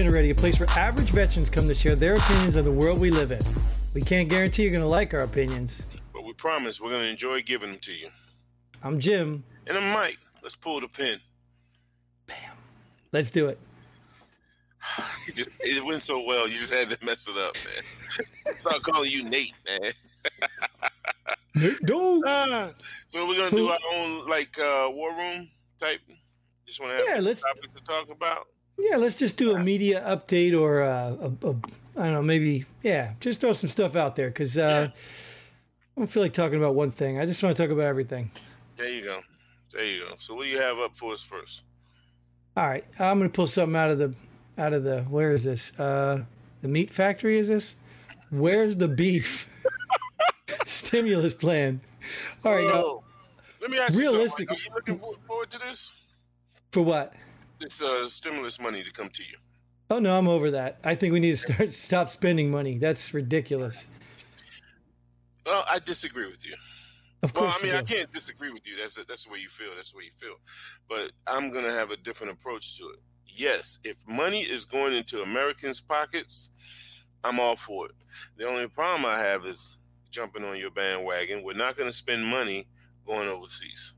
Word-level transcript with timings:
Welcome 0.00 0.14
to 0.14 0.20
Pull 0.22 0.30
the 0.30 0.30
Pin 0.30 0.30
Already, 0.30 0.30
a 0.30 0.34
place 0.34 0.60
where 0.60 0.68
average 0.78 1.10
veterans 1.10 1.50
come 1.50 1.68
to 1.68 1.74
share 1.74 1.94
their 1.94 2.16
opinions 2.16 2.56
of 2.56 2.64
the 2.64 2.70
world 2.72 3.00
we 3.00 3.10
live 3.10 3.32
in. 3.32 3.40
We 3.94 4.00
can't 4.00 4.30
guarantee 4.30 4.62
you're 4.62 4.70
going 4.70 4.82
to 4.82 4.88
like 4.88 5.12
our 5.12 5.20
opinions. 5.20 5.82
But 6.14 6.24
we 6.24 6.32
promise 6.32 6.80
we're 6.80 6.90
going 6.90 7.02
to 7.02 7.10
enjoy 7.10 7.42
giving 7.42 7.70
them 7.72 7.80
to 7.80 7.92
you. 7.92 8.08
I'm 8.82 8.98
Jim. 8.98 9.44
And 9.66 9.76
I'm 9.76 9.92
Mike. 9.92 10.16
Let's 10.42 10.56
pull 10.56 10.80
the 10.80 10.88
pin. 10.88 11.20
Bam. 12.26 12.36
Let's 13.12 13.30
do 13.30 13.48
it. 13.48 13.58
it 15.28 15.34
just 15.34 15.50
it 15.60 15.84
went 15.84 16.02
so 16.02 16.22
well. 16.24 16.48
You 16.48 16.58
just 16.58 16.72
had 16.72 16.88
to 16.88 17.04
mess 17.04 17.28
it 17.28 17.36
up, 17.36 17.54
man. 17.66 18.54
Start 18.54 18.82
calling 18.82 19.10
you 19.10 19.24
Nate, 19.24 19.52
man. 19.66 19.92
Nate. 21.56 22.22
Ah, 22.26 22.70
so 23.06 23.28
we're 23.28 23.36
gonna 23.36 23.50
do 23.50 23.68
our 23.68 23.78
own 23.94 24.26
like 24.28 24.58
uh, 24.58 24.88
war 24.90 25.10
room 25.14 25.50
type. 25.78 26.00
Just 26.66 26.80
want 26.80 26.92
to 26.92 26.96
have 26.96 27.16
Yeah, 27.16 27.20
let's- 27.20 27.42
topics 27.42 27.74
to 27.74 27.84
talk 27.84 28.08
about. 28.08 28.46
Yeah, 28.80 28.96
let's 28.96 29.16
just 29.16 29.36
do 29.36 29.54
a 29.54 29.58
media 29.58 30.02
update 30.06 30.58
or 30.58 30.82
uh, 30.82 31.14
a, 31.20 31.48
a, 31.48 31.50
I 31.96 32.04
don't 32.04 32.12
know, 32.12 32.22
maybe, 32.22 32.64
yeah, 32.82 33.12
just 33.20 33.40
throw 33.40 33.52
some 33.52 33.68
stuff 33.68 33.94
out 33.96 34.16
there 34.16 34.28
because 34.28 34.56
uh, 34.58 34.88
I 34.92 36.00
don't 36.00 36.06
feel 36.08 36.22
like 36.22 36.32
talking 36.32 36.58
about 36.58 36.74
one 36.74 36.90
thing. 36.90 37.18
I 37.20 37.26
just 37.26 37.42
want 37.42 37.56
to 37.56 37.62
talk 37.62 37.70
about 37.70 37.84
everything. 37.84 38.30
There 38.76 38.88
you 38.88 39.02
go. 39.02 39.20
There 39.72 39.84
you 39.84 40.00
go. 40.08 40.14
So 40.18 40.34
what 40.34 40.44
do 40.44 40.48
you 40.50 40.58
have 40.58 40.78
up 40.78 40.96
for 40.96 41.12
us 41.12 41.22
first? 41.22 41.62
All 42.56 42.66
right, 42.66 42.84
I'm 42.98 43.18
going 43.18 43.30
to 43.30 43.34
pull 43.34 43.46
something 43.46 43.76
out 43.76 43.90
of 43.90 43.98
the, 43.98 44.14
out 44.58 44.72
of 44.72 44.82
the, 44.82 45.02
where 45.02 45.30
is 45.32 45.44
this? 45.44 45.78
Uh, 45.78 46.24
the 46.62 46.68
meat 46.68 46.90
factory, 46.90 47.38
is 47.38 47.48
this? 47.48 47.74
Where's 48.30 48.76
the 48.76 48.88
beef? 48.88 49.48
Stimulus 50.66 51.34
plan. 51.34 51.80
All 52.44 52.54
right, 52.54 52.64
now, 52.64 53.02
let 53.60 53.70
me 53.70 53.78
ask 53.78 53.92
you 53.92 54.00
Realistic- 54.00 54.48
something. 54.48 54.48
Are 54.48 54.68
you 54.68 54.74
looking 54.96 55.18
forward 55.26 55.50
to 55.50 55.58
this? 55.58 55.92
for 56.72 56.82
what? 56.82 57.12
This 57.60 57.82
uh, 57.82 58.08
stimulus 58.08 58.58
money 58.58 58.82
to 58.82 58.90
come 58.90 59.10
to 59.10 59.22
you. 59.22 59.36
Oh 59.90 59.98
no, 59.98 60.16
I'm 60.16 60.28
over 60.28 60.50
that. 60.52 60.78
I 60.82 60.94
think 60.94 61.12
we 61.12 61.20
need 61.20 61.32
to 61.32 61.36
start 61.36 61.72
stop 61.74 62.08
spending 62.08 62.50
money. 62.50 62.78
That's 62.78 63.12
ridiculous. 63.12 63.86
Well, 65.44 65.64
I 65.68 65.78
disagree 65.78 66.26
with 66.26 66.46
you. 66.46 66.54
Of 67.22 67.34
course 67.34 67.44
Well, 67.44 67.56
I 67.60 67.62
mean, 67.62 67.74
I 67.74 67.82
can't 67.82 68.10
disagree 68.12 68.50
with 68.50 68.66
you. 68.66 68.78
That's 68.80 68.94
that's 69.04 69.24
the 69.24 69.32
way 69.32 69.40
you 69.40 69.50
feel. 69.50 69.70
That's 69.76 69.92
the 69.92 69.98
way 69.98 70.04
you 70.04 70.12
feel. 70.18 70.36
But 70.88 71.12
I'm 71.26 71.52
gonna 71.52 71.72
have 71.72 71.90
a 71.90 71.96
different 71.98 72.32
approach 72.32 72.78
to 72.78 72.84
it. 72.90 73.00
Yes, 73.26 73.78
if 73.84 73.96
money 74.08 74.40
is 74.40 74.64
going 74.64 74.94
into 74.94 75.20
Americans' 75.20 75.82
pockets, 75.82 76.48
I'm 77.22 77.38
all 77.38 77.56
for 77.56 77.86
it. 77.86 77.94
The 78.38 78.46
only 78.46 78.68
problem 78.68 79.04
I 79.04 79.18
have 79.18 79.44
is 79.44 79.76
jumping 80.10 80.44
on 80.44 80.56
your 80.56 80.70
bandwagon. 80.70 81.42
We're 81.42 81.52
not 81.52 81.76
gonna 81.76 81.92
spend 81.92 82.26
money 82.26 82.68
going 83.06 83.28
overseas. 83.28 83.92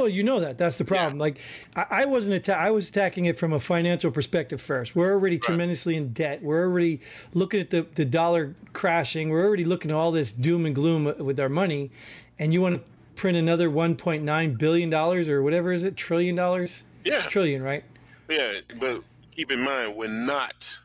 Well, 0.00 0.08
you 0.08 0.22
know 0.22 0.40
that. 0.40 0.56
That's 0.56 0.78
the 0.78 0.86
problem. 0.86 1.18
Like, 1.18 1.38
I, 1.76 1.84
I 1.90 2.04
wasn't 2.06 2.36
atta- 2.36 2.56
I 2.58 2.70
was 2.70 2.88
attacking 2.88 3.26
it 3.26 3.36
from 3.38 3.52
a 3.52 3.60
financial 3.60 4.10
perspective 4.10 4.58
first. 4.58 4.96
We're 4.96 5.12
already 5.12 5.38
tremendously 5.38 5.94
in 5.94 6.14
debt. 6.14 6.42
We're 6.42 6.64
already 6.64 7.02
looking 7.34 7.60
at 7.60 7.68
the, 7.68 7.82
the 7.82 8.06
dollar 8.06 8.54
crashing. 8.72 9.28
We're 9.28 9.44
already 9.44 9.66
looking 9.66 9.90
at 9.90 9.94
all 9.98 10.10
this 10.10 10.32
doom 10.32 10.64
and 10.64 10.74
gloom 10.74 11.04
with 11.18 11.38
our 11.38 11.50
money, 11.50 11.90
and 12.38 12.54
you 12.54 12.62
want 12.62 12.76
to 12.76 12.82
print 13.14 13.36
another 13.36 13.68
1.9 13.68 14.58
billion 14.58 14.88
dollars 14.88 15.28
or 15.28 15.42
whatever 15.42 15.70
is 15.70 15.84
it 15.84 15.98
trillion 15.98 16.34
dollars? 16.34 16.84
Yeah. 17.04 17.20
Trillion, 17.20 17.62
right? 17.62 17.84
Yeah, 18.30 18.52
but 18.78 19.02
keep 19.32 19.52
in 19.52 19.60
mind 19.60 19.96
we're 19.96 20.08
not 20.08 20.78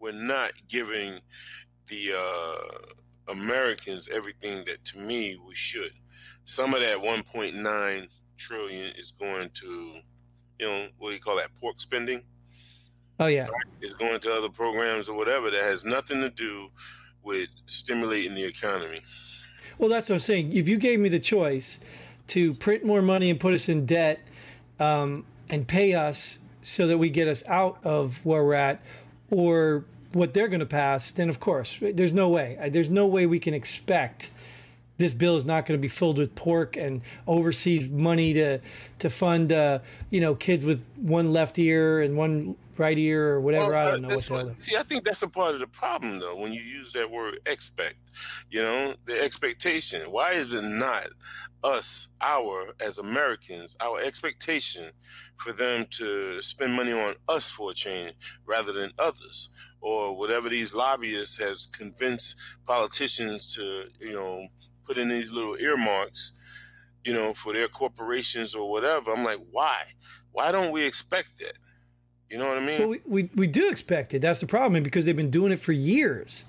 we're 0.00 0.10
not 0.10 0.54
giving 0.68 1.20
the 1.86 2.14
uh, 2.18 3.32
Americans 3.32 4.08
everything 4.12 4.64
that 4.64 4.84
to 4.86 4.98
me 4.98 5.38
we 5.46 5.54
should. 5.54 5.92
Some 6.46 6.72
of 6.74 6.80
that 6.80 6.98
1.9 6.98 8.08
trillion 8.38 8.92
is 8.96 9.12
going 9.12 9.50
to, 9.54 9.66
you 10.58 10.66
know, 10.66 10.86
what 10.98 11.10
do 11.10 11.14
you 11.14 11.20
call 11.20 11.36
that? 11.36 11.50
Pork 11.60 11.80
spending 11.80 12.22
Oh 13.18 13.26
yeah. 13.26 13.48
is 13.80 13.94
going 13.94 14.20
to 14.20 14.32
other 14.34 14.48
programs 14.48 15.08
or 15.08 15.16
whatever 15.16 15.50
that 15.50 15.62
has 15.62 15.84
nothing 15.84 16.20
to 16.20 16.30
do 16.30 16.68
with 17.22 17.48
stimulating 17.66 18.34
the 18.34 18.44
economy. 18.44 19.00
Well, 19.78 19.88
that's 19.88 20.08
what 20.08 20.16
I'm 20.16 20.20
saying. 20.20 20.52
If 20.52 20.68
you 20.68 20.78
gave 20.78 21.00
me 21.00 21.08
the 21.08 21.18
choice 21.18 21.80
to 22.28 22.54
print 22.54 22.84
more 22.84 23.02
money 23.02 23.28
and 23.30 23.40
put 23.40 23.52
us 23.52 23.68
in 23.68 23.84
debt 23.86 24.20
um, 24.78 25.24
and 25.50 25.66
pay 25.66 25.94
us 25.94 26.38
so 26.62 26.86
that 26.86 26.98
we 26.98 27.10
get 27.10 27.26
us 27.28 27.44
out 27.46 27.78
of 27.84 28.24
where 28.24 28.44
we're 28.44 28.54
at, 28.54 28.80
or 29.30 29.84
what 30.12 30.34
they're 30.34 30.48
going 30.48 30.60
to 30.60 30.66
pass, 30.66 31.10
then 31.10 31.28
of 31.28 31.40
course, 31.40 31.78
there's 31.80 32.12
no 32.12 32.28
way. 32.28 32.58
There's 32.70 32.88
no 32.90 33.06
way 33.06 33.26
we 33.26 33.38
can 33.40 33.54
expect 33.54 34.30
this 34.98 35.12
bill 35.14 35.36
is 35.36 35.44
not 35.44 35.66
going 35.66 35.78
to 35.78 35.82
be 35.82 35.88
filled 35.88 36.18
with 36.18 36.34
pork 36.34 36.76
and 36.76 37.02
overseas 37.26 37.88
money 37.88 38.32
to 38.34 38.60
to 38.98 39.10
fund 39.10 39.52
uh, 39.52 39.78
you 40.10 40.20
know 40.20 40.34
kids 40.34 40.64
with 40.64 40.88
one 40.96 41.32
left 41.32 41.58
ear 41.58 42.00
and 42.00 42.16
one 42.16 42.56
right 42.78 42.98
ear 42.98 43.28
or 43.34 43.40
whatever. 43.40 43.70
Well, 43.70 43.88
I 43.88 43.90
don't 43.92 44.02
know 44.02 44.08
what 44.08 44.14
that's 44.14 44.28
the 44.28 44.36
hell. 44.36 44.46
what- 44.48 44.58
See, 44.58 44.76
I 44.76 44.82
think 44.82 45.04
that's 45.04 45.22
a 45.22 45.28
part 45.28 45.54
of 45.54 45.60
the 45.60 45.66
problem, 45.66 46.18
though, 46.18 46.36
when 46.36 46.52
you 46.52 46.60
use 46.60 46.92
that 46.92 47.10
word 47.10 47.40
expect. 47.46 47.96
You 48.50 48.62
know, 48.62 48.94
the 49.06 49.18
expectation. 49.22 50.10
Why 50.10 50.32
is 50.32 50.52
it 50.52 50.62
not 50.62 51.08
us, 51.64 52.08
our, 52.20 52.74
as 52.78 52.98
Americans, 52.98 53.76
our 53.80 53.98
expectation 54.00 54.92
for 55.36 55.52
them 55.52 55.86
to 55.92 56.42
spend 56.42 56.74
money 56.74 56.92
on 56.92 57.14
us 57.28 57.50
for 57.50 57.70
a 57.70 57.74
change 57.74 58.12
rather 58.44 58.72
than 58.72 58.92
others? 58.98 59.48
Or 59.80 60.16
whatever 60.16 60.48
these 60.50 60.74
lobbyists 60.74 61.38
have 61.38 61.56
convinced 61.72 62.36
politicians 62.66 63.54
to, 63.54 63.84
you 64.00 64.12
know, 64.12 64.48
put 64.86 64.98
in 64.98 65.08
these 65.08 65.32
little 65.32 65.56
earmarks, 65.56 66.32
you 67.04 67.12
know, 67.12 67.34
for 67.34 67.52
their 67.52 67.68
corporations 67.68 68.54
or 68.54 68.70
whatever. 68.70 69.12
I'm 69.12 69.24
like, 69.24 69.40
why? 69.50 69.82
Why 70.32 70.52
don't 70.52 70.72
we 70.72 70.84
expect 70.84 71.38
that? 71.38 71.54
You 72.30 72.38
know 72.38 72.48
what 72.48 72.58
I 72.58 72.60
mean? 72.60 72.80
Well, 72.80 72.88
we, 72.88 73.00
we, 73.06 73.30
we 73.34 73.46
do 73.46 73.68
expect 73.68 74.12
it. 74.14 74.20
That's 74.20 74.40
the 74.40 74.46
problem. 74.46 74.76
And 74.76 74.84
because 74.84 75.04
they've 75.04 75.16
been 75.16 75.30
doing 75.30 75.52
it 75.52 75.60
for 75.60 75.72
years. 75.72 76.44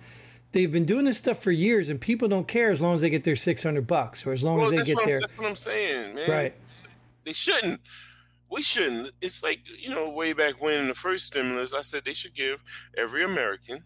They've 0.51 0.71
been 0.71 0.85
doing 0.85 1.05
this 1.05 1.17
stuff 1.17 1.39
for 1.39 1.51
years 1.51 1.89
and 1.89 1.99
people 1.99 2.27
don't 2.27 2.47
care 2.47 2.71
as 2.71 2.81
long 2.81 2.95
as 2.95 3.01
they 3.01 3.09
get 3.09 3.23
their 3.23 3.35
600 3.35 3.85
bucks 3.85 4.25
or 4.25 4.31
as 4.31 4.43
long 4.43 4.57
well, 4.57 4.73
as 4.73 4.79
they 4.79 4.95
get 4.95 5.05
their. 5.05 5.19
That's 5.19 5.37
what 5.37 5.47
I'm 5.47 5.55
saying, 5.55 6.15
man. 6.15 6.29
Right. 6.29 6.53
They 7.25 7.33
shouldn't. 7.33 7.81
We 8.49 8.61
shouldn't. 8.61 9.11
It's 9.21 9.43
like, 9.43 9.59
you 9.77 9.89
know, 9.89 10.09
way 10.09 10.33
back 10.33 10.61
when 10.61 10.79
in 10.79 10.87
the 10.87 10.95
first 10.95 11.27
stimulus, 11.27 11.73
I 11.73 11.81
said 11.81 12.05
they 12.05 12.13
should 12.13 12.33
give 12.33 12.63
every 12.97 13.23
American, 13.23 13.83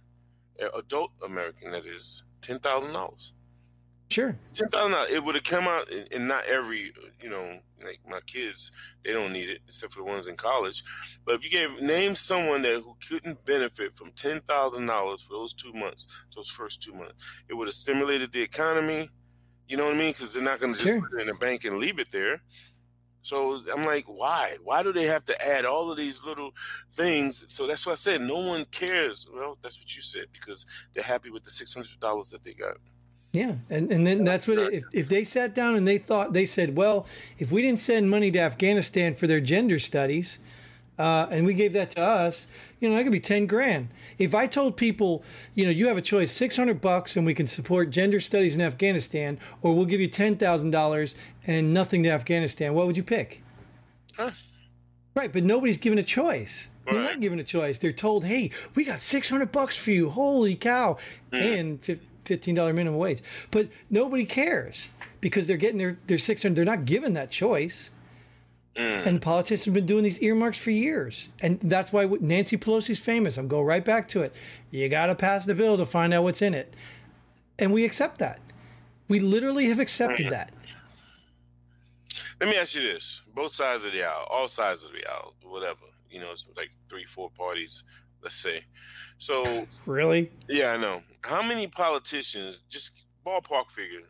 adult 0.74 1.12
American 1.26 1.72
that 1.72 1.86
is, 1.86 2.24
$10,000. 2.42 3.32
Sure. 4.12 4.36
Except 4.50 4.76
I'm 4.76 4.92
not, 4.92 5.10
it 5.10 5.24
would 5.24 5.36
have 5.36 5.46
come 5.46 5.70
out, 5.70 5.90
and 5.90 6.28
not 6.28 6.46
every, 6.46 6.92
you 7.22 7.30
know, 7.30 7.60
like 7.82 8.02
my 8.06 8.20
kids, 8.28 8.70
they 9.06 9.14
don't 9.14 9.32
need 9.32 9.50
it, 9.50 9.60
except 9.66 9.94
for 9.94 10.00
the 10.00 10.06
ones 10.06 10.28
in 10.28 10.36
college. 10.36 10.84
But 11.26 11.36
if 11.36 11.46
you 11.46 11.50
gave 11.50 11.82
name 11.82 12.18
someone 12.18 12.62
that 12.64 12.82
who 12.82 12.98
couldn't 13.08 13.46
benefit 13.46 13.96
from 13.96 14.12
ten 14.12 14.42
thousand 14.42 14.86
dollars 14.86 15.22
for 15.22 15.32
those 15.32 15.54
two 15.54 15.72
months, 15.72 16.08
those 16.36 16.50
first 16.50 16.84
two 16.84 16.92
months, 16.92 17.24
it 17.48 17.54
would 17.54 17.70
have 17.70 17.74
stimulated 17.74 18.34
the 18.34 18.42
economy. 18.42 19.10
You 19.70 19.78
know 19.78 19.86
what 19.86 19.96
I 19.96 19.98
mean? 19.98 20.12
Because 20.12 20.34
they're 20.34 20.44
not 20.44 20.60
going 20.60 20.74
to 20.74 20.80
just 20.80 20.92
sure. 20.92 21.00
put 21.00 21.22
it 21.22 21.30
in 21.30 21.34
a 21.34 21.40
bank 21.40 21.64
and 21.64 21.78
leave 21.78 21.98
it 21.98 22.12
there. 22.12 22.42
So 23.22 23.62
I'm 23.74 23.86
like, 23.86 24.06
why? 24.08 24.58
Why 24.62 24.84
do 24.84 24.92
they 24.92 25.06
have 25.06 25.24
to 25.26 25.48
add 25.48 25.64
all 25.64 25.90
of 25.90 25.96
these 25.96 26.26
little 26.26 26.52
things? 26.92 27.46
So 27.48 27.66
that's 27.66 27.86
why 27.86 27.94
I 27.94 27.96
said 27.96 28.20
no 28.20 28.40
one 28.40 28.66
cares. 28.66 29.26
Well, 29.34 29.58
that's 29.62 29.80
what 29.80 29.96
you 29.96 30.02
said 30.02 30.26
because 30.34 30.66
they're 30.94 31.04
happy 31.04 31.30
with 31.30 31.46
the 31.46 31.52
six 31.52 31.74
hundred 31.74 31.98
dollars 32.02 32.32
that 32.32 32.44
they 32.44 32.54
got. 32.54 32.76
Yeah, 33.34 33.56
and 33.70 33.92
and 33.92 34.06
then 34.06 34.26
that's 34.26 34.48
what 34.48 34.58
right. 34.58 34.74
if 34.74 34.84
if 34.94 35.08
they 35.08 35.24
sat 35.24 35.56
down 35.56 35.76
and 35.76 35.88
they 35.88 35.98
thought 35.98 36.34
they 36.34 36.46
said, 36.46 36.76
well, 36.76 37.06
if 37.40 37.52
we 37.52 37.62
didn't 37.62 37.80
send 37.80 38.10
money 38.10 38.30
to 38.32 38.40
Afghanistan 38.40 39.14
for 39.14 39.26
their 39.26 39.40
gender 39.40 39.80
studies, 39.80 40.38
uh, 41.00 41.28
and 41.32 41.46
we 41.46 41.54
gave 41.54 41.72
that 41.72 41.92
to 41.92 42.04
us, 42.04 42.48
you 42.82 42.90
know, 42.90 42.96
that 42.96 43.04
could 43.04 43.12
be 43.14 43.22
ten 43.22 43.46
grand. 43.46 43.88
If 44.18 44.36
I 44.36 44.48
told 44.48 44.76
people, 44.76 45.24
you 45.56 45.64
know, 45.64 45.72
you 45.72 45.88
have 45.88 45.96
a 45.98 46.02
choice, 46.02 46.32
six 46.32 46.58
hundred 46.58 46.82
bucks, 46.82 47.16
and 47.16 47.26
we 47.26 47.34
can 47.34 47.48
support 47.48 47.90
gender 47.90 48.20
studies 48.20 48.56
in 48.56 48.62
Afghanistan, 48.62 49.40
or 49.62 49.74
we'll 49.74 49.86
give 49.86 50.02
you 50.02 50.10
ten 50.10 50.36
thousand 50.36 50.72
dollars 50.72 51.16
and 51.48 51.74
nothing 51.74 52.04
to 52.04 52.10
Afghanistan, 52.10 52.74
what 52.74 52.86
would 52.86 52.98
you 52.98 53.04
pick? 53.04 53.42
Huh. 54.18 54.32
Right, 55.16 55.32
but 55.32 55.44
nobody's 55.44 55.78
given 55.78 55.98
a 55.98 56.04
choice. 56.04 56.68
They're 56.86 57.02
not 57.02 57.22
given 57.22 57.40
a 57.40 57.44
choice. 57.44 57.78
They're 57.78 57.94
told, 57.94 58.26
"Hey, 58.26 58.52
we 58.76 58.84
got 58.84 59.00
six 59.00 59.30
hundred 59.30 59.52
bucks 59.52 59.78
for 59.78 59.92
you. 59.92 60.10
Holy 60.10 60.56
cow!" 60.56 60.98
And 61.32 61.80
fif- 62.26 62.26
fifteen 62.26 62.56
dollar 62.56 62.74
minimum 62.74 63.00
wage. 63.00 63.22
But 63.52 63.70
nobody 63.90 64.26
cares 64.26 64.92
because 65.20 65.48
they're 65.48 65.58
getting 65.58 65.78
their 65.78 65.98
their 66.08 66.18
six 66.18 66.44
hundred. 66.44 66.56
They're 66.56 66.66
not 66.66 66.86
given 66.86 67.14
that 67.14 67.32
choice. 67.32 67.90
Mm. 68.76 69.06
And 69.06 69.22
politicians 69.22 69.66
have 69.66 69.74
been 69.74 69.86
doing 69.86 70.06
these 70.06 70.22
earmarks 70.22 70.58
for 70.58 70.72
years, 70.72 71.28
and 71.42 71.60
that's 71.60 71.92
why 71.92 72.06
Nancy 72.06 72.56
Pelosi's 72.56 73.00
famous. 73.00 73.38
I'm 73.38 73.50
going 73.50 73.66
right 73.66 73.84
back 73.84 74.08
to 74.10 74.22
it. 74.22 74.34
You 74.72 74.88
got 74.88 75.08
to 75.08 75.16
pass 75.16 75.46
the 75.46 75.54
bill 75.54 75.76
to 75.76 75.86
find 75.86 76.14
out 76.14 76.24
what's 76.24 76.42
in 76.42 76.54
it, 76.54 76.74
and 77.60 77.74
we 77.74 77.84
accept 77.84 78.20
that. 78.20 78.40
We 79.10 79.20
literally 79.20 79.68
have 79.68 79.80
accepted 79.82 80.28
mm. 80.28 80.30
that. 80.30 80.54
Let 82.40 82.50
me 82.50 82.56
ask 82.56 82.74
you 82.74 82.82
this: 82.82 83.22
both 83.36 83.52
sides 83.52 83.84
of 83.84 83.92
the 83.92 84.04
aisle, 84.04 84.26
all 84.30 84.48
sides 84.48 84.86
of 84.86 84.94
the 84.94 85.06
aisle, 85.06 85.34
whatever. 85.44 85.82
You 86.10 86.22
know, 86.22 86.32
it's 86.32 86.48
like 86.56 86.72
three, 86.88 87.04
four 87.04 87.30
parties. 87.30 87.84
Let's 88.22 88.36
say. 88.36 88.62
So 89.18 89.68
Really? 89.86 90.32
yeah, 90.48 90.74
I 90.74 90.78
know. 90.78 91.02
How 91.24 91.42
many 91.42 91.68
politicians, 91.68 92.60
just 92.70 93.06
ballpark 93.26 93.72
figure, 93.72 94.02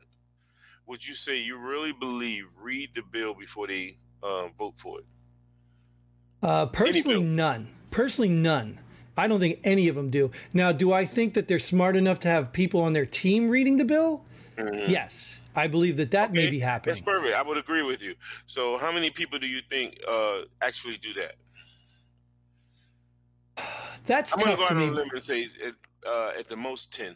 would 0.87 1.05
you 1.07 1.15
say 1.15 1.39
you 1.41 1.57
really 1.59 1.91
believe 1.93 2.45
read 2.61 2.89
the 2.95 3.01
bill 3.01 3.33
before 3.33 3.67
they 3.67 3.97
uh, 4.23 4.47
vote 4.57 4.79
for 4.79 4.99
it? 4.99 5.05
Uh, 6.41 6.65
personally, 6.65 7.23
none. 7.23 7.69
Personally, 7.91 8.29
none. 8.29 8.79
I 9.17 9.27
don't 9.27 9.39
think 9.39 9.59
any 9.63 9.87
of 9.87 9.95
them 9.95 10.09
do. 10.09 10.31
Now, 10.53 10.71
do 10.71 10.91
I 10.91 11.05
think 11.05 11.33
that 11.35 11.47
they're 11.47 11.59
smart 11.59 11.95
enough 11.95 12.19
to 12.19 12.27
have 12.27 12.51
people 12.51 12.81
on 12.81 12.93
their 12.93 13.05
team 13.05 13.49
reading 13.49 13.77
the 13.77 13.85
bill? 13.85 14.25
Yes, 14.87 15.41
I 15.55 15.67
believe 15.67 15.97
that 15.97 16.11
that 16.11 16.33
may 16.33 16.43
Okay, 16.43 16.51
be 16.51 16.59
happening. 16.59 16.93
That's 16.95 17.03
perfect. 17.05 17.35
I 17.35 17.41
would 17.41 17.57
agree 17.57 17.83
with 17.83 18.01
you. 18.01 18.15
So, 18.45 18.77
how 18.77 18.91
many 18.91 19.09
people 19.09 19.39
do 19.39 19.47
you 19.47 19.61
think 19.69 19.99
uh, 20.07 20.41
actually 20.61 20.97
do 20.97 21.13
that? 21.15 21.35
That's 24.05 24.33
I'm 24.33 24.39
tough 24.43 24.59
to 24.59 24.63
go 24.63 24.65
to 24.65 24.71
out 24.73 24.77
on 24.77 24.77
a 24.77 24.85
me. 24.87 24.91
limb 24.91 25.09
and 25.11 25.21
say 25.21 25.47
at, 25.65 25.73
uh, 26.07 26.31
at 26.37 26.47
the 26.49 26.55
most 26.55 26.93
10. 26.93 27.15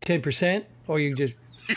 Ten 0.00 0.20
percent, 0.20 0.64
or 0.88 0.98
you 0.98 1.14
just 1.14 1.36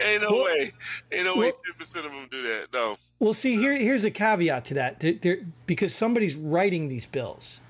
Ain't 0.00 0.22
no 0.22 0.30
Well- 0.30 0.44
way. 0.44 0.72
Ain't 1.12 1.24
no 1.24 1.34
way 1.36 1.46
well- 1.52 1.60
10% 1.78 1.96
of 2.06 2.12
them 2.12 2.28
do 2.30 2.42
that. 2.42 2.68
No. 2.72 2.96
Well, 3.18 3.32
see, 3.34 3.56
here, 3.56 3.76
here's 3.76 4.04
a 4.04 4.10
caveat 4.12 4.64
to 4.66 4.74
that. 4.74 5.00
There, 5.00 5.12
there- 5.14 5.40
because 5.66 5.92
somebody's 5.94 6.36
writing 6.36 6.88
these 6.88 7.06
bills. 7.06 7.60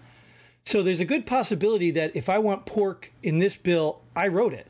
So 0.66 0.82
there's 0.82 1.00
a 1.00 1.06
good 1.06 1.24
possibility 1.24 1.90
that 1.92 2.14
if 2.14 2.28
I 2.28 2.38
want 2.38 2.66
pork 2.66 3.10
in 3.22 3.38
this 3.38 3.56
bill, 3.56 4.02
I 4.14 4.28
wrote 4.28 4.52
it. 4.52 4.66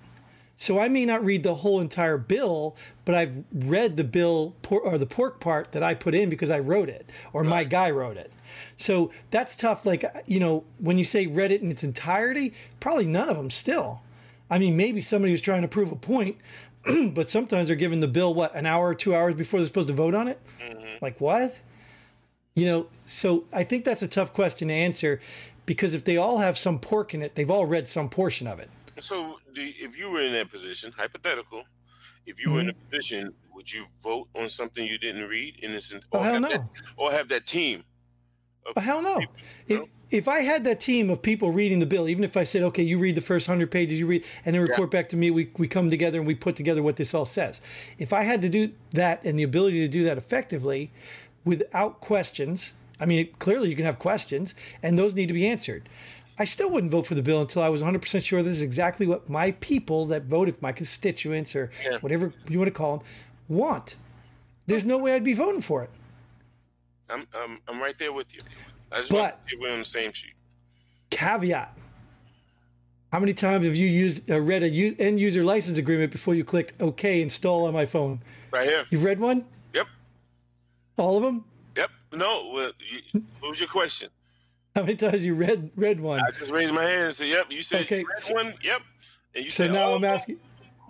So 0.61 0.81
I 0.81 0.89
may 0.89 1.07
not 1.07 1.25
read 1.25 1.45
the 1.45 1.55
whole 1.55 1.81
entire 1.81 2.19
bill, 2.19 2.77
but 3.05 3.15
I've 3.15 3.45
read 3.55 3.97
the 3.97 4.05
bill 4.05 4.57
por- 4.63 4.81
or 4.81 4.99
the 4.99 5.07
pork 5.07 5.39
part 5.39 5.71
that 5.71 5.85
I 5.85 5.95
put 5.95 6.17
in 6.17 6.29
because 6.29 6.51
I 6.51 6.59
wrote 6.59 6.89
it 6.89 7.09
or 7.33 7.45
my 7.45 7.63
guy 7.63 7.91
wrote 7.91 8.17
it. 8.17 8.33
So 8.77 9.13
that's 9.31 9.55
tough. 9.55 9.87
Like, 9.87 10.05
you 10.27 10.41
know, 10.41 10.65
when 10.79 10.99
you 10.99 11.05
say 11.05 11.29
read 11.29 11.53
it 11.53 11.63
in 11.63 11.71
its 11.71 11.85
entirety, 11.85 12.55
probably 12.81 13.07
none 13.07 13.29
of 13.29 13.37
them 13.37 13.51
still. 13.51 14.03
I 14.51 14.59
mean, 14.59 14.77
maybe 14.77 15.01
somebody 15.01 15.31
was 15.31 15.41
trying 15.41 15.63
to 15.63 15.69
prove 15.69 15.93
a 15.93 15.97
point, 15.97 16.39
but 17.15 17.31
sometimes 17.31 17.69
they're 17.69 17.77
given 17.77 18.01
the 18.01 18.09
bill, 18.09 18.35
what, 18.35 18.55
an 18.57 18.67
hour 18.67 18.89
or 18.89 18.95
two 18.97 19.15
hours 19.15 19.37
before 19.37 19.61
they're 19.61 19.67
supposed 19.69 19.89
to 19.89 19.95
vote 19.95 20.15
on 20.15 20.27
it? 20.27 20.41
Mm-hmm. 20.61 20.97
Like, 21.01 21.21
what? 21.21 21.61
You 22.57 22.67
know, 22.67 22.87
so 23.07 23.45
I 23.53 23.63
think 23.63 23.85
that's 23.85 24.03
a 24.03 24.09
tough 24.09 24.33
question 24.33 24.69
to 24.69 24.75
answer 24.75 25.21
because 25.67 25.95
if 25.95 26.03
they 26.03 26.17
all 26.17 26.39
have 26.39 26.59
some 26.59 26.81
pork 26.81 27.15
in 27.15 27.23
it, 27.23 27.37
they've 27.37 27.51
all 27.51 27.67
read 27.67 27.87
some 27.87 28.09
portion 28.09 28.49
of 28.49 28.59
it. 28.59 28.71
So, 29.01 29.39
do, 29.55 29.63
if 29.63 29.97
you 29.97 30.11
were 30.11 30.21
in 30.23 30.33
that 30.33 30.51
position, 30.51 30.93
hypothetical, 30.97 31.65
if 32.27 32.41
you 32.41 32.51
were 32.53 32.61
Mm-hmm. 32.61 32.69
in 32.71 32.75
a 32.77 32.91
position, 32.91 33.35
would 33.55 33.73
you 33.73 33.87
vote 34.03 34.29
on 34.35 34.49
something 34.49 34.87
you 34.87 34.99
didn't 34.99 35.29
read 35.29 35.57
in 35.63 35.73
this, 35.73 35.93
Oh, 36.13 36.19
or, 36.19 36.25
hell 36.25 36.33
have 36.35 36.43
no. 36.43 36.49
that, 36.49 36.69
or 36.97 37.13
have 37.13 37.29
that 37.29 37.47
team? 37.47 37.85
But 38.75 38.85
hell 38.85 39.01
no. 39.03 39.21
If, 39.67 39.79
No? 39.81 39.89
if 40.11 40.29
I 40.29 40.41
had 40.41 40.65
that 40.65 40.79
team 40.81 41.09
of 41.11 41.23
people 41.23 41.51
reading 41.51 41.79
the 41.79 41.87
bill, 41.87 42.09
even 42.09 42.23
if 42.23 42.37
I 42.37 42.43
said, 42.43 42.63
okay, 42.65 42.83
you 42.83 42.99
read 42.99 43.15
the 43.15 43.21
first 43.23 43.47
hundred 43.47 43.71
pages, 43.71 43.99
you 43.99 44.07
read, 44.07 44.25
and 44.45 44.55
then 44.55 44.63
report 44.63 44.91
back 44.91 45.09
to 45.11 45.17
me, 45.17 45.31
we, 45.31 45.51
we 45.57 45.69
come 45.69 45.91
together 45.91 46.19
and 46.19 46.27
we 46.27 46.35
put 46.35 46.55
together 46.57 46.83
what 46.83 46.97
this 46.97 47.15
all 47.15 47.25
says. 47.25 47.61
If 47.99 48.13
I 48.13 48.25
had 48.25 48.43
to 48.43 48.49
do 48.49 48.73
that 48.93 49.25
and 49.25 49.39
the 49.39 49.43
ability 49.43 49.81
to 49.81 49.89
do 49.89 50.05
that 50.05 50.19
effectively 50.19 50.91
without 51.45 52.01
questions, 52.01 52.75
I 53.01 53.07
mean, 53.07 53.29
clearly 53.39 53.71
you 53.71 53.77
can 53.77 53.85
have 53.87 53.99
questions 53.99 54.55
and 54.83 54.99
those 54.99 55.15
need 55.15 55.29
to 55.29 55.35
be 55.35 55.47
answered. 55.47 55.89
I 56.39 56.45
still 56.45 56.71
wouldn't 56.71 56.93
vote 56.93 57.07
for 57.07 57.15
the 57.15 57.23
bill 57.23 57.41
until 57.41 57.63
I 57.63 57.69
was 57.69 57.83
100% 57.83 58.25
sure 58.25 58.43
this 58.43 58.53
is 58.57 58.63
exactly 58.63 59.07
what 59.07 59.29
my 59.29 59.51
people 59.53 60.07
that 60.07 60.25
voted, 60.25 60.61
my 60.63 60.73
constituents 60.73 61.57
or 61.57 61.71
Yeah. 61.85 61.99
whatever 61.99 62.33
you 62.49 62.59
want 62.59 62.69
to 62.69 62.75
call 62.75 62.99
them, 62.99 63.07
want. 63.49 63.97
There's 64.67 64.85
no 64.85 64.99
way 64.99 65.15
I'd 65.15 65.25
be 65.25 65.35
voting 65.35 65.61
for 65.63 65.83
it. 65.83 65.91
I'm, 67.11 67.27
I'm, 67.35 67.59
I'm 67.67 67.81
right 67.81 67.97
there 67.99 68.13
with 68.13 68.33
you. 68.35 68.41
I 68.93 68.99
just 68.99 69.11
But- 69.11 69.17
want 69.19 69.35
to 69.49 69.57
we're 69.61 69.73
on 69.73 69.79
the 69.81 69.85
same 69.85 70.13
sheet. 70.13 70.35
caveat. 71.11 71.75
How 73.13 73.19
many 73.19 73.33
times 73.33 73.65
have 73.65 73.75
you 73.75 73.87
used 73.87 74.31
uh, 74.31 74.39
read 74.39 74.63
a 74.63 74.69
u- 74.69 74.95
end 74.99 75.19
user 75.19 75.43
license 75.43 75.79
agreement 75.79 76.13
before 76.13 76.35
you 76.35 76.45
clicked 76.45 76.75
OK 76.81 77.23
install 77.23 77.67
on 77.67 77.73
my 77.73 77.87
phone? 77.87 78.21
Right 78.53 78.67
here. 78.67 78.85
You've 78.91 79.03
read 79.03 79.19
one? 79.19 79.47
Yep. 79.73 79.87
All 80.99 81.17
of 81.17 81.23
them? 81.23 81.45
Yep. 81.77 81.91
No. 82.13 82.51
Well, 82.53 82.73
you, 82.79 83.23
what 83.41 83.49
was 83.49 83.61
your 83.61 83.69
question? 83.71 84.11
How 84.75 84.83
many 84.83 84.97
times 84.97 85.25
you 85.25 85.35
read 85.35 85.71
read 85.77 86.01
one? 86.01 86.21
I 86.21 86.31
just 86.39 86.51
raised 86.53 86.73
my 86.73 86.85
hand 86.85 87.07
and 87.07 87.15
said, 87.15 87.29
"Yep." 87.29 87.47
You 87.51 87.63
said 87.63 87.81
Okay, 87.83 88.01
you 88.01 88.35
one. 88.35 88.55
Yep. 88.63 88.83
And 89.35 89.45
you 89.45 89.51
So 89.51 89.65
said, 89.65 89.73
now 89.73 89.89
all 89.91 89.97
I'm 89.97 90.05
asking. 90.05 90.39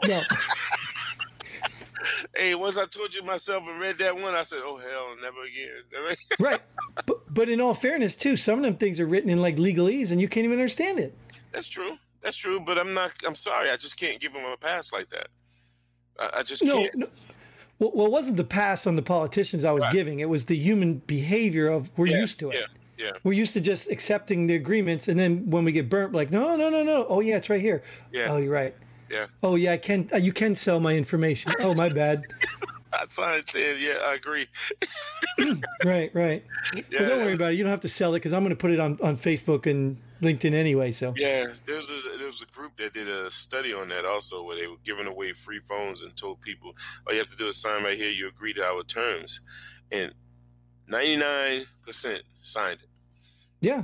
No, 0.06 0.22
Hey, 2.36 2.54
once 2.54 2.78
I 2.78 2.84
told 2.86 3.12
you 3.14 3.22
myself 3.24 3.64
and 3.66 3.80
read 3.80 3.98
that 3.98 4.14
one, 4.14 4.34
I 4.34 4.42
said, 4.44 4.60
"Oh 4.62 4.76
hell, 4.76 5.16
never 5.20 5.42
again." 5.42 6.16
right. 6.38 6.60
But 7.06 7.32
but 7.34 7.48
in 7.48 7.60
all 7.60 7.74
fairness, 7.74 8.14
too, 8.14 8.36
some 8.36 8.58
of 8.58 8.64
them 8.64 8.76
things 8.76 9.00
are 9.00 9.06
written 9.06 9.30
in 9.30 9.40
like 9.40 9.56
legalese, 9.56 10.12
and 10.12 10.20
you 10.20 10.28
can't 10.28 10.44
even 10.44 10.58
understand 10.58 10.98
it. 10.98 11.16
That's 11.52 11.68
true. 11.68 11.96
That's 12.22 12.36
true. 12.36 12.60
But 12.60 12.78
I'm 12.78 12.94
not. 12.94 13.12
I'm 13.26 13.34
sorry. 13.34 13.70
I 13.70 13.76
just 13.76 13.96
can't 13.98 14.20
give 14.20 14.32
them 14.32 14.44
a 14.44 14.56
pass 14.56 14.92
like 14.92 15.08
that. 15.08 15.28
I, 16.18 16.40
I 16.40 16.42
just 16.42 16.62
No, 16.62 16.82
can't. 16.82 16.96
no. 16.96 17.06
Well, 17.80 17.92
well, 17.94 18.06
it 18.06 18.12
wasn't 18.12 18.36
the 18.36 18.44
pass 18.44 18.86
on 18.86 18.96
the 18.96 19.02
politicians 19.02 19.64
I 19.64 19.72
was 19.72 19.82
Right. 19.84 19.92
giving. 19.92 20.20
It 20.20 20.28
was 20.28 20.44
the 20.44 20.56
human 20.56 20.94
behavior 21.06 21.68
of 21.68 21.90
we're 21.96 22.06
Yeah, 22.06 22.18
used 22.20 22.38
to 22.40 22.50
it. 22.50 22.56
Yeah. 22.60 22.66
Yeah. 22.98 23.12
We're 23.22 23.32
used 23.34 23.54
to 23.54 23.60
just 23.60 23.90
accepting 23.90 24.48
the 24.48 24.56
agreements, 24.56 25.08
and 25.08 25.18
then 25.18 25.48
when 25.50 25.64
we 25.64 25.72
get 25.72 25.88
burnt, 25.88 26.12
like, 26.12 26.30
no, 26.30 26.56
no, 26.56 26.68
no, 26.68 26.82
no. 26.82 27.06
Oh 27.08 27.20
yeah, 27.20 27.36
it's 27.36 27.48
right 27.48 27.60
here. 27.60 27.82
Yeah. 28.12 28.26
Oh, 28.30 28.38
you're 28.38 28.52
right. 28.52 28.74
Yeah. 29.08 29.26
Oh 29.42 29.54
yeah, 29.54 29.72
I 29.72 29.78
can. 29.78 30.08
Uh, 30.12 30.16
you 30.16 30.32
can 30.32 30.54
sell 30.54 30.80
my 30.80 30.94
information. 30.94 31.52
Oh 31.60 31.74
my 31.74 31.88
bad. 31.88 32.24
I 32.92 33.04
signed 33.08 33.44
saying, 33.48 33.78
"Yeah, 33.80 33.98
I 34.02 34.14
agree." 34.14 34.46
right, 35.84 36.10
right. 36.14 36.44
Yeah. 36.90 37.00
Don't 37.00 37.20
worry 37.20 37.34
about 37.34 37.52
it. 37.52 37.56
You 37.56 37.64
don't 37.64 37.70
have 37.70 37.80
to 37.80 37.88
sell 37.88 38.14
it 38.14 38.18
because 38.18 38.32
I'm 38.32 38.42
going 38.42 38.50
to 38.50 38.56
put 38.56 38.70
it 38.70 38.80
on 38.80 38.98
on 39.02 39.16
Facebook 39.16 39.66
and 39.66 39.98
LinkedIn 40.20 40.52
anyway. 40.52 40.90
So 40.90 41.14
Yeah, 41.16 41.46
there 41.66 41.76
was 41.76 41.88
a 41.90 42.16
there 42.18 42.26
was 42.26 42.42
a 42.42 42.46
group 42.46 42.76
that 42.76 42.92
did 42.94 43.08
a 43.08 43.30
study 43.30 43.72
on 43.72 43.88
that 43.90 44.04
also, 44.04 44.42
where 44.42 44.56
they 44.56 44.66
were 44.66 44.76
giving 44.84 45.06
away 45.06 45.32
free 45.32 45.60
phones 45.60 46.02
and 46.02 46.14
told 46.16 46.40
people, 46.40 46.74
"All 47.06 47.12
you 47.12 47.18
have 47.20 47.30
to 47.30 47.36
do 47.36 47.46
is 47.46 47.56
sign 47.56 47.84
right 47.84 47.96
here. 47.96 48.10
You 48.10 48.28
agree 48.28 48.52
to 48.54 48.64
our 48.64 48.82
terms," 48.82 49.40
and 49.92 50.12
ninety 50.88 51.16
nine 51.16 51.64
percent 51.84 52.22
signed 52.42 52.78
it. 52.82 52.88
yeah, 53.60 53.82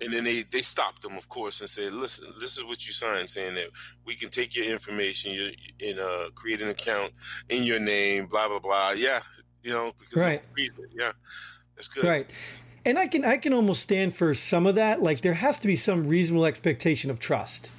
And 0.00 0.12
then 0.12 0.24
they, 0.24 0.42
they 0.42 0.62
stopped 0.62 1.02
them, 1.02 1.16
of 1.16 1.28
course, 1.28 1.60
and 1.60 1.68
said, 1.70 1.92
"Listen, 1.92 2.32
this 2.40 2.56
is 2.56 2.64
what 2.64 2.86
you 2.86 2.92
signed, 2.92 3.28
saying 3.30 3.54
that 3.54 3.68
we 4.04 4.14
can 4.16 4.30
take 4.30 4.54
your 4.56 4.66
information, 4.66 5.32
you 5.32 5.50
and 5.86 5.98
uh, 5.98 6.30
create 6.34 6.60
an 6.62 6.68
account 6.68 7.12
in 7.48 7.62
your 7.64 7.80
name, 7.80 8.26
blah 8.26 8.48
blah 8.48 8.58
blah." 8.60 8.90
Yeah, 8.90 9.20
you 9.62 9.72
know, 9.72 9.92
because 9.98 10.20
Right. 10.20 10.42
reason. 10.54 10.86
Yeah, 10.94 11.12
that's 11.74 11.88
good. 11.88 12.04
right. 12.04 12.26
And 12.84 12.98
I 12.98 13.08
can 13.08 13.24
I 13.24 13.36
can 13.38 13.52
almost 13.52 13.82
stand 13.82 14.14
for 14.14 14.32
some 14.34 14.66
of 14.66 14.76
that. 14.76 15.02
Like 15.02 15.20
there 15.22 15.34
has 15.34 15.58
to 15.58 15.66
be 15.66 15.76
some 15.76 16.06
reasonable 16.06 16.46
expectation 16.46 17.10
of 17.10 17.18
trust. 17.18 17.70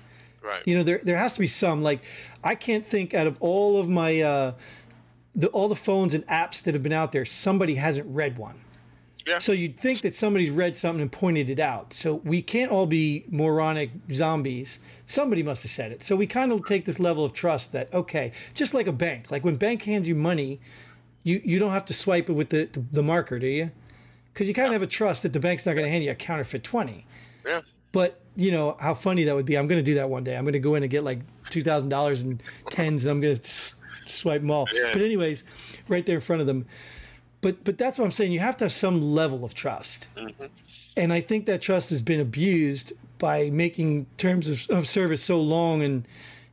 Right. 0.44 0.62
You 0.66 0.78
know, 0.78 0.84
there 0.84 1.00
there 1.04 1.18
has 1.18 1.34
to 1.34 1.40
be 1.40 1.48
some. 1.48 1.82
Like 1.82 2.02
I 2.44 2.56
can't 2.56 2.86
think 2.86 3.14
out 3.14 3.26
of 3.28 3.38
all 3.40 3.80
of 3.80 3.88
my 3.88 4.22
uh, 4.22 4.54
the 5.34 5.48
all 5.48 5.70
the 5.70 5.76
phones 5.78 6.14
and 6.14 6.26
apps 6.28 6.62
that 6.64 6.74
have 6.74 6.84
been 6.84 6.92
out 6.94 7.12
there, 7.14 7.24
somebody 7.26 7.76
hasn't 7.76 8.08
read 8.14 8.38
one. 8.38 8.60
Yeah. 9.28 9.40
So 9.40 9.52
you'd 9.52 9.78
think 9.78 10.02
that 10.02 10.16
somebody's 10.16 10.52
read 10.52 10.78
something 10.78 11.02
and 11.02 11.12
pointed 11.12 11.50
it 11.50 11.60
out. 11.60 11.94
So 11.94 12.16
we 12.16 12.42
can't 12.42 12.72
all 12.72 12.86
be 12.86 13.26
moronic 13.30 13.92
zombies. 14.10 14.80
Somebody 15.06 15.44
must 15.44 15.64
have 15.64 15.72
said 15.72 15.92
it. 15.92 16.02
So 16.02 16.16
we 16.16 16.28
kind 16.28 16.52
of 16.52 16.66
take 16.66 16.86
this 16.86 16.98
level 17.00 17.26
of 17.26 17.34
trust 17.34 17.74
that 17.74 17.94
okay, 17.94 18.32
just 18.54 18.74
like 18.74 18.88
a 18.88 18.94
bank. 18.94 19.30
Like 19.30 19.44
when 19.44 19.58
bank 19.58 19.84
hands 19.84 20.08
you 20.08 20.16
money, 20.16 20.62
you 21.24 21.42
you 21.44 21.60
don't 21.60 21.72
have 21.72 21.86
to 21.86 21.94
swipe 21.94 22.30
it 22.30 22.34
with 22.34 22.50
the 22.50 22.66
the, 22.66 22.84
the 22.92 23.04
marker, 23.04 23.38
do 23.38 23.48
you? 23.48 23.72
Because 24.34 24.48
you 24.48 24.54
kind 24.54 24.68
of 24.68 24.74
have 24.74 24.82
a 24.82 24.88
trust 24.88 25.24
that 25.24 25.34
the 25.34 25.40
bank's 25.40 25.66
not 25.66 25.74
going 25.74 25.86
to 25.86 25.92
hand 25.92 26.04
you 26.04 26.12
a 26.12 26.16
counterfeit 26.16 26.64
twenty. 26.64 27.06
Yeah. 27.46 27.62
But 27.92 28.22
you 28.36 28.52
know 28.52 28.78
how 28.80 28.94
funny 28.94 29.26
that 29.26 29.36
would 29.36 29.46
be. 29.46 29.58
I'm 29.58 29.66
going 29.66 29.80
to 29.80 29.92
do 29.92 29.96
that 29.96 30.10
one 30.10 30.24
day. 30.24 30.38
I'm 30.38 30.44
going 30.44 30.54
to 30.54 30.60
go 30.60 30.76
in 30.76 30.84
and 30.84 30.90
get 30.90 31.04
like 31.04 31.20
two 31.50 31.64
thousand 31.64 31.90
dollars 31.90 32.22
in 32.22 32.40
tens, 32.70 33.04
and 33.04 33.12
I'm 33.12 33.20
going 33.20 33.36
to 33.36 33.74
swipe 34.08 34.42
them 34.42 34.52
all. 34.52 34.68
Yeah. 34.72 34.92
But 34.94 35.02
anyways, 35.02 35.44
right 35.90 36.06
there 36.06 36.16
in 36.16 36.22
front 36.22 36.42
of 36.42 36.48
them. 36.48 36.66
But 37.42 37.64
but 37.64 37.78
that's 37.78 38.00
what 38.00 38.06
I'm 38.06 38.12
saying. 38.12 38.32
You 38.32 38.40
have 38.40 38.58
to 38.58 38.66
have 38.66 38.72
some 38.72 39.00
level 39.00 39.46
of 39.46 39.54
trust, 39.54 40.08
mm-hmm. 40.16 40.46
and 40.96 41.14
I 41.14 41.22
think 41.22 41.46
that 41.46 41.62
trust 41.62 41.92
has 41.92 42.02
been 42.02 42.20
abused 42.20 42.94
by 43.20 43.50
making 43.50 44.08
terms 44.18 44.48
of, 44.48 44.70
of 44.70 44.88
service 44.88 45.24
so 45.24 45.40
long, 45.40 45.84
and 45.84 46.06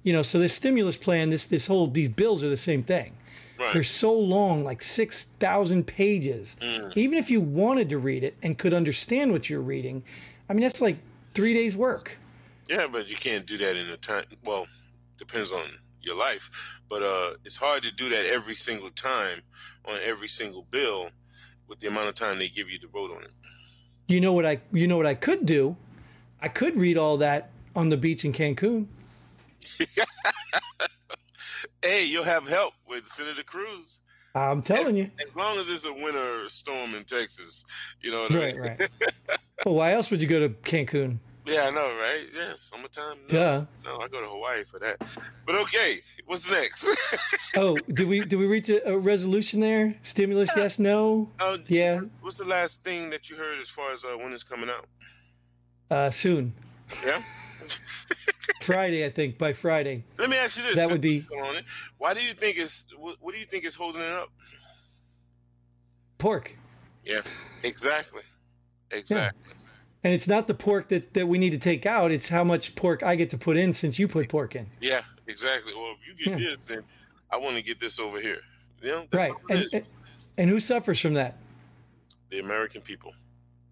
you 0.03 0.12
know, 0.12 0.23
so 0.23 0.38
this 0.38 0.55
stimulus 0.55 0.97
plan, 0.97 1.31
this 1.31 1.47
this 1.47 1.67
whole 1.67 1.87
these 1.87 2.11
bills 2.11 2.45
are 2.45 2.50
the 2.50 2.57
same 2.57 2.83
thing. 2.83 3.14
Right. 3.59 3.73
They're 3.73 3.83
so 3.83 4.12
long, 4.12 4.64
like 4.64 4.83
six 4.83 5.25
thousand 5.41 5.87
pages. 5.87 6.57
Mm. 6.61 6.95
Even 6.97 7.19
if 7.19 7.31
you 7.31 7.41
wanted 7.41 7.88
to 7.88 7.99
read 7.99 8.23
it 8.23 8.37
and 8.43 8.59
could 8.59 8.75
understand 8.75 9.33
what 9.33 9.49
you're 9.49 9.61
reading, 9.61 10.03
I 10.50 10.53
mean 10.53 10.62
that's 10.62 10.83
like 10.83 10.99
three 11.33 11.55
days 11.55 11.76
work. 11.76 12.19
Yeah, 12.69 12.88
but 12.91 13.09
you 13.09 13.17
can't 13.17 13.47
do 13.47 13.57
that 13.59 13.76
in 13.76 13.88
a 13.88 13.97
time. 13.97 14.25
Well, 14.45 14.67
depends 15.17 15.50
on 15.50 15.79
your 16.04 16.16
life, 16.16 16.50
but 16.88 17.02
uh, 17.02 17.34
it's 17.44 17.56
hard 17.56 17.82
to 17.84 17.92
do 17.92 18.08
that 18.11 18.26
every 18.26 18.54
single 18.54 18.90
time 18.90 19.42
on 19.87 19.99
every 20.02 20.28
single 20.28 20.62
bill 20.70 21.11
with 21.68 21.80
the 21.80 21.88
amount 21.88 22.08
of 22.08 22.14
time 22.14 22.38
they 22.38 22.49
give 22.49 22.68
you 22.70 22.78
to 22.80 22.88
vote 22.88 23.11
on 23.11 23.23
it. 23.23 23.30
You 24.08 24.20
know 24.20 24.32
what 24.32 24.44
I 24.46 24.61
you 24.73 24.87
know 24.87 24.96
what 24.96 25.06
I 25.06 25.14
could 25.14 25.46
do? 25.46 25.76
I 26.40 26.49
could 26.49 26.76
read 26.76 26.99
all 26.99 27.16
that 27.18 27.50
on 27.75 27.88
the 27.88 27.96
beach 27.96 28.25
in 28.25 28.32
Cancun. 28.32 28.87
Hey, 31.82 32.04
you'll 32.04 32.25
have 32.25 32.49
help 32.49 32.73
with 32.88 33.06
Senator 33.06 33.42
Cruz. 33.42 34.00
I'm 34.34 34.62
telling 34.62 34.96
you. 34.96 35.11
As 35.28 35.37
long 35.37 35.58
as 35.58 35.68
it's 35.68 35.84
a 35.84 35.92
winter 35.92 36.49
storm 36.49 36.94
in 36.94 37.04
Texas, 37.04 37.64
you 38.00 38.11
know 38.11 38.23
what 38.23 38.32
I 38.32 38.37
Right, 38.38 38.54
mean? 38.54 38.62
right. 38.62 38.90
well, 39.66 39.75
why 39.75 39.92
else 39.92 40.11
would 40.11 40.20
you 40.23 40.26
go 40.26 40.40
to 40.40 40.49
Cancun? 40.49 41.18
Yeah, 41.47 41.65
I 41.65 41.71
know, 41.71 41.95
right? 41.97 42.27
Yeah, 42.35 42.53
summertime. 42.57 43.19
No, 43.31 43.39
Duh. 43.39 43.65
no, 43.85 43.99
I 44.01 44.09
go 44.09 44.21
to 44.23 44.27
Hawaii 44.27 44.65
for 44.65 44.79
that. 44.81 44.97
But 45.45 45.55
okay, 45.57 46.01
what's 46.27 46.51
next? 46.51 46.87
Oh, 47.57 47.77
did 47.93 48.09
we 48.09 48.25
did 48.25 48.37
we 48.41 48.47
reach 48.47 48.69
a, 48.69 48.85
a 48.89 48.99
resolution 48.99 49.61
there? 49.61 49.95
Stimulus? 50.03 50.51
Yes, 50.57 50.79
no. 50.81 51.31
Oh, 51.39 51.59
Yeah, 51.69 52.01
What's 52.21 52.39
the 52.39 52.45
last 52.45 52.83
thing 52.83 53.11
that 53.11 53.31
you 53.31 53.37
heard 53.37 53.61
as 53.61 53.69
far 53.69 53.93
as 53.93 54.05
uh, 54.05 54.17
when 54.19 54.33
it's 54.33 54.43
coming 54.43 54.69
out? 54.71 54.87
uh, 55.91 56.11
soon. 56.11 56.53
Yeah. 57.05 57.23
Friday, 58.63 59.05
I 59.07 59.11
think. 59.11 59.39
By 59.39 59.53
Friday. 59.53 60.03
Let 60.19 60.31
me 60.31 60.37
ask 60.37 60.57
you 60.59 60.65
this. 60.65 60.77
That 60.77 60.91
would 60.91 61.01
be- 61.01 61.25
on 61.45 61.57
it. 61.57 61.65
Why 61.99 62.13
do 62.15 62.23
you 62.25 62.33
think 62.35 62.57
it's? 62.59 62.87
What, 62.99 63.17
what 63.21 63.33
do 63.35 63.39
you 63.41 63.47
think 63.47 63.65
is 63.65 63.75
holding 63.77 64.03
it 64.03 64.09
up? 64.13 64.31
Pork. 66.19 66.57
Yeah, 67.05 67.21
exactly, 67.63 68.23
exactly. 68.91 69.41
And 70.04 70.12
it's 70.12 70.28
not 70.28 70.46
the 70.46 70.54
pork 70.54 70.88
that, 70.88 71.14
that 71.14 71.26
we 71.26 71.38
need 71.38 71.50
to 71.50 71.58
take 71.58 71.87
out. 71.87 72.11
It's 72.12 72.28
how 72.28 72.44
much 72.44 72.75
pork 72.75 73.02
I 73.02 73.16
get 73.16 73.30
to 73.30 73.38
put 73.38 73.56
in 73.56 73.73
since 73.73 73.99
you 73.99 74.06
put 74.06 74.28
pork 74.28 74.54
in. 74.54 74.66
Yeah, 74.80 75.00
exactly. 75.26 75.73
Well, 75.75 75.94
if 75.99 76.06
you 76.06 76.14
get 76.26 76.38
Yeah. 76.38 76.50
this, 76.54 76.64
then 76.66 76.82
I 77.30 77.38
want 77.38 77.56
to 77.56 77.62
get 77.62 77.80
this 77.80 77.99
over 77.99 78.20
here. 78.20 78.40
You 78.82 78.88
know, 78.90 79.06
Right. 79.11 79.32
And, 79.49 79.66
and 79.73 79.87
and 80.37 80.50
who 80.50 80.61
suffers 80.61 81.00
from 81.00 81.14
that? 81.14 81.38
the 82.30 82.38
American 82.40 82.80
people. 82.82 83.14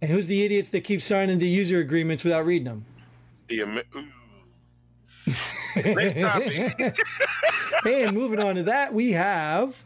And 0.01 0.11
who's 0.11 0.27
the 0.29 0.43
idiots 0.45 0.71
that 0.71 0.83
keep 0.85 1.03
signing 1.03 1.39
the 1.39 1.49
user 1.49 1.81
agreements 1.81 2.23
without 2.25 2.47
reading 2.47 2.65
them? 2.67 2.85
The 3.49 3.61
Amer- 3.63 3.83
topic. 6.23 6.97
and 7.85 8.15
moving 8.17 8.39
on 8.41 8.55
to 8.57 8.63
that, 8.65 8.93
we 8.95 9.13
have 9.13 9.85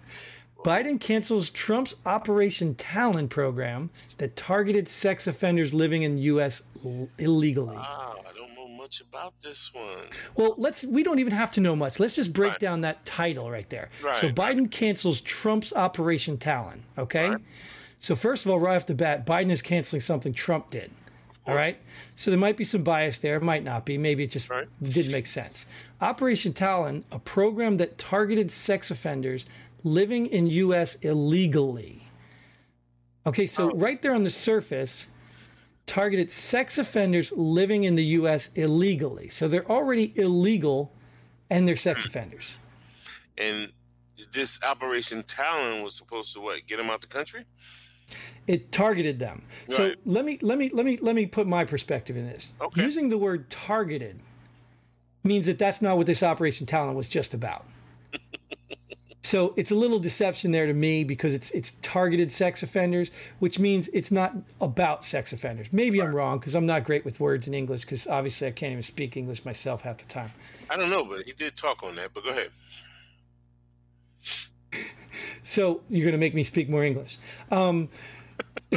Biden 0.66 0.98
cancels 0.98 1.48
Trump's 1.48 1.94
Operation 2.04 2.74
Talon 2.74 3.28
program 3.28 3.88
that 4.18 4.34
targeted 4.34 4.88
sex 4.88 5.28
offenders 5.28 5.72
living 5.72 6.02
in 6.02 6.18
U.S. 6.18 6.62
l- 6.84 7.08
illegally. 7.18 7.76
Ah, 7.78 8.14
I 8.28 8.36
don't 8.36 8.52
know 8.56 8.66
much 8.66 9.00
about 9.00 9.38
this 9.38 9.72
one. 9.72 10.08
Well, 10.34 10.56
let's. 10.58 10.84
We 10.84 11.04
don't 11.04 11.20
even 11.20 11.32
have 11.34 11.52
to 11.52 11.60
know 11.60 11.76
much. 11.76 12.00
Let's 12.00 12.16
just 12.16 12.32
break 12.32 12.50
Right. 12.54 12.58
down 12.60 12.80
that 12.80 13.04
title 13.06 13.48
right 13.48 13.70
there. 13.70 13.90
So 14.14 14.28
Biden 14.30 14.68
cancels 14.68 15.20
Trump's 15.20 15.72
Operation 15.72 16.36
Talon. 16.36 16.82
Okay. 16.98 17.36
So 18.00 18.16
first 18.16 18.44
of 18.44 18.50
all, 18.50 18.58
right 18.58 18.74
off 18.74 18.86
the 18.86 18.94
bat, 18.96 19.24
Biden 19.24 19.52
is 19.52 19.62
canceling 19.62 20.00
something 20.00 20.32
Trump 20.32 20.70
did. 20.72 20.90
All 21.46 21.54
right. 21.54 21.78
So 22.16 22.32
there 22.32 22.40
might 22.40 22.56
be 22.56 22.64
some 22.64 22.82
bias 22.82 23.18
there. 23.18 23.38
Might 23.38 23.62
not 23.62 23.86
be. 23.86 23.98
Maybe 23.98 24.24
it 24.24 24.32
just 24.32 24.50
Right. 24.50 24.66
didn't 24.82 25.12
make 25.12 25.28
sense. 25.28 25.64
Operation 26.00 26.52
Talon, 26.52 27.04
a 27.12 27.20
program 27.20 27.76
that 27.76 27.98
targeted 27.98 28.50
sex 28.50 28.90
offenders 28.90 29.46
living 29.86 30.26
in 30.26 30.48
U.S. 30.48 30.96
illegally. 30.96 32.02
Okay, 33.24 33.46
so 33.46 33.70
oh. 33.70 33.76
right 33.76 34.02
there 34.02 34.14
on 34.14 34.24
the 34.24 34.30
surface, 34.30 35.06
targeted 35.86 36.30
sex 36.30 36.76
offenders 36.76 37.32
living 37.36 37.84
in 37.84 37.94
the 37.94 38.04
U.S. 38.04 38.50
illegally. 38.54 39.28
So 39.28 39.48
they're 39.48 39.70
already 39.70 40.12
illegal 40.16 40.92
and 41.48 41.66
they're 41.66 41.76
sex 41.76 42.02
hmm. 42.02 42.08
offenders. 42.08 42.56
And 43.38 43.72
this 44.32 44.60
Operation 44.62 45.22
Talon 45.22 45.82
was 45.82 45.94
supposed 45.94 46.34
to 46.34 46.40
what? 46.40 46.66
Get 46.66 46.78
them 46.78 46.90
out 46.90 46.96
of 46.96 47.00
the 47.02 47.06
country? 47.06 47.44
It 48.46 48.70
targeted 48.70 49.18
them. 49.18 49.42
So 49.68 49.94
let 50.04 50.24
me 50.24 50.38
let 50.40 50.58
me 50.58 50.70
let 50.72 50.86
me 50.86 50.96
let 50.98 51.16
me 51.16 51.26
put 51.26 51.46
my 51.46 51.64
perspective 51.64 52.16
in 52.16 52.26
this. 52.26 52.52
Okay. 52.60 52.82
Using 52.82 53.08
the 53.08 53.18
word 53.18 53.50
targeted 53.50 54.20
means 55.24 55.46
that 55.46 55.58
that's 55.58 55.82
not 55.82 55.96
what 55.96 56.06
this 56.06 56.22
Operation 56.22 56.66
Talon 56.66 56.94
was 56.94 57.08
just 57.08 57.34
about. 57.34 57.66
So 59.26 59.52
it's 59.56 59.72
a 59.72 59.74
little 59.74 59.98
deception 59.98 60.52
there 60.52 60.68
to 60.68 60.72
me 60.72 61.02
because 61.02 61.34
it's 61.34 61.50
it's 61.50 61.72
targeted 61.82 62.30
sex 62.30 62.62
offenders, 62.62 63.10
which 63.40 63.58
means 63.58 63.88
it's 63.88 64.12
not 64.12 64.36
about 64.60 65.04
sex 65.04 65.32
offenders. 65.32 65.72
Maybe 65.72 66.00
I'm 66.00 66.14
wrong 66.14 66.38
because 66.38 66.54
I'm 66.54 66.64
not 66.64 66.84
great 66.84 67.04
with 67.04 67.18
words 67.18 67.48
in 67.48 67.52
English 67.52 67.80
because 67.80 68.06
obviously 68.06 68.46
I 68.46 68.52
can't 68.52 68.70
even 68.70 68.84
speak 68.84 69.16
English 69.16 69.44
myself 69.44 69.82
half 69.82 69.96
the 69.96 70.04
time. 70.04 70.30
I 70.70 70.76
don't 70.76 70.90
know, 70.90 71.04
but 71.04 71.24
he 71.26 71.32
did 71.32 71.56
talk 71.56 71.82
on 71.82 71.96
that. 71.96 72.14
But 72.14 72.22
go 72.22 72.30
ahead. 72.30 72.50
So 75.42 75.80
you're 75.88 76.04
going 76.04 76.12
to 76.12 76.18
make 76.18 76.34
me 76.34 76.44
speak 76.44 76.68
more 76.68 76.84
English. 76.84 77.18
Um, 77.50 77.88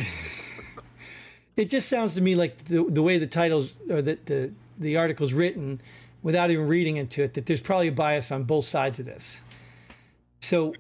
it 1.56 1.66
just 1.66 1.90
sounds 1.90 2.16
to 2.16 2.22
me 2.22 2.34
like 2.34 2.66
the, 2.66 2.84
the 2.86 3.04
way 3.04 3.20
the 3.20 3.28
titles 3.28 3.76
or 3.88 4.02
the, 4.02 4.18
the, 4.26 4.52
the 4.80 4.98
article's 4.98 5.32
written, 5.32 5.80
without 6.24 6.50
even 6.50 6.68
reading 6.68 6.98
into 6.98 7.22
it, 7.22 7.36
that 7.36 7.46
there's 7.46 7.62
probably 7.62 7.90
a 7.90 7.92
bias 7.92 8.32
on 8.32 8.46
both 8.46 8.66
sides 8.66 9.00
of 9.00 9.06
this. 9.06 9.42
So, 10.50 10.74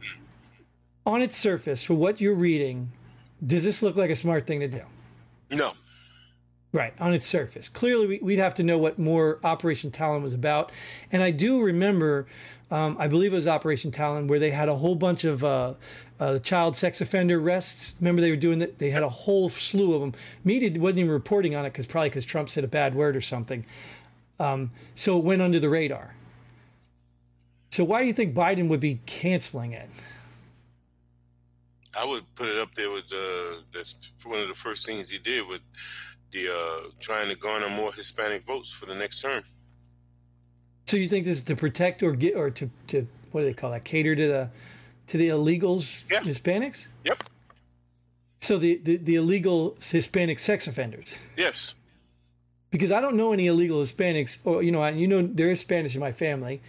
on 1.05 1.21
its 1.21 1.37
surface, 1.37 1.83
for 1.83 1.93
what 1.93 2.19
you're 2.19 2.33
reading, 2.33 2.91
does 3.45 3.63
this 3.63 3.83
look 3.83 3.95
like 3.95 4.09
a 4.09 4.15
smart 4.15 4.47
thing 4.47 4.61
to 4.61 4.67
do? 4.67 4.81
No. 5.51 5.73
Right, 6.71 6.95
on 6.99 7.13
its 7.13 7.27
surface. 7.27 7.69
Clearly, 7.69 8.07
we- 8.07 8.19
we'd 8.19 8.39
have 8.39 8.55
to 8.55 8.63
know 8.63 8.79
what 8.79 8.97
more 8.97 9.37
Operation 9.43 9.91
Talon 9.91 10.23
was 10.23 10.33
about. 10.33 10.71
And 11.11 11.21
I 11.21 11.29
do 11.29 11.61
remember, 11.61 12.25
um, 12.71 12.95
I 12.99 13.07
believe 13.07 13.31
it 13.31 13.35
was 13.35 13.47
Operation 13.47 13.91
Talon, 13.91 14.25
where 14.25 14.39
they 14.39 14.49
had 14.49 14.69
a 14.69 14.75
whole 14.77 14.95
bunch 14.95 15.23
of 15.23 15.43
uh, 15.43 15.75
uh, 16.19 16.39
child 16.39 16.75
sex 16.75 16.99
offender 16.99 17.39
arrests. 17.39 17.93
Remember, 17.99 18.21
they 18.23 18.31
were 18.31 18.35
doing 18.37 18.57
that? 18.57 18.79
They 18.79 18.89
had 18.89 19.03
a 19.03 19.09
whole 19.09 19.49
slew 19.49 19.93
of 19.93 20.01
them. 20.01 20.13
Media 20.43 20.71
wasn't 20.81 21.01
even 21.01 21.11
reporting 21.11 21.53
on 21.55 21.63
it 21.67 21.73
because 21.73 21.85
probably 21.85 22.09
because 22.09 22.25
Trump 22.25 22.49
said 22.49 22.63
a 22.63 22.67
bad 22.67 22.95
word 22.95 23.15
or 23.15 23.21
something. 23.21 23.67
Um, 24.39 24.71
so 24.95 25.19
it 25.19 25.25
went 25.25 25.43
under 25.43 25.59
the 25.59 25.69
radar. 25.69 26.15
So 27.69 27.83
why 27.83 28.01
do 28.01 28.07
you 28.07 28.13
think 28.13 28.33
Biden 28.33 28.67
would 28.69 28.79
be 28.79 28.99
canceling 29.05 29.73
it? 29.73 29.89
I 31.95 32.05
would 32.05 32.23
put 32.35 32.47
it 32.47 32.57
up 32.57 32.73
there 32.75 32.91
with 32.91 33.11
uh, 33.11 33.61
that's 33.73 33.95
one 34.25 34.39
of 34.39 34.47
the 34.47 34.53
first 34.53 34.85
things 34.85 35.09
he 35.09 35.17
did 35.17 35.47
with 35.47 35.61
the 36.31 36.49
uh, 36.49 36.89
trying 36.99 37.29
to 37.29 37.35
garner 37.35 37.69
more 37.69 37.91
Hispanic 37.93 38.45
votes 38.45 38.71
for 38.71 38.85
the 38.85 38.95
next 38.95 39.21
term. 39.21 39.43
So 40.85 40.97
you 40.97 41.07
think 41.07 41.25
this 41.25 41.39
is 41.39 41.43
to 41.45 41.55
protect 41.55 42.01
or 42.03 42.11
get 42.13 42.35
or 42.35 42.49
to, 42.51 42.69
to 42.87 43.07
what 43.31 43.41
do 43.41 43.47
they 43.47 43.53
call 43.53 43.71
that? 43.71 43.83
Cater 43.83 44.15
to 44.15 44.27
the 44.27 44.49
to 45.07 45.17
the 45.17 45.29
illegals, 45.29 46.09
Yeah. 46.09 46.19
Hispanics? 46.19 46.87
Yep. 47.03 47.23
So 48.41 48.57
the, 48.57 48.77
the, 48.83 48.97
the 48.97 49.15
illegal 49.15 49.75
Hispanic 49.81 50.39
sex 50.39 50.67
offenders. 50.67 51.17
Yes. 51.35 51.73
Because 52.71 52.91
I 52.91 53.01
don't 53.01 53.15
know 53.15 53.33
any 53.33 53.47
illegal 53.47 53.81
Hispanics, 53.81 54.37
or 54.43 54.61
you 54.63 54.71
know, 54.71 54.81
I- 54.81 54.91
you 54.91 55.07
know, 55.07 55.21
there 55.25 55.49
is 55.49 55.59
Spanish 55.59 55.95
in 55.95 55.99
my 55.99 56.11
family. 56.11 56.61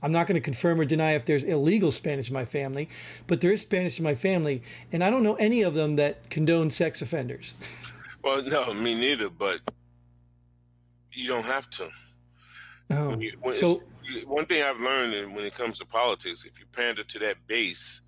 I'm 0.00 0.12
not 0.12 0.28
going 0.28 0.36
to 0.36 0.40
confirm 0.40 0.80
or 0.80 0.84
deny 0.84 1.14
if 1.14 1.24
there's 1.24 1.42
illegal 1.42 1.90
Spanish 1.90 2.28
in 2.28 2.34
my 2.34 2.44
family, 2.44 2.88
but 3.26 3.40
there 3.40 3.50
is 3.50 3.62
Spanish 3.62 3.98
in 3.98 4.04
my 4.04 4.14
family, 4.14 4.62
and 4.92 5.02
I 5.02 5.10
don't 5.10 5.24
know 5.24 5.34
any 5.36 5.62
of 5.62 5.74
them 5.74 5.96
that 5.96 6.30
condone 6.30 6.70
sex 6.70 7.02
offenders. 7.02 7.54
Well, 8.20 8.42
no, 8.42 8.74
me 8.74 8.94
neither. 8.96 9.30
But 9.30 9.60
you 11.12 11.28
don't 11.28 11.44
have 11.44 11.70
to. 11.70 11.88
Oh. 12.90 13.10
When 13.10 13.20
you- 13.20 13.36
when- 13.40 13.54
So 13.54 13.84
one 14.26 14.44
thing 14.44 14.60
I've 14.60 14.80
learned 14.80 15.36
when 15.36 15.44
it 15.44 15.54
comes 15.54 15.78
to 15.78 15.86
politics, 15.86 16.44
if 16.44 16.58
you 16.58 16.66
pander 16.66 17.04
to 17.04 17.18
that 17.20 17.46
base, 17.46 18.00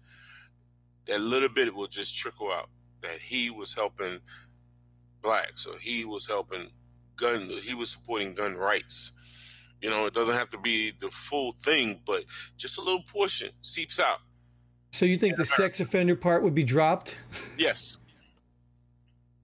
that 1.07 1.21
little 1.21 1.49
bit 1.49 1.73
will 1.77 1.87
just 1.87 2.17
trickle 2.17 2.51
out. 2.51 2.69
That 3.03 3.21
he 3.21 3.51
was 3.51 3.75
helping 3.75 4.19
blacks, 5.23 5.65
or 5.65 5.79
he 5.79 6.05
was 6.05 6.27
helping 6.27 6.73
gun, 7.21 7.49
he 7.63 7.75
was 7.75 7.91
supporting 7.91 8.35
gun 8.35 8.57
rights. 8.57 9.13
You 9.83 9.89
know, 9.91 10.07
it 10.07 10.15
doesn't 10.15 10.35
have 10.35 10.51
to 10.51 10.59
be 10.59 10.93
the 10.99 11.11
full 11.11 11.53
thing, 11.63 12.01
but 12.07 12.25
just 12.57 12.79
a 12.79 12.83
little 12.83 13.03
portion 13.03 13.51
seeps 13.63 13.99
out. 14.01 14.19
so 14.93 15.07
you 15.07 15.17
think 15.17 15.37
the 15.37 15.45
sex 15.47 15.81
offender 15.81 16.17
part 16.17 16.43
would 16.43 16.55
be 16.55 16.65
dropped? 16.65 17.17
Yes, 17.57 17.97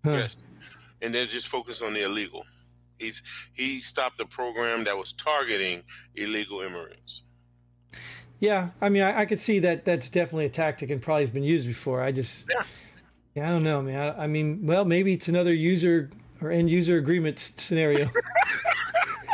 Huh. 0.04 0.12
yes, 0.12 0.36
and 1.02 1.14
then 1.14 1.26
just 1.28 1.48
focus 1.48 1.82
on 1.82 1.94
the 1.94 2.02
illegal. 2.04 2.44
He's 2.98 3.22
he 3.52 3.80
stopped 3.80 4.20
a 4.20 4.26
program 4.26 4.84
that 4.84 4.96
was 4.96 5.12
targeting 5.12 5.82
illegal 6.14 6.60
immigrants. 6.60 7.22
Yeah, 8.38 8.70
I 8.80 8.88
mean, 8.90 9.02
I, 9.02 9.20
I 9.20 9.24
could 9.24 9.40
see 9.40 9.58
that 9.60 9.84
that's 9.84 10.08
definitely 10.10 10.44
a 10.46 10.50
tactic 10.50 10.90
and 10.90 11.00
probably 11.00 11.22
has 11.22 11.30
been 11.30 11.42
used 11.42 11.66
before. 11.66 12.02
I 12.02 12.12
just, 12.12 12.46
Yeah. 12.50 12.62
yeah, 13.34 13.46
I 13.48 13.50
don't 13.50 13.62
know, 13.64 13.80
man. 13.82 13.98
I, 13.98 14.24
I 14.24 14.26
mean, 14.26 14.66
well, 14.66 14.84
maybe 14.84 15.12
it's 15.14 15.28
another 15.28 15.54
user 15.54 16.10
or 16.40 16.50
end 16.50 16.70
user 16.70 16.96
agreement 16.96 17.38
scenario. 17.38 18.10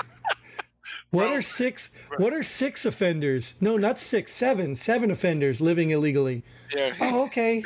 what 1.11 1.29
are 1.29 1.43
six? 1.43 1.91
What 2.17 2.33
are 2.33 2.43
six 2.43 2.85
offenders? 2.85 3.55
No, 3.61 3.77
not 3.77 3.99
six, 3.99 4.33
seven, 4.33 4.77
seven 4.77 5.11
offenders 5.11 5.61
living 5.61 5.91
illegally. 5.91 6.43
Yeah, 6.75 6.95
Oh, 7.01 7.25
okay. 7.25 7.63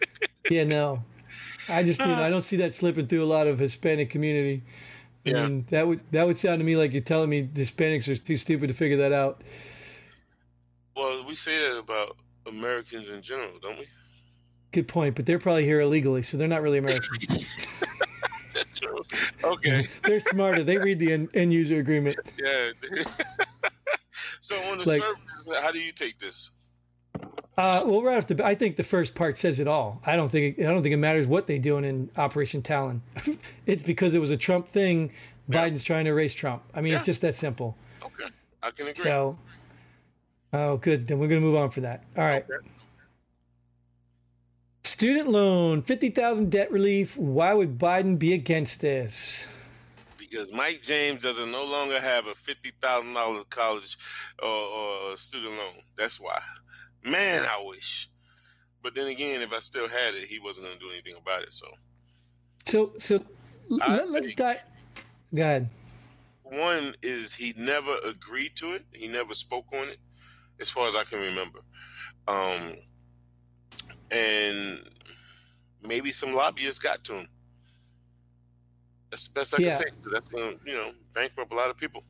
yeah, 0.50 0.64
no, 0.64 1.04
I 1.68 1.82
just, 1.82 2.00
you 2.00 2.06
know, 2.06 2.14
uh. 2.14 2.22
I 2.22 2.30
don't 2.30 2.42
see 2.42 2.56
that 2.56 2.74
slipping 2.74 3.06
through 3.06 3.22
a 3.22 3.26
lot 3.26 3.46
of 3.46 3.58
Hispanic 3.58 4.10
community. 4.10 4.62
Yeah. 5.24 5.46
mean, 5.46 5.66
that 5.70 5.86
would 5.86 6.00
that 6.12 6.26
would 6.26 6.38
sound 6.38 6.60
to 6.60 6.64
me 6.64 6.76
like 6.76 6.92
you're 6.92 7.02
telling 7.02 7.28
me 7.28 7.46
Hispanics 7.46 8.08
are 8.08 8.16
too 8.16 8.36
stupid 8.36 8.68
to 8.68 8.74
figure 8.74 8.96
that 8.98 9.12
out. 9.12 9.42
Well, 10.96 11.24
we 11.26 11.34
say 11.34 11.58
that 11.68 11.78
about 11.78 12.16
Americans 12.46 13.08
in 13.10 13.22
general, 13.22 13.58
don't 13.60 13.78
we? 13.78 13.86
Good 14.72 14.88
point, 14.88 15.16
but 15.16 15.26
they're 15.26 15.38
probably 15.38 15.64
here 15.64 15.80
illegally, 15.80 16.22
so 16.22 16.36
they're 16.36 16.48
not 16.48 16.62
really 16.62 16.78
Americans. 16.78 17.50
Okay. 19.50 19.88
they're 20.04 20.20
smarter. 20.20 20.62
They 20.64 20.78
read 20.78 20.98
the 20.98 21.12
end, 21.12 21.28
end 21.34 21.52
user 21.52 21.78
agreement. 21.78 22.18
yeah. 22.38 22.70
so 24.40 24.56
on 24.70 24.78
the 24.78 24.88
Like- 24.88 25.02
surface, 25.02 25.48
how 25.60 25.70
do 25.70 25.78
you 25.78 25.92
take 25.92 26.18
this? 26.18 26.50
Uh, 27.58 27.82
well, 27.84 28.02
right 28.02 28.16
off 28.16 28.26
the, 28.26 28.34
bat, 28.34 28.46
I 28.46 28.54
think 28.54 28.76
the 28.76 28.82
first 28.84 29.14
part 29.14 29.36
says 29.36 29.60
it 29.60 29.68
all. 29.68 30.00
I 30.06 30.16
don't 30.16 30.30
think 30.30 30.58
I 30.58 30.62
don't 30.62 30.82
think 30.82 30.94
it 30.94 30.98
matters 30.98 31.26
what 31.26 31.46
they're 31.46 31.58
doing 31.58 31.84
in 31.84 32.10
Operation 32.16 32.62
Talon. 32.62 33.02
it's 33.66 33.82
because 33.82 34.14
it 34.14 34.18
was 34.20 34.30
a 34.30 34.36
Trump 34.38 34.66
thing. 34.66 35.12
Biden's 35.50 35.82
trying 35.82 36.04
to 36.04 36.10
erase 36.12 36.32
Trump. 36.32 36.62
I 36.74 36.80
mean, 36.80 36.92
Yeah. 36.92 36.98
it's 36.98 37.06
just 37.06 37.20
that 37.20 37.34
simple. 37.34 37.76
Okay, 38.02 38.30
I 38.62 38.70
can 38.70 38.86
agree. 38.86 39.02
So, 39.02 39.36
oh, 40.54 40.76
good. 40.78 41.06
Then 41.08 41.18
we're 41.18 41.28
going 41.28 41.40
to 41.40 41.46
move 41.46 41.56
on 41.56 41.68
for 41.70 41.80
that. 41.82 42.04
All 42.16 42.24
right. 42.24 42.44
Okay. 42.48 42.66
Student 45.00 45.30
loan, 45.30 45.80
50,000 45.80 46.50
debt 46.50 46.70
relief. 46.70 47.16
Why 47.16 47.54
would 47.54 47.78
Biden 47.78 48.18
be 48.18 48.34
against 48.34 48.82
this? 48.82 49.46
because 50.18 50.52
Mike 50.52 50.82
James 50.82 51.22
doesn't 51.22 51.50
no 51.50 51.64
longer 51.64 51.98
have 51.98 52.26
a 52.26 52.34
fifty 52.34 52.70
thousand 52.82 53.14
dollars 53.14 53.44
college 53.48 53.96
or, 54.42 54.46
or 54.48 55.16
student 55.16 55.54
loan. 55.54 55.82
That's 55.96 56.20
why. 56.20 56.38
Man, 57.02 57.44
I 57.44 57.64
wish. 57.64 58.10
But 58.82 58.94
then 58.94 59.08
again, 59.08 59.40
if 59.40 59.54
I 59.54 59.60
still 59.60 59.88
had 59.88 60.14
it, 60.14 60.28
he 60.28 60.38
wasn't 60.38 60.66
going 60.66 60.78
to 60.78 60.84
do 60.84 60.90
anything 60.92 61.14
about 61.16 61.44
it. 61.44 61.54
So 61.54 61.66
So, 62.66 62.92
so 62.98 63.24
let, 63.70 64.22
us 64.22 64.32
dive. 64.34 64.58
Go 65.34 65.42
ahead. 65.42 65.70
one 66.42 66.94
is 67.02 67.36
he 67.36 67.54
never 67.56 67.96
agreed 68.04 68.54
to 68.56 68.74
it. 68.74 68.84
He 68.92 69.08
never 69.08 69.32
spoke 69.32 69.72
on 69.72 69.88
it, 69.88 69.98
as 70.60 70.68
far 70.68 70.88
as 70.88 70.94
I 70.94 71.04
can 71.04 71.20
remember. 71.20 71.60
Um, 72.28 72.76
and 74.10 74.80
maybe 75.82 76.12
some 76.12 76.34
lobbyists 76.34 76.78
got 76.78 77.04
to 77.04 77.14
him. 77.14 77.28
That's 79.10 79.26
the 79.26 79.32
best 79.34 79.54
I 79.54 79.62
Yeah. 79.62 79.78
can 79.78 79.78
say. 79.78 79.84
So 79.94 80.10
that's 80.10 80.28
going 80.28 80.58
to, 80.58 80.64
you 80.70 80.76
know, 80.76 80.92
bankrupt 81.14 81.52
a 81.52 81.56
lot 81.56 81.70
of 81.70 81.76
people. 81.76 82.04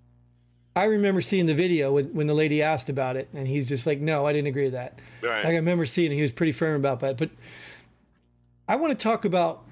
I 0.77 0.85
remember 0.85 1.21
seeing 1.21 1.47
the 1.47 1.55
video 1.55 1.93
when, 1.93 2.15
when 2.15 2.27
the 2.27 2.35
lady 2.35 2.63
asked 2.63 2.89
about 2.89 3.17
it, 3.17 3.29
and 3.35 3.49
he's 3.49 3.69
just 3.69 3.87
like, 3.87 4.01
no, 4.01 4.27
I 4.27 4.33
didn't 4.33 4.49
agree 4.49 4.65
to 4.67 4.71
that. 4.73 4.99
Right. 5.23 5.45
I 5.47 5.55
remember 5.57 5.85
seeing 5.85 6.13
it. 6.13 6.15
He 6.15 6.23
was 6.23 6.33
pretty 6.33 6.53
firm 6.53 6.77
about 6.77 7.01
that. 7.01 7.17
But 7.17 7.31
I 8.69 8.77
want 8.77 8.97
to 8.97 9.03
talk 9.03 9.25
about 9.25 9.65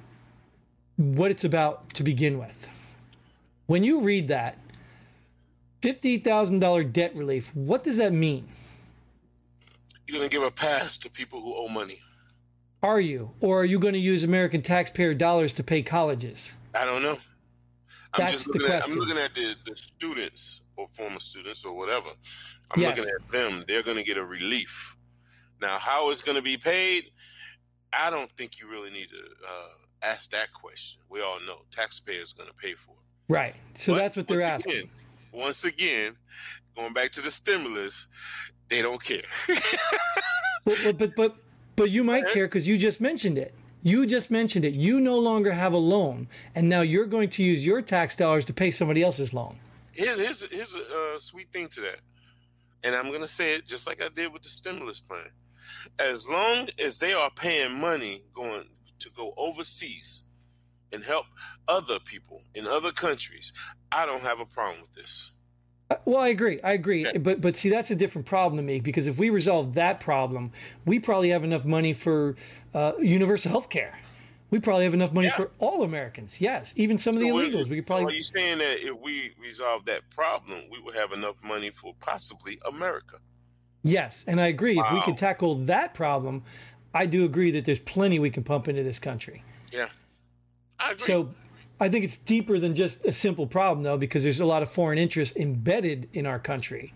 what 0.96 1.30
it's 1.30 1.44
about 1.44 1.90
to 1.94 2.02
begin 2.02 2.38
with. 2.38 2.68
When 3.66 3.84
you 3.84 4.00
read 4.00 4.28
that, 4.28 4.58
$50,000 5.82 6.92
debt 6.92 7.14
relief, 7.14 7.54
what 7.54 7.84
does 7.84 7.98
that 7.98 8.12
mean? 8.12 8.48
You're 10.08 10.18
going 10.18 10.28
to 10.28 10.34
give 10.34 10.42
a 10.42 10.50
pass 10.50 10.98
to 10.98 11.10
people 11.10 11.40
who 11.40 11.54
owe 11.54 11.68
money. 11.68 12.00
Are 12.82 13.00
you? 13.00 13.32
Or 13.40 13.60
are 13.60 13.64
you 13.64 13.78
going 13.78 13.94
to 13.94 14.00
use 14.00 14.22
American 14.24 14.62
taxpayer 14.62 15.14
dollars 15.14 15.52
to 15.54 15.62
pay 15.64 15.82
colleges? 15.82 16.54
I 16.74 16.84
don't 16.84 17.02
know. 17.02 17.18
I'm 18.14 18.20
That's 18.22 18.32
just 18.32 18.46
the 18.46 18.58
looking 18.58 18.74
at, 18.74 18.84
I'm 18.84 18.94
looking 18.94 19.18
at 19.18 19.34
the, 19.34 19.54
the 19.66 19.76
students 19.76 20.62
or 20.76 20.86
former 20.88 21.20
students 21.20 21.64
or 21.64 21.74
whatever. 21.76 22.10
I'm 22.70 22.80
Yes. 22.80 22.96
looking 22.96 23.12
at 23.14 23.32
them. 23.32 23.64
They're 23.66 23.82
going 23.82 23.96
to 23.96 24.04
get 24.04 24.16
a 24.16 24.24
relief. 24.24 24.96
Now, 25.60 25.76
how 25.78 26.10
it's 26.10 26.22
going 26.22 26.36
to 26.36 26.42
be 26.42 26.56
paid, 26.56 27.10
I 27.92 28.10
don't 28.10 28.30
think 28.32 28.60
you 28.60 28.68
really 28.70 28.90
need 28.90 29.08
to 29.08 29.16
uh, 29.16 29.68
ask 30.02 30.30
that 30.30 30.52
question. 30.52 31.00
We 31.10 31.20
all 31.20 31.40
know 31.40 31.62
taxpayers 31.72 32.32
are 32.32 32.36
going 32.36 32.48
to 32.48 32.54
pay 32.54 32.74
for 32.74 32.92
it. 32.92 33.32
Right. 33.32 33.56
So 33.74 33.92
But 33.94 33.98
that's 33.98 34.16
what 34.16 34.28
they're 34.28 34.40
once 34.40 34.66
asking. 34.66 34.72
Again, 34.72 34.88
once 35.32 35.64
again, 35.64 36.16
going 36.76 36.92
back 36.92 37.10
to 37.12 37.20
the 37.20 37.30
stimulus, 37.30 38.06
they 38.68 38.82
don't 38.82 39.02
care. 39.02 39.22
But, 40.64 40.98
but, 40.98 41.16
but, 41.16 41.36
but, 41.78 41.90
you 41.90 42.04
might 42.04 42.28
care 42.28 42.46
because 42.46 42.66
you 42.66 42.76
just 42.76 43.00
mentioned 43.00 43.38
it. 43.38 43.54
You 43.82 44.06
just 44.06 44.30
mentioned 44.30 44.64
it. 44.64 44.74
You 44.74 45.00
no 45.00 45.18
longer 45.18 45.52
have 45.52 45.72
a 45.72 45.78
loan, 45.78 46.28
and 46.54 46.68
now 46.68 46.80
you're 46.80 47.06
going 47.06 47.30
to 47.30 47.42
use 47.42 47.64
your 47.64 47.80
tax 47.80 48.16
dollars 48.16 48.44
to 48.46 48.52
pay 48.52 48.70
somebody 48.70 49.02
else's 49.02 49.32
loan. 49.32 49.58
here's 49.92 50.18
here's, 50.18 50.50
here's 50.50 50.74
a 50.74 50.78
uh, 50.80 51.18
sweet 51.18 51.52
thing 51.52 51.68
to 51.68 51.80
that, 51.82 52.00
and 52.82 52.94
I'm 52.94 53.12
gonna 53.12 53.28
say 53.28 53.54
it 53.54 53.66
just 53.66 53.86
like 53.86 54.02
I 54.02 54.08
did 54.08 54.32
with 54.32 54.42
the 54.42 54.48
stimulus 54.48 55.00
plan. 55.00 55.30
As 55.98 56.28
long 56.28 56.68
as 56.78 56.98
they 56.98 57.12
are 57.12 57.30
paying 57.30 57.78
money 57.80 58.22
going 58.32 58.64
to 58.98 59.10
go 59.10 59.34
overseas 59.36 60.24
and 60.92 61.04
help 61.04 61.26
other 61.68 61.98
people 61.98 62.42
in 62.54 62.66
other 62.66 62.90
countries, 62.90 63.52
I 63.92 64.06
don't 64.06 64.22
have 64.22 64.40
a 64.40 64.46
problem 64.46 64.80
with 64.80 64.94
this. 64.94 65.32
Well, 66.04 66.20
I 66.20 66.28
agree. 66.28 66.60
I 66.62 66.72
agree. 66.72 67.06
Okay. 67.06 67.18
But 67.18 67.40
but 67.40 67.56
see, 67.56 67.70
that's 67.70 67.90
a 67.90 67.96
different 67.96 68.26
problem 68.26 68.58
to 68.58 68.62
me 68.62 68.80
because 68.80 69.06
if 69.06 69.16
we 69.18 69.30
resolve 69.30 69.74
that 69.74 70.00
problem, 70.00 70.52
we 70.84 70.98
probably 71.00 71.30
have 71.30 71.44
enough 71.44 71.64
money 71.64 71.92
for 71.94 72.36
uh, 72.74 72.92
universal 73.00 73.50
health 73.50 73.70
care. 73.70 73.98
We 74.50 74.58
probably 74.60 74.84
have 74.84 74.94
enough 74.94 75.12
money 75.12 75.28
Yeah. 75.28 75.36
for 75.36 75.50
all 75.58 75.82
Americans. 75.82 76.40
Yes, 76.40 76.72
even 76.76 76.98
some 76.98 77.14
of 77.14 77.20
the 77.20 77.28
So 77.28 77.34
illegals. 77.36 77.68
We 77.68 77.76
could 77.76 77.88
so 77.88 77.94
are 77.94 77.98
probably. 77.98 78.16
you 78.16 78.22
saying 78.22 78.58
that 78.58 78.86
if 78.86 78.98
we 79.00 79.34
resolve 79.40 79.84
that 79.86 80.08
problem, 80.10 80.62
we 80.70 80.78
will 80.80 80.92
have 80.92 81.12
enough 81.12 81.36
money 81.42 81.70
for 81.70 81.94
possibly 82.00 82.58
America? 82.66 83.18
Yes, 83.82 84.24
and 84.26 84.40
I 84.40 84.46
agree. 84.48 84.76
Wow. 84.76 84.86
If 84.88 84.92
we 84.94 85.00
could 85.02 85.16
tackle 85.16 85.54
that 85.56 85.94
problem, 85.94 86.42
I 86.94 87.06
do 87.06 87.24
agree 87.24 87.50
that 87.52 87.64
there's 87.64 87.78
plenty 87.80 88.18
we 88.18 88.30
can 88.30 88.42
pump 88.42 88.68
into 88.68 88.82
this 88.82 88.98
country. 88.98 89.42
Yeah, 89.72 89.88
I 90.78 90.92
agree. 90.92 90.98
So 91.04 91.34
I 91.80 91.88
think 91.88 92.04
it's 92.04 92.16
deeper 92.16 92.58
than 92.58 92.74
just 92.74 93.04
a 93.04 93.12
simple 93.12 93.46
problem, 93.46 93.84
though, 93.84 93.96
because 93.96 94.24
there's 94.24 94.40
a 94.40 94.46
lot 94.46 94.62
of 94.62 94.70
foreign 94.70 94.98
interest 94.98 95.36
embedded 95.36 96.08
in 96.12 96.26
our 96.26 96.38
country. 96.38 96.92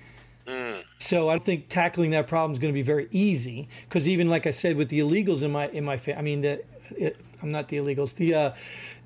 Mm. 0.46 0.82
So 0.98 1.28
I 1.28 1.38
think 1.38 1.68
tackling 1.68 2.10
that 2.10 2.26
problem 2.26 2.52
is 2.52 2.58
going 2.58 2.72
to 2.72 2.76
be 2.76 2.82
very 2.82 3.08
easy. 3.10 3.68
Because 3.88 4.08
even 4.08 4.28
like 4.28 4.46
I 4.46 4.50
said, 4.50 4.76
with 4.76 4.88
the 4.88 5.00
illegals 5.00 5.42
in 5.42 5.52
my 5.52 5.68
in 5.68 5.84
my 5.84 5.96
family, 5.96 6.18
I 6.18 6.22
mean 6.22 6.40
the 6.40 6.62
it, 6.96 7.16
I'm 7.42 7.52
not 7.52 7.68
the 7.68 7.76
illegals, 7.76 8.14
the 8.16 8.34
uh, 8.34 8.54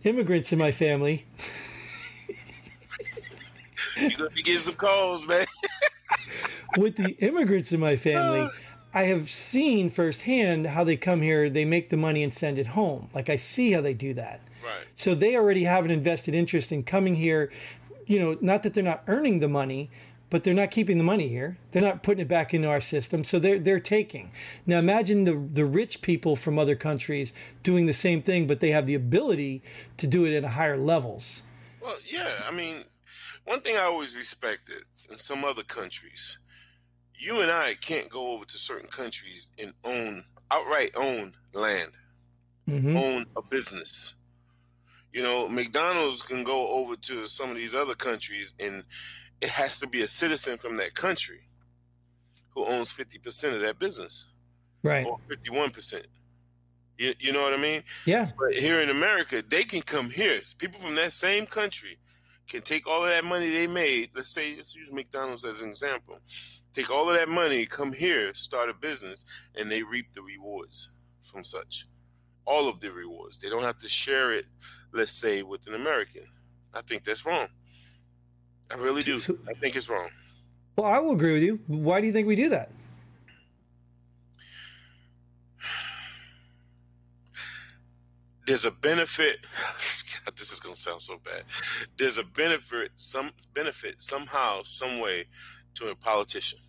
immigrants 0.04 0.52
in 0.52 0.58
my 0.58 0.72
family. 0.72 1.26
You're 3.96 4.10
gonna 4.10 4.30
be 4.30 4.42
getting 4.42 4.62
some 4.62 4.74
calls, 4.74 5.26
man. 5.26 5.46
with 6.76 6.96
the 6.96 7.16
immigrants 7.18 7.72
in 7.72 7.80
my 7.80 7.96
family, 7.96 8.50
I 8.92 9.04
have 9.04 9.30
seen 9.30 9.90
firsthand 9.90 10.66
how 10.68 10.84
they 10.84 10.96
come 10.96 11.22
here, 11.22 11.48
they 11.48 11.64
make 11.64 11.88
the 11.90 11.96
money 11.96 12.22
and 12.22 12.32
send 12.32 12.58
it 12.58 12.68
home. 12.68 13.08
Like 13.14 13.28
I 13.28 13.36
see 13.36 13.72
how 13.72 13.80
they 13.80 13.94
do 13.94 14.14
that. 14.14 14.40
Right. 14.66 14.86
So 14.96 15.14
they 15.14 15.36
already 15.36 15.64
have 15.64 15.84
an 15.84 15.92
invested 15.92 16.34
interest 16.34 16.72
in 16.72 16.82
coming 16.82 17.14
here. 17.14 17.52
You 18.06 18.18
know, 18.18 18.36
not 18.40 18.64
that 18.64 18.74
they're 18.74 18.82
not 18.82 19.04
earning 19.06 19.38
the 19.38 19.48
money, 19.48 19.90
but 20.28 20.42
they're 20.42 20.54
not 20.54 20.70
keeping 20.70 20.98
the 20.98 21.04
money 21.04 21.28
here. 21.28 21.56
They're 21.70 21.82
not 21.82 22.02
putting 22.02 22.22
it 22.22 22.28
back 22.28 22.52
into 22.52 22.68
our 22.68 22.80
system. 22.80 23.22
So 23.22 23.38
they're 23.38 23.58
they're 23.58 23.80
taking. 23.80 24.32
Now 24.66 24.78
imagine 24.78 25.24
the 25.24 25.34
the 25.34 25.64
rich 25.64 26.02
people 26.02 26.34
from 26.34 26.58
other 26.58 26.74
countries 26.74 27.32
doing 27.62 27.86
the 27.86 27.92
same 27.92 28.22
thing, 28.22 28.46
but 28.46 28.60
they 28.60 28.70
have 28.70 28.86
the 28.86 28.94
ability 28.94 29.62
to 29.98 30.06
do 30.06 30.24
it 30.24 30.36
at 30.36 30.44
a 30.44 30.50
higher 30.50 30.76
levels. 30.76 31.42
Well, 31.80 31.96
yeah. 32.04 32.42
I 32.46 32.50
mean, 32.50 32.84
one 33.44 33.60
thing 33.60 33.76
I 33.76 33.82
always 33.82 34.16
respected 34.16 34.82
in 35.10 35.18
some 35.18 35.44
other 35.44 35.62
countries, 35.62 36.38
you 37.14 37.40
and 37.40 37.50
I 37.50 37.74
can't 37.74 38.08
go 38.08 38.32
over 38.32 38.44
to 38.44 38.58
certain 38.58 38.88
countries 38.88 39.48
and 39.58 39.72
own 39.84 40.24
outright 40.50 40.90
own 40.96 41.34
land, 41.52 41.92
hmm 42.66 42.96
own 42.96 43.26
a 43.36 43.42
business. 43.42 44.15
You 45.16 45.22
know, 45.22 45.48
McDonald's 45.48 46.20
can 46.20 46.44
go 46.44 46.68
over 46.72 46.94
to 46.94 47.26
some 47.26 47.48
of 47.48 47.56
these 47.56 47.74
other 47.74 47.94
countries, 47.94 48.52
and 48.60 48.84
it 49.40 49.48
has 49.48 49.80
to 49.80 49.86
be 49.86 50.02
a 50.02 50.06
citizen 50.06 50.58
from 50.58 50.76
that 50.76 50.94
country 50.94 51.48
who 52.50 52.66
owns 52.66 52.92
fifty 52.92 53.18
percent 53.18 53.56
of 53.56 53.62
that 53.62 53.78
business 53.78 54.28
Right. 54.82 55.06
or 55.06 55.18
fifty-one 55.26 55.70
percent. 55.70 56.06
You, 56.98 57.14
you 57.18 57.32
know 57.32 57.40
what 57.40 57.54
I 57.54 57.56
mean? 57.56 57.82
Yeah. 58.04 58.32
But 58.38 58.52
here 58.58 58.82
in 58.82 58.90
America, 58.90 59.42
they 59.48 59.64
can 59.64 59.80
come 59.80 60.10
here. 60.10 60.42
People 60.58 60.80
from 60.80 60.96
that 60.96 61.14
same 61.14 61.46
country 61.46 61.96
can 62.46 62.60
take 62.60 62.86
all 62.86 63.02
of 63.04 63.08
that 63.08 63.24
money 63.24 63.48
they 63.48 63.66
made. 63.66 64.10
Let's 64.14 64.28
say, 64.28 64.54
let's 64.54 64.74
use 64.76 64.92
McDonald's 64.92 65.46
as 65.46 65.62
an 65.62 65.70
example. 65.70 66.18
Take 66.74 66.90
all 66.90 67.08
of 67.08 67.16
that 67.16 67.30
money, 67.30 67.64
come 67.64 67.94
here, 67.94 68.34
start 68.34 68.68
a 68.68 68.74
business, 68.74 69.24
and 69.54 69.70
they 69.70 69.82
reap 69.82 70.12
the 70.14 70.20
rewards 70.20 70.90
from 71.24 71.42
such. 71.42 71.86
All 72.44 72.68
of 72.68 72.80
the 72.80 72.92
rewards. 72.92 73.38
They 73.38 73.48
don't 73.48 73.62
have 73.62 73.78
to 73.78 73.88
share 73.88 74.30
it, 74.34 74.44
let's 74.96 75.12
say, 75.12 75.42
with 75.42 75.66
an 75.66 75.74
American. 75.74 76.22
I 76.74 76.80
think 76.80 77.04
that's 77.04 77.24
wrong. 77.24 77.48
I 78.70 78.74
really 78.76 79.02
do. 79.02 79.16
I 79.48 79.54
think 79.54 79.76
it's 79.76 79.88
wrong. 79.88 80.08
Well, 80.76 80.86
I 80.86 80.98
will 80.98 81.12
agree 81.12 81.32
with 81.32 81.42
you. 81.42 81.60
Why 81.66 82.00
do 82.00 82.06
you 82.06 82.12
think 82.12 82.26
we 82.26 82.36
do 82.36 82.48
that? 82.50 82.70
there's 88.46 88.64
a 88.64 88.70
benefit. 88.70 89.38
God, 90.24 90.36
this 90.36 90.52
is 90.52 90.60
gonna 90.60 90.76
sound 90.76 91.02
so 91.02 91.18
bad. 91.24 91.42
There's 91.96 92.18
a 92.18 92.24
benefit, 92.24 92.92
some 92.96 93.32
benefit 93.52 94.02
somehow, 94.02 94.62
some 94.64 95.00
way, 95.00 95.26
to 95.74 95.88
a 95.90 95.94
politician 95.94 96.60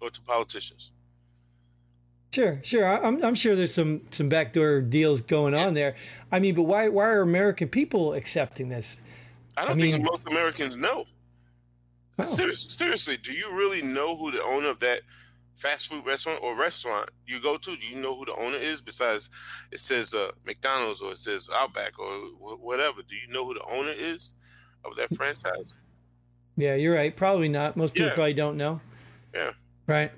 or 0.00 0.10
to 0.10 0.20
politicians. 0.22 0.92
Sure, 2.32 2.60
sure. 2.62 2.86
I- 2.86 3.06
I'm, 3.06 3.22
I'm 3.24 3.34
sure 3.34 3.54
there's 3.54 3.74
some 3.74 4.00
some 4.10 4.28
backdoor 4.28 4.80
deals 4.80 5.20
going 5.20 5.54
on 5.54 5.74
there. 5.74 5.96
I 6.30 6.38
mean, 6.38 6.54
but 6.54 6.62
why 6.62 6.88
why 6.88 7.04
are 7.06 7.20
American 7.20 7.68
people 7.68 8.14
accepting 8.14 8.68
this? 8.70 8.96
I 9.56 9.62
don't 9.62 9.72
I 9.72 9.74
mean- 9.74 9.92
think 9.92 10.04
most 10.04 10.26
Americans 10.26 10.76
know. 10.76 11.04
Oh. 12.18 12.24
Serious, 12.24 12.60
seriously, 12.60 13.16
do 13.16 13.32
you 13.32 13.52
really 13.56 13.82
know 13.82 14.16
who 14.16 14.30
the 14.30 14.42
owner 14.42 14.68
of 14.68 14.80
that 14.80 15.00
fast 15.56 15.88
food 15.88 16.04
restaurant 16.06 16.40
or 16.42 16.56
restaurant 16.56 17.08
you 17.26 17.40
go 17.40 17.56
to? 17.56 17.76
Do 17.76 17.86
you 17.86 17.96
know 17.96 18.16
who 18.16 18.24
the 18.26 18.34
owner 18.34 18.56
is? 18.58 18.80
Besides, 18.80 19.28
it 19.70 19.78
says 19.80 20.14
uh, 20.14 20.30
McDonald's 20.46 21.00
or 21.00 21.12
it 21.12 21.18
says 21.18 21.48
Outback 21.52 21.98
or 21.98 22.14
wh- 22.38 22.62
whatever. 22.62 23.02
Do 23.02 23.16
you 23.16 23.32
know 23.32 23.44
who 23.46 23.54
the 23.54 23.64
owner 23.64 23.92
is 23.96 24.34
of 24.84 24.96
that 24.96 25.14
franchise? 25.16 25.74
Yeah, 26.56 26.74
you're 26.74 26.94
right. 26.94 27.14
Probably 27.16 27.48
not. 27.48 27.76
Most 27.76 27.94
people 27.94 28.08
Yeah. 28.08 28.14
probably 28.14 28.34
don't 28.34 28.56
know. 28.56 28.80
Yeah. 29.34 29.52
Right. 29.86 30.12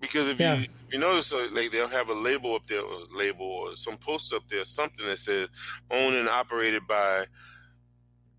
Because 0.00 0.28
if 0.28 0.38
Yeah. 0.40 0.58
you 0.58 0.66
you 0.94 1.00
notice, 1.00 1.32
uh, 1.32 1.48
like 1.50 1.72
they'll 1.72 1.88
have 1.88 2.08
a 2.08 2.14
label 2.14 2.54
up 2.54 2.68
there, 2.68 2.80
or 2.80 3.00
label 3.12 3.46
or 3.46 3.74
some 3.74 3.96
post 3.96 4.32
up 4.32 4.44
there, 4.48 4.64
something 4.64 5.04
that 5.04 5.18
says 5.18 5.48
owned 5.90 6.14
and 6.14 6.28
operated 6.28 6.86
by 6.86 7.26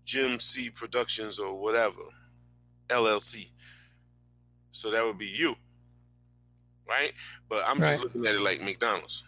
Jim 0.06 0.40
C 0.40 0.70
Productions 0.70 1.38
or 1.38 1.60
whatever, 1.60 2.00
LLC. 2.88 3.50
So 4.72 4.90
that 4.90 5.04
would 5.04 5.18
be 5.18 5.26
you, 5.26 5.54
right? 6.88 7.12
But 7.46 7.64
I'm 7.66 7.78
Right. 7.78 7.98
just 7.98 8.04
looking 8.04 8.26
at 8.26 8.36
it 8.36 8.40
like 8.40 8.62
McDonald's. 8.62 9.22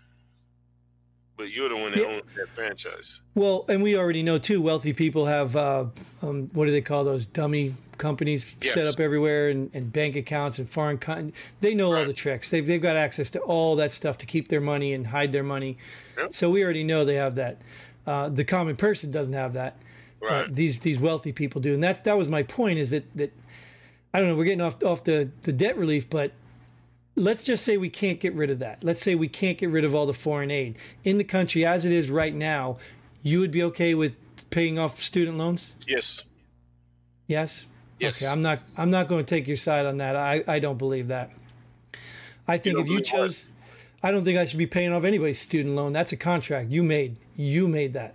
But 1.39 1.51
you're 1.53 1.69
the 1.71 1.77
one 1.77 1.93
that 1.93 2.01
Yeah. 2.01 2.07
owns 2.09 2.23
that 2.37 2.49
franchise. 2.49 3.21
Well, 3.35 3.65
and 3.69 3.83
we 3.83 3.97
already 3.97 4.23
know 4.23 4.37
too. 4.39 4.61
Wealthy 4.61 4.93
people 4.93 5.27
have 5.27 5.55
uh, 5.57 5.85
um, 6.21 6.49
what 6.53 6.67
do 6.67 6.73
they 6.73 6.81
call 6.83 7.05
those 7.05 7.25
dummy 7.27 7.75
companies 7.97 8.55
Yes. 8.61 8.75
set 8.75 8.87
up 8.87 8.99
everywhere, 9.01 9.49
and, 9.49 9.71
and 9.73 9.93
bank 9.93 10.17
accounts 10.17 10.59
and 10.59 10.69
foreign. 10.69 10.99
Con- 10.99 11.33
they 11.61 11.75
know 11.75 11.97
all 11.97 12.05
the 12.05 12.13
tricks. 12.13 12.51
They've 12.51 12.67
they've 12.67 12.83
got 12.83 12.97
access 12.97 13.31
to 13.31 13.39
all 13.41 13.77
that 13.77 13.93
stuff 13.93 14.19
to 14.19 14.27
keep 14.27 14.49
their 14.49 14.61
money 14.61 14.93
and 14.93 15.07
hide 15.07 15.31
their 15.33 15.45
money. 15.45 15.79
Yep. 16.19 16.35
So 16.35 16.51
we 16.51 16.63
already 16.65 16.85
know 16.85 17.05
they 17.05 17.15
have 17.15 17.37
that. 17.37 17.59
Uh, 18.05 18.29
the 18.29 18.45
common 18.45 18.75
person 18.75 19.11
doesn't 19.13 19.35
have 19.35 19.53
that. 19.53 19.77
Right. 20.21 20.47
Uh, 20.47 20.49
these 20.51 20.81
these 20.81 20.99
wealthy 20.99 21.31
people 21.31 21.61
do, 21.61 21.73
and 21.73 21.83
that's 21.83 22.01
that 22.01 22.19
was 22.19 22.29
my 22.29 22.43
point. 22.43 22.81
Is 22.81 22.91
that 22.91 23.05
that 23.17 23.33
I 24.13 24.19
don't 24.19 24.29
know. 24.29 24.35
We're 24.37 24.45
getting 24.45 24.61
off 24.61 24.83
off 24.83 25.05
the 25.05 25.31
the 25.45 25.53
debt 25.53 25.79
relief, 25.79 26.11
but 26.11 26.33
let's 27.19 27.43
just 27.43 27.65
say 27.65 27.77
we 27.77 27.91
can't 27.91 28.21
get 28.21 28.35
rid 28.35 28.51
of 28.51 28.59
that. 28.61 28.83
Let's 28.83 29.03
say 29.03 29.15
we 29.15 29.29
can't 29.29 29.59
get 29.59 29.71
rid 29.71 29.85
of 29.85 29.95
all 29.95 30.07
the 30.07 30.15
foreign 30.15 30.51
aid 30.51 30.77
in 31.05 31.19
the 31.19 31.25
country 31.25 31.65
as 31.65 31.85
it 31.85 31.93
is 31.93 32.11
right 32.11 32.35
now. 32.35 32.79
You 33.23 33.41
would 33.41 33.51
be 33.51 33.63
okay 33.65 33.95
with 33.95 34.15
paying 34.51 34.79
off 34.79 35.03
student 35.03 35.39
loans? 35.39 35.77
yes. 35.87 36.25
Yes. 37.27 37.67
Yes. 37.99 38.23
Okay. 38.23 38.31
I'm 38.31 38.41
not. 38.41 38.61
I'm 38.79 38.91
not 38.91 39.09
going 39.09 39.25
to 39.25 39.29
take 39.29 39.47
your 39.47 39.57
side 39.57 39.85
on 39.85 39.99
that. 39.99 40.17
I 40.17 40.43
I 40.47 40.59
don't 40.61 40.79
believe 40.79 41.09
that. 41.09 41.31
I 42.47 42.57
think 42.57 42.77
don't 42.77 42.87
if 42.87 42.91
you 42.91 43.01
chose, 43.01 43.47
I 44.03 44.11
don't 44.11 44.25
think 44.25 44.39
I 44.39 44.45
should 44.47 44.59
be 44.59 44.67
paying 44.67 44.93
off 44.93 45.05
anybody's 45.05 45.41
student 45.41 45.75
loan. 45.75 45.93
That's 45.93 46.13
a 46.13 46.17
contract 46.17 46.71
you 46.71 46.83
made. 46.83 47.17
You 47.37 47.69
made 47.69 47.93
that. 47.93 48.15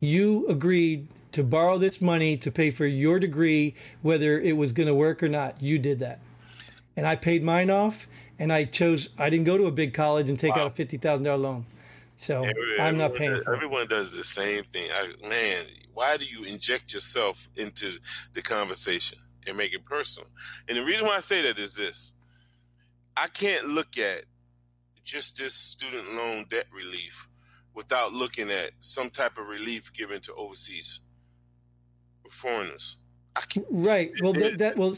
You 0.00 0.46
agreed 0.48 1.08
to 1.32 1.44
borrow 1.44 1.78
this 1.78 2.00
money 2.00 2.36
to 2.38 2.50
pay 2.50 2.70
for 2.70 2.86
your 2.86 3.20
degree, 3.20 3.74
whether 4.02 4.40
it 4.40 4.56
was 4.56 4.72
going 4.72 4.86
to 4.86 4.94
work 4.94 5.22
or 5.22 5.28
not. 5.28 5.62
You 5.62 5.78
did 5.78 6.00
that, 6.00 6.18
and 6.96 7.06
I 7.06 7.16
paid 7.16 7.42
mine 7.42 7.70
off. 7.70 8.06
And 8.36 8.52
I 8.52 8.64
chose. 8.64 9.10
I 9.16 9.30
didn't 9.30 9.44
go 9.44 9.56
to 9.56 9.66
a 9.66 9.70
big 9.70 9.94
college 9.94 10.28
and 10.28 10.36
take 10.36 10.56
Wow. 10.56 10.62
out 10.62 10.66
a 10.72 10.74
fifty 10.74 10.96
thousand 10.96 11.22
dollar 11.24 11.38
loan. 11.38 11.66
So 12.16 12.44
I'm 12.80 12.96
not 12.96 13.14
paying 13.14 13.30
does- 13.32 13.44
for 13.44 13.52
it. 13.52 13.56
Everyone 13.56 13.86
does 13.86 14.12
the 14.12 14.24
same 14.24 14.64
thing. 14.64 14.90
I, 14.90 15.12
man, 15.28 15.66
why 15.92 16.16
do 16.16 16.24
you 16.24 16.42
inject 16.42 16.92
yourself 16.92 17.48
into 17.54 17.92
the 18.32 18.42
conversation 18.42 19.18
and 19.46 19.56
make 19.56 19.72
it 19.72 19.84
personal? 19.84 20.28
And 20.68 20.76
the 20.76 20.82
reason 20.82 21.06
why 21.06 21.14
I 21.16 21.20
say 21.20 21.42
that 21.42 21.60
is 21.60 21.76
this: 21.76 22.14
I 23.16 23.28
can't 23.28 23.68
look 23.68 23.96
at 23.98 24.24
just 25.04 25.38
this 25.38 25.54
student 25.54 26.14
loan 26.14 26.46
debt 26.50 26.66
relief 26.72 27.28
without 27.72 28.12
looking 28.12 28.50
at 28.50 28.72
some 28.80 29.10
type 29.10 29.38
of 29.38 29.46
relief 29.46 29.92
given 29.92 30.20
to 30.22 30.34
overseas 30.34 31.02
foreigners. 32.30 32.96
Right. 33.70 34.12
Well, 34.22 34.32
that, 34.34 34.58
that 34.58 34.76
well, 34.76 34.96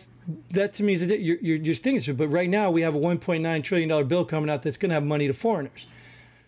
that 0.51 0.75
to 0.75 0.83
me 0.83 0.92
is 0.92 1.03
a, 1.03 1.18
you're, 1.18 1.38
you're, 1.40 1.57
you're 1.57 1.75
stinging 1.75 2.14
But 2.16 2.29
right 2.29 2.51
now 2.51 2.70
we 2.70 2.83
have 2.83 2.94
a 2.94 2.99
1.9 2.99 3.64
trillion 3.64 3.88
dollar 3.88 4.05
bill 4.05 4.25
coming 4.25 4.51
out 4.51 4.62
that's 4.62 4.77
going 4.77 4.90
to 4.90 4.94
have 4.94 5.05
money 5.05 5.27
to 5.27 5.33
foreigners. 5.33 5.87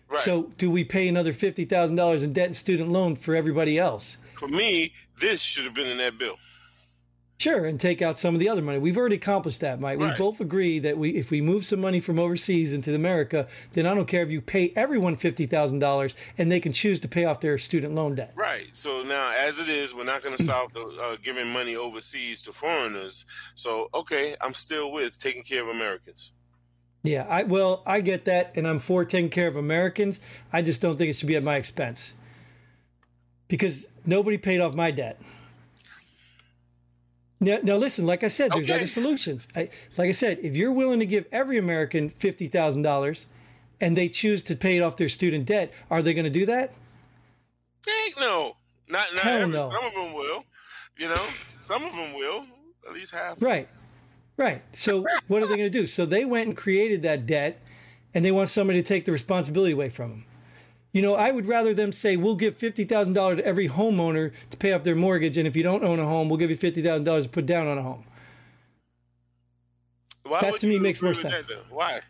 right. 0.09 0.19
So 0.19 0.51
do 0.57 0.69
we 0.69 0.83
pay 0.83 1.07
another 1.07 1.33
fifty 1.33 1.65
thousand 1.65 1.95
dollars 1.95 2.23
in 2.23 2.33
debt 2.33 2.47
and 2.47 2.55
student 2.55 2.89
loan 2.89 3.15
for 3.15 3.35
everybody 3.35 3.77
else? 3.77 4.17
for 4.37 4.47
me, 4.47 4.93
this 5.19 5.41
should 5.41 5.65
have 5.65 5.73
been 5.73 5.87
in 5.87 5.97
that 5.97 6.17
bill. 6.17 6.37
Sure, 7.39 7.63
and 7.63 7.79
take 7.79 8.01
out 8.01 8.19
some 8.19 8.35
of 8.35 8.41
the 8.41 8.49
other 8.49 8.61
money. 8.61 8.79
We've 8.79 8.97
already 8.97 9.15
accomplished 9.15 9.61
that, 9.61 9.79
Mike. 9.79 9.97
We 9.97 10.11
both 10.17 10.41
agree 10.41 10.77
that 10.79 10.97
we, 10.97 11.11
if 11.11 11.31
we 11.31 11.39
move 11.39 11.63
some 11.63 11.79
money 11.79 12.01
from 12.01 12.19
overseas 12.19 12.73
into 12.73 12.93
America, 12.93 13.47
then 13.71 13.85
I 13.85 13.93
don't 13.93 14.09
care 14.09 14.23
if 14.23 14.29
you 14.29 14.41
pay 14.41 14.73
everyone 14.75 15.15
fifty 15.15 15.45
thousand 15.45 15.79
dollars, 15.79 16.15
and 16.37 16.51
they 16.51 16.59
can 16.59 16.73
choose 16.73 16.99
to 16.99 17.07
pay 17.07 17.23
off 17.23 17.39
their 17.39 17.57
student 17.57 17.95
loan 17.95 18.15
debt. 18.15 18.33
Right. 18.35 18.67
So 18.73 19.03
now, 19.03 19.31
as 19.31 19.57
it 19.57 19.69
is, 19.69 19.95
we're 19.95 20.03
not 20.03 20.21
going 20.21 20.35
to 20.35 20.43
solve 20.43 20.73
the, 20.73 20.81
uh, 21.01 21.15
giving 21.23 21.47
money 21.47 21.77
overseas 21.77 22.41
to 22.41 22.51
foreigners. 22.51 23.23
So, 23.55 23.87
okay, 23.93 24.35
I'm 24.41 24.53
still 24.53 24.91
with 24.91 25.17
taking 25.17 25.43
care 25.43 25.63
of 25.63 25.69
Americans. 25.69 26.33
Yeah, 27.03 27.25
I 27.29 27.43
well, 27.43 27.83
I 27.85 28.01
get 28.01 28.25
that, 28.25 28.51
and 28.55 28.67
I'm 28.67 28.79
for 28.79 29.05
taking 29.05 29.29
care 29.29 29.47
of 29.47 29.55
Americans. 29.55 30.19
I 30.51 30.61
just 30.61 30.81
don't 30.81 30.97
think 30.97 31.09
it 31.09 31.15
should 31.15 31.29
be 31.29 31.37
at 31.37 31.43
my 31.43 31.55
expense 31.55 32.15
because 33.47 33.87
nobody 34.05 34.37
paid 34.37 34.59
off 34.59 34.73
my 34.73 34.91
debt. 34.91 35.21
Now, 37.39 37.59
now 37.63 37.77
listen, 37.77 38.05
like 38.05 38.23
I 38.23 38.27
said, 38.27 38.51
there's 38.51 38.69
Okay. 38.69 38.79
other 38.79 38.87
solutions. 38.87 39.47
I, 39.55 39.69
like 39.97 40.09
I 40.09 40.11
said, 40.11 40.39
if 40.41 40.57
you're 40.57 40.73
willing 40.73 40.99
to 40.99 41.05
give 41.05 41.25
every 41.31 41.57
American 41.57 42.09
fifty 42.09 42.47
thousand 42.47 42.81
dollars, 42.81 43.27
and 43.79 43.95
they 43.95 44.09
choose 44.09 44.43
to 44.43 44.55
pay 44.55 44.77
it 44.77 44.81
off 44.81 44.97
their 44.97 45.07
student 45.09 45.45
debt, 45.45 45.71
are 45.89 46.01
they 46.01 46.13
going 46.13 46.25
to 46.25 46.29
do 46.29 46.45
that? 46.47 46.73
Heck 47.87 48.19
no. 48.19 48.57
Not, 48.89 49.13
not 49.13 49.23
Hell 49.23 49.41
every, 49.41 49.53
no. 49.53 49.69
Some 49.69 49.85
of 49.85 49.93
them 49.93 50.13
will. 50.15 50.43
You 50.97 51.07
know, 51.07 51.27
some 51.63 51.83
of 51.85 51.95
them 51.95 52.13
will. 52.13 52.45
At 52.87 52.93
least 52.93 53.13
half. 53.13 53.41
Right, 53.41 53.69
right. 54.35 54.61
So 54.73 55.05
what 55.27 55.41
are 55.41 55.47
they 55.47 55.55
going 55.55 55.71
to 55.71 55.79
do? 55.79 55.85
So 55.87 56.05
they 56.05 56.25
went 56.25 56.47
and 56.47 56.57
created 56.57 57.03
that 57.03 57.25
debt, 57.25 57.61
and 58.13 58.25
they 58.25 58.31
want 58.31 58.49
somebody 58.49 58.81
to 58.81 58.87
take 58.87 59.05
the 59.05 59.11
responsibility 59.11 59.73
away 59.73 59.89
from 59.89 60.09
them. 60.09 60.25
You 60.91 61.01
know, 61.03 61.13
I 61.15 61.29
would 61.31 61.45
rather 61.45 61.73
them 61.73 61.91
say 61.91 62.17
we'll 62.17 62.35
give 62.35 62.55
fifty 62.55 62.83
thousand 62.83 63.13
dollars 63.13 63.37
to 63.37 63.45
every 63.45 63.69
homeowner 63.69 64.31
to 64.49 64.57
pay 64.57 64.73
off 64.73 64.83
their 64.83 64.95
mortgage, 64.95 65.37
and 65.37 65.47
if 65.47 65.55
you 65.55 65.61
don't 65.63 65.83
own 65.83 65.99
a 65.99 66.05
home, 66.05 66.29
we'll 66.29 66.37
give 66.39 66.49
you 66.49 66.55
fifty 66.57 66.81
thousand 66.81 67.05
dollars 67.05 67.25
to 67.25 67.29
put 67.29 67.45
down 67.45 67.67
on 67.67 67.77
a 67.77 67.83
home. 67.83 68.05
Why 70.23 70.41
That 70.41 70.59
to 70.59 70.67
me 70.67 70.79
makes 70.79 71.01
more 71.01 71.13
sense. 71.13 71.33
that. 71.47 71.63
Why? 71.69 72.01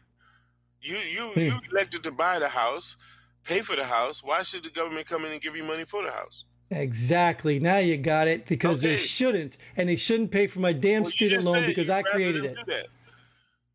You 0.81 0.97
you 0.97 1.21
Hmm. 1.33 1.39
you 1.39 1.59
elected 1.71 2.03
to 2.03 2.11
buy 2.11 2.39
the 2.39 2.49
house, 2.49 2.95
pay 3.43 3.59
for 3.61 3.75
the 3.75 3.83
house. 3.85 4.23
Why 4.23 4.43
should 4.43 4.63
the 4.63 4.69
government 4.69 5.07
come 5.07 5.25
in 5.25 5.31
and 5.33 5.41
give 5.41 5.55
you 5.55 5.63
money 5.63 5.83
for 5.85 6.03
the 6.03 6.11
house? 6.11 6.45
Exactly. 6.71 7.59
Now 7.59 7.77
you 7.79 7.97
got 7.97 8.27
it 8.27 8.45
because 8.45 8.81
they 8.81 8.95
shouldn't, 8.97 9.57
and 9.75 9.89
they 9.89 9.95
shouldn't 9.95 10.31
pay 10.31 10.47
for 10.47 10.59
my 10.59 10.71
damn 10.71 11.01
Well, 11.01 11.11
student 11.11 11.43
loan 11.43 11.65
because 11.65 11.89
I 11.89 12.03
created 12.03 12.45
it. 12.45 12.57
that. 12.67 12.87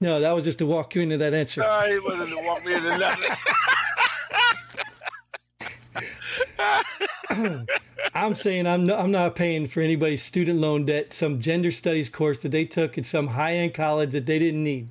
No, 0.01 0.21
that 0.21 0.33
was 0.33 0.45
just 0.45 0.59
to 0.59 0.67
walk 0.67 0.95
you 0.95 1.03
into 1.03 1.19
that 1.19 1.35
answer. 1.35 1.61
No, 1.61 1.81
he 1.81 1.99
wasn't 1.99 2.31
to 2.31 2.37
walk 2.47 2.65
me 2.65 2.73
into 2.75 2.97
nothing. 2.99 3.37
I'm 8.15 8.35
saying 8.35 8.67
I'm 8.67 8.85
no, 8.85 8.97
I'm 8.97 9.11
not 9.11 9.35
paying 9.35 9.67
for 9.67 9.81
anybody's 9.81 10.23
student 10.23 10.61
loan 10.61 10.85
debt, 10.87 11.13
some 11.13 11.41
gender 11.41 11.71
studies 11.71 12.09
course 12.09 12.39
that 12.41 12.51
they 12.51 12.65
took 12.65 12.97
at 12.99 13.07
some 13.07 13.29
high 13.29 13.55
end 13.55 13.75
college 13.75 14.13
that 14.13 14.27
they 14.27 14.39
didn't 14.39 14.63
need. 14.63 14.89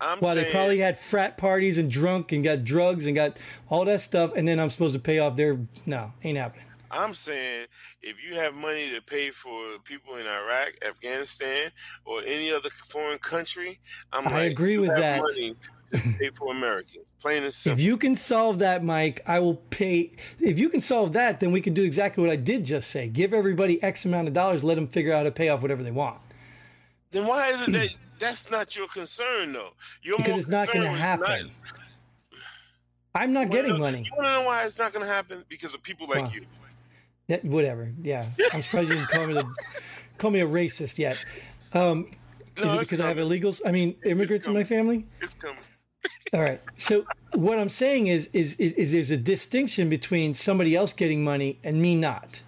I'm 0.00 0.18
Well, 0.20 0.34
saying, 0.34 0.46
they 0.46 0.52
probably 0.52 0.78
had 0.78 0.96
frat 0.98 1.36
parties 1.36 1.76
and 1.78 1.90
drunk 1.90 2.32
and 2.32 2.42
got 2.42 2.64
drugs 2.64 3.06
and 3.06 3.14
got 3.14 3.38
all 3.68 3.84
that 3.84 4.00
stuff, 4.00 4.32
and 4.34 4.46
then 4.48 4.58
I'm 4.58 4.70
supposed 4.70 4.94
to 4.94 5.00
pay 5.00 5.18
off 5.18 5.36
their 5.36 5.58
no, 5.84 6.12
ain't 6.22 6.38
happening. 6.38 6.64
I'm 6.90 7.14
saying 7.14 7.66
if 8.02 8.16
you 8.22 8.34
have 8.36 8.54
money 8.54 8.90
to 8.92 9.00
pay 9.02 9.30
for 9.30 9.78
people 9.84 10.16
in 10.16 10.26
Iraq, 10.26 10.72
Afghanistan, 10.86 11.70
or 12.04 12.20
any 12.26 12.50
other 12.50 12.70
foreign 12.70 13.18
country, 13.18 13.78
I'm 14.12 14.26
I 14.26 14.30
like, 14.32 14.52
agree 14.52 14.78
with 14.78 14.90
that. 14.96 15.20
Money 15.20 15.54
for 16.34 16.52
Americans, 16.52 17.06
plain 17.20 17.42
and 17.44 17.52
simple. 17.52 17.78
If 17.80 17.84
you 17.84 17.96
can 17.96 18.14
solve 18.16 18.58
that, 18.60 18.84
Mike, 18.84 19.20
I 19.26 19.40
will 19.40 19.56
pay. 19.56 20.12
If 20.38 20.58
you 20.58 20.68
can 20.68 20.80
solve 20.80 21.12
that, 21.14 21.40
then 21.40 21.52
we 21.52 21.60
can 21.60 21.74
do 21.74 21.82
exactly 21.84 22.22
what 22.22 22.30
I 22.30 22.36
did 22.36 22.64
just 22.64 22.90
say: 22.90 23.08
give 23.08 23.32
everybody 23.34 23.82
X 23.82 24.04
amount 24.04 24.28
of 24.28 24.34
dollars, 24.34 24.62
let 24.64 24.74
them 24.76 24.86
figure 24.86 25.12
out 25.12 25.18
how 25.18 25.22
to 25.24 25.30
pay 25.32 25.48
off 25.48 25.62
whatever 25.62 25.82
they 25.82 25.90
want. 25.90 26.18
then 27.10 27.26
why 27.26 27.48
is 27.50 27.68
it 27.68 27.72
that 27.72 27.94
that's 28.20 28.50
not 28.50 28.76
your 28.76 28.88
concern 28.88 29.52
though? 29.52 29.70
You're 30.02 30.18
Because 30.18 30.38
it's 30.40 30.48
not 30.48 30.68
going 30.68 30.82
to 30.82 30.90
happen. 30.90 31.46
not- 31.46 31.50
I'm 33.14 33.32
not 33.32 33.50
getting 33.50 33.72
know- 33.72 33.78
money. 33.78 34.04
You 34.06 34.12
want 34.16 34.26
to 34.28 34.32
know 34.34 34.42
why 34.46 34.64
it's 34.64 34.78
not 34.78 34.92
going 34.92 35.04
to 35.04 35.12
happen? 35.12 35.44
Because 35.48 35.74
of 35.74 35.82
people 35.82 36.06
like 36.08 36.32
you. 36.32 36.42
Yeah, 37.26 37.38
whatever. 37.42 37.92
Yeah, 38.00 38.26
I'm 38.52 38.62
surprised 38.62 38.88
you 38.88 38.94
didn't 38.96 39.08
call 39.10 39.26
me 39.26 39.34
the 39.34 39.44
call 40.18 40.30
me 40.30 40.40
a 40.40 40.46
racist 40.46 40.98
yet. 40.98 41.16
Um, 41.72 42.10
No, 42.56 42.64
is 42.64 42.74
it 42.74 42.80
because 42.80 43.00
I 43.00 43.08
have 43.08 43.16
illegals? 43.18 43.60
I 43.64 43.70
mean, 43.72 43.96
immigrants 44.04 44.46
in 44.46 44.52
my 44.52 44.64
family. 44.64 45.06
It's 45.20 45.34
coming. 45.34 45.58
All 46.32 46.40
right. 46.40 46.60
So 46.76 47.04
what 47.34 47.58
I'm 47.58 47.68
saying 47.68 48.06
is, 48.06 48.28
is, 48.32 48.54
is, 48.56 48.72
is 48.72 48.92
there's 48.92 49.10
a 49.10 49.16
distinction 49.16 49.88
between 49.88 50.34
somebody 50.34 50.74
else 50.76 50.92
getting 50.92 51.24
money 51.24 51.58
and 51.64 51.82
me 51.82 51.96
not. 51.96 52.42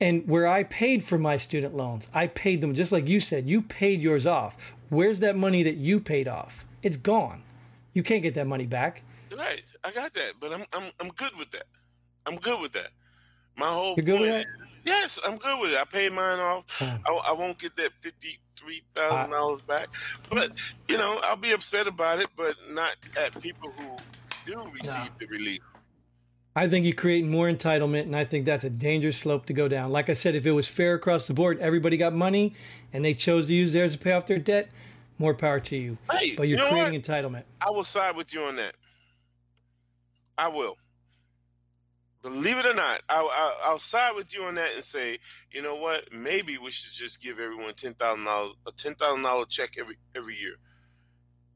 And 0.00 0.28
where 0.28 0.46
I 0.46 0.64
paid 0.64 1.04
for 1.04 1.16
my 1.16 1.36
student 1.36 1.74
loans, 1.74 2.10
I 2.12 2.26
paid 2.26 2.60
them 2.60 2.74
just 2.74 2.92
like 2.92 3.06
you 3.08 3.20
said. 3.20 3.48
You 3.48 3.62
paid 3.62 4.00
yours 4.00 4.26
off. 4.26 4.56
Where's 4.90 5.20
that 5.20 5.36
money 5.36 5.62
that 5.62 5.76
you 5.76 6.00
paid 6.00 6.28
off? 6.28 6.66
It's 6.82 6.96
gone. 6.96 7.42
You 7.94 8.02
can't 8.02 8.22
get 8.22 8.34
that 8.34 8.46
money 8.46 8.66
back. 8.66 9.02
Right, 9.36 9.62
I 9.82 9.90
got 9.90 10.14
that, 10.14 10.34
but 10.38 10.52
I'm 10.52 10.64
I'm 10.72 10.84
I'm 11.00 11.08
good 11.08 11.36
with 11.36 11.50
that. 11.50 11.64
I'm 12.26 12.36
good 12.36 12.60
with 12.60 12.72
that. 12.72 12.90
My 13.56 13.66
whole 13.66 13.94
You're 13.96 14.04
good 14.04 14.20
with 14.20 14.30
point 14.30 14.46
is- 14.64 14.76
yes, 14.84 15.18
I'm 15.26 15.36
good 15.36 15.60
with 15.60 15.72
it. 15.72 15.78
I 15.78 15.84
paid 15.84 16.12
mine 16.12 16.38
off. 16.38 16.64
Oh. 16.80 16.98
I, 17.06 17.30
I 17.30 17.32
won't 17.32 17.58
get 17.58 17.74
that 17.76 17.90
fifty 18.00 18.38
three 18.56 18.82
thousand 18.94 19.30
dollars 19.30 19.62
back, 19.62 19.88
but 20.30 20.50
you 20.88 20.96
know 20.98 21.20
I'll 21.24 21.36
be 21.36 21.52
upset 21.52 21.86
about 21.86 22.20
it, 22.20 22.28
but 22.36 22.54
not 22.70 22.96
at 23.16 23.40
people 23.40 23.70
who 23.70 23.96
do 24.46 24.62
receive 24.72 25.10
the 25.18 25.26
relief. 25.26 25.60
I 26.54 26.68
think 26.68 26.86
you 26.86 26.94
create 26.94 27.26
more 27.26 27.48
entitlement, 27.50 28.02
and 28.02 28.16
I 28.16 28.24
think 28.24 28.46
that's 28.46 28.64
a 28.64 28.70
dangerous 28.70 29.18
slope 29.18 29.44
to 29.46 29.52
go 29.52 29.68
down. 29.68 29.92
Like 29.92 30.08
I 30.08 30.14
said, 30.14 30.34
if 30.34 30.46
it 30.46 30.52
was 30.52 30.66
fair 30.66 30.94
across 30.94 31.26
the 31.26 31.34
board, 31.34 31.58
everybody 31.60 31.98
got 31.98 32.14
money, 32.14 32.54
and 32.94 33.04
they 33.04 33.12
chose 33.12 33.48
to 33.48 33.54
use 33.54 33.74
theirs 33.74 33.92
to 33.92 33.98
pay 33.98 34.12
off 34.12 34.24
their 34.24 34.38
debt, 34.38 34.70
more 35.18 35.34
power 35.34 35.60
to 35.60 35.76
you. 35.76 35.98
Hey, 36.10 36.34
But 36.34 36.44
you're 36.48 36.58
you 36.58 36.64
know 36.64 36.70
creating 36.70 36.94
what? 36.94 37.02
entitlement. 37.02 37.42
I 37.60 37.70
will 37.70 37.84
side 37.84 38.16
with 38.16 38.32
you 38.32 38.40
on 38.44 38.56
that. 38.56 38.72
I 40.38 40.48
will. 40.48 40.78
Believe 42.34 42.58
it 42.58 42.66
or 42.66 42.74
not, 42.74 43.02
I'll, 43.08 43.30
I'll, 43.32 43.54
I'll 43.64 43.78
side 43.78 44.14
with 44.16 44.34
you 44.34 44.42
on 44.44 44.56
that 44.56 44.70
and 44.74 44.82
say, 44.82 45.18
you 45.52 45.62
know 45.62 45.76
what? 45.76 46.12
Maybe 46.12 46.58
we 46.58 46.70
should 46.72 46.92
just 46.92 47.22
give 47.22 47.38
everyone 47.38 47.72
ten 47.74 47.94
thousand 47.94 48.24
dollars, 48.24 48.54
a 48.66 48.72
ten 48.72 48.94
thousand 48.94 49.22
dollar 49.22 49.44
check 49.44 49.76
every 49.78 49.96
every 50.14 50.36
year. 50.36 50.54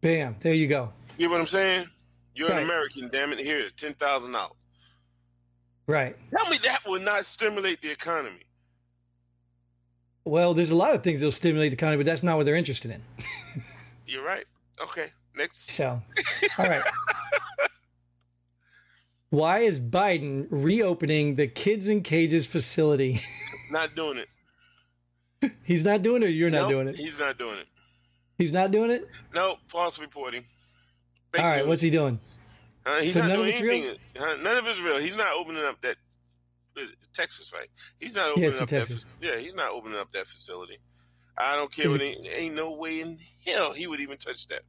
Bam! 0.00 0.36
There 0.40 0.54
you 0.54 0.66
go. 0.68 0.92
You 1.18 1.26
know 1.26 1.32
what 1.32 1.40
I'm 1.40 1.46
saying? 1.48 1.86
You're 2.34 2.48
Right. 2.50 2.58
an 2.58 2.64
American, 2.64 3.08
damn 3.12 3.32
it. 3.32 3.40
Here's 3.40 3.72
ten 3.72 3.94
thousand 3.94 4.32
dollars. 4.32 4.52
Right. 5.86 6.16
Tell 6.36 6.48
me 6.48 6.58
that 6.64 6.86
will 6.86 7.00
not 7.00 7.26
stimulate 7.26 7.82
the 7.82 7.90
economy. 7.90 8.44
Well, 10.24 10.54
there's 10.54 10.70
a 10.70 10.76
lot 10.76 10.94
of 10.94 11.02
things 11.02 11.18
that'll 11.20 11.32
stimulate 11.32 11.70
the 11.70 11.74
economy, 11.74 11.96
but 11.96 12.06
that's 12.06 12.22
not 12.22 12.36
what 12.36 12.46
they're 12.46 12.54
interested 12.54 12.90
in. 12.92 13.02
You're 14.06 14.24
right. 14.24 14.44
Okay, 14.80 15.08
next. 15.34 15.70
So, 15.70 16.00
all 16.58 16.66
right. 16.66 16.82
Why 19.30 19.60
is 19.60 19.80
Biden 19.80 20.46
reopening 20.50 21.36
the 21.36 21.46
Kids 21.46 21.88
in 21.88 22.02
Cages 22.02 22.46
facility? 22.46 23.20
Not 23.70 23.94
doing 23.94 24.18
it. 24.18 25.52
He's 25.62 25.84
not 25.84 26.02
doing 26.02 26.22
it, 26.22 26.26
or 26.26 26.28
you're 26.30 26.50
not 26.50 26.68
doing 26.68 26.86
it? 26.88 26.96
He's 26.96 27.18
not 27.18 27.38
doing 27.38 27.56
it. 27.58 27.66
He's 28.36 28.52
not 28.52 28.70
doing 28.72 28.90
it? 28.90 29.06
No, 29.32 29.56
false 29.68 29.98
reporting. 29.98 30.44
Fake 31.32 31.40
All 31.40 31.48
right, 31.48 31.58
news. 31.60 31.68
what's 31.68 31.82
he 31.82 31.88
doing? 31.90 32.18
Uh, 32.84 33.00
he's 33.00 33.14
So 33.14 33.20
not 33.20 33.28
none 33.28 33.36
of 33.38 33.44
doing 33.44 33.48
it's 33.54 33.60
real? 33.62 33.72
anything. 33.72 33.96
Uh, 34.20 34.34
none 34.42 34.56
of 34.58 34.66
it's 34.66 34.80
real. 34.80 34.98
He's 34.98 35.16
not 35.16 35.32
opening 35.34 35.62
up 35.64 35.80
that. 35.82 35.96
Texas, 37.14 37.52
right? 37.54 37.68
He's 37.98 38.16
not 38.16 38.24
Yeah, 38.26 38.30
opening 38.32 38.50
it's 38.50 38.60
up 38.60 38.68
that. 38.68 38.78
Texas. 38.80 39.04
fac- 39.04 39.12
Yeah, 39.30 39.38
he's 39.38 39.54
not 39.54 39.70
opening 39.70 39.98
up 39.98 40.10
that 40.12 40.26
facility. 40.26 40.78
I 41.38 41.56
don't 41.56 41.70
care 41.72 41.86
Is 41.86 41.92
what. 41.92 42.02
Ain't 42.02 42.54
no 42.54 42.72
way 42.72 43.00
in 43.00 43.18
hell 43.46 43.72
he 43.72 43.86
would 43.86 44.00
even 44.00 44.18
touch 44.18 44.46
that. 44.48 44.62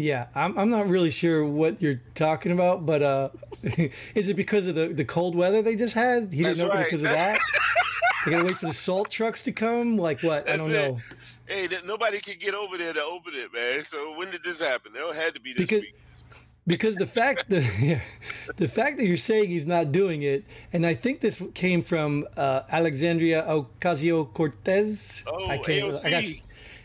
Yeah, 0.00 0.28
I'm, 0.34 0.56
I'm 0.58 0.70
not 0.70 0.88
really 0.88 1.10
sure 1.10 1.44
what 1.44 1.82
you're 1.82 2.00
talking 2.14 2.52
about, 2.52 2.86
but 2.86 3.02
uh, 3.02 3.28
is 4.14 4.28
it 4.30 4.34
because 4.34 4.66
of 4.66 4.74
the, 4.74 4.88
the 4.88 5.04
cold 5.04 5.34
weather 5.34 5.60
they 5.60 5.76
just 5.76 5.94
had? 5.94 6.32
He 6.32 6.42
didn't 6.42 6.56
That's 6.56 6.60
open 6.60 6.76
right. 6.78 6.84
because 6.86 7.02
of 7.02 7.10
that? 7.10 7.38
they 8.24 8.30
gotta 8.30 8.44
wait 8.44 8.56
for 8.56 8.66
the 8.66 8.72
salt 8.72 9.10
trucks 9.10 9.42
to 9.42 9.52
come? 9.52 9.98
Like 9.98 10.22
what? 10.22 10.48
I 10.48 10.56
don't 10.56 10.70
it. 10.70 10.74
know. 10.74 11.00
Hey, 11.46 11.66
th- 11.66 11.84
nobody 11.84 12.18
could 12.20 12.38
get 12.40 12.54
over 12.54 12.78
there 12.78 12.94
to 12.94 13.02
open 13.02 13.34
it, 13.34 13.52
man. 13.52 13.84
So 13.84 14.16
when 14.16 14.30
did 14.30 14.42
this 14.42 14.60
happen? 14.60 14.92
It 14.94 15.14
had 15.16 15.34
to 15.34 15.40
be 15.40 15.52
this 15.52 15.68
Because- 15.68 15.82
week. 15.82 15.94
because 16.66 16.96
the 16.96 17.06
fact 17.06 17.50
that 17.50 18.00
the 18.56 18.68
fact 18.68 18.96
that 18.96 19.04
you're 19.06 19.16
saying 19.18 19.48
he's 19.50 19.66
not 19.66 19.92
doing 19.92 20.22
it, 20.22 20.44
and 20.72 20.86
I 20.86 20.94
think 20.94 21.20
this 21.20 21.42
came 21.54 21.82
from 21.82 22.26
uh, 22.38 22.62
Alexandria 22.70 23.42
Ocasio 23.42 24.32
Cortez. 24.32 25.24
Oh, 25.26 25.44
I 25.46 25.58
AOC. 25.58 26.04
I 26.06 26.10
got, 26.10 26.24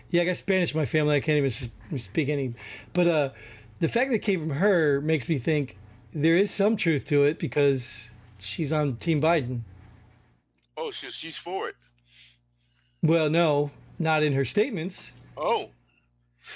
yeah, 0.09 0.21
I 0.21 0.25
got 0.25 0.35
Spanish 0.37 0.73
in 0.73 0.79
my 0.79 0.85
family. 0.85 1.15
I 1.15 1.19
can't 1.19 1.37
even 1.37 1.97
speak 1.99 2.29
any. 2.29 2.53
But 2.93 3.07
uh, 3.07 3.29
the 3.79 3.87
fact 3.87 4.09
that 4.09 4.15
it 4.17 4.21
came 4.21 4.39
from 4.47 4.57
her 4.57 5.01
makes 5.01 5.27
me 5.29 5.37
think 5.37 5.77
there 6.11 6.37
is 6.37 6.51
some 6.51 6.77
truth 6.77 7.05
to 7.07 7.23
it 7.23 7.39
because 7.39 8.09
she's 8.37 8.71
on 8.71 8.95
Team 8.97 9.21
Biden. 9.21 9.61
Oh, 10.77 10.91
she, 10.91 11.09
she's 11.09 11.37
for 11.37 11.69
it. 11.69 11.75
Well, 13.01 13.29
no, 13.29 13.71
not 13.99 14.23
in 14.23 14.33
her 14.33 14.45
statements. 14.45 15.13
Oh, 15.37 15.69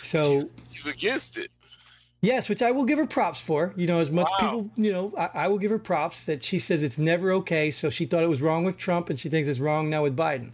So 0.01 0.49
she's 0.69 0.87
against 0.87 1.37
it. 1.37 1.51
Yes, 2.21 2.49
which 2.49 2.61
I 2.61 2.71
will 2.71 2.83
give 2.83 2.97
her 2.97 3.05
props 3.05 3.39
for. 3.39 3.73
You 3.77 3.87
know, 3.87 3.99
as 3.99 4.11
much 4.11 4.27
Wow. 4.31 4.37
people, 4.39 4.69
you 4.75 4.91
know, 4.91 5.13
I, 5.17 5.29
I 5.45 5.47
will 5.47 5.57
give 5.57 5.71
her 5.71 5.79
props 5.79 6.25
that 6.25 6.43
she 6.43 6.59
says 6.59 6.83
it's 6.83 6.97
never 6.97 7.31
okay. 7.33 7.71
So 7.71 7.89
she 7.89 8.05
thought 8.05 8.23
it 8.23 8.29
was 8.29 8.41
wrong 8.41 8.65
with 8.65 8.77
Trump, 8.77 9.09
and 9.09 9.17
she 9.17 9.29
thinks 9.29 9.47
it's 9.47 9.59
wrong 9.61 9.89
now 9.89 10.03
with 10.03 10.17
Biden. 10.17 10.51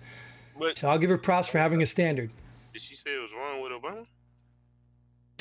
But 0.60 0.77
So 0.77 0.89
I'll 0.89 0.99
give 0.99 1.10
her 1.10 1.17
props 1.17 1.47
for 1.49 1.58
having 1.58 1.81
a 1.81 1.86
standard. 1.88 2.29
Did 2.76 2.82
she 2.82 2.94
say 2.94 3.12
it 3.12 3.22
was 3.22 3.32
wrong 3.32 3.62
with 3.64 3.72
Obama? 3.72 4.06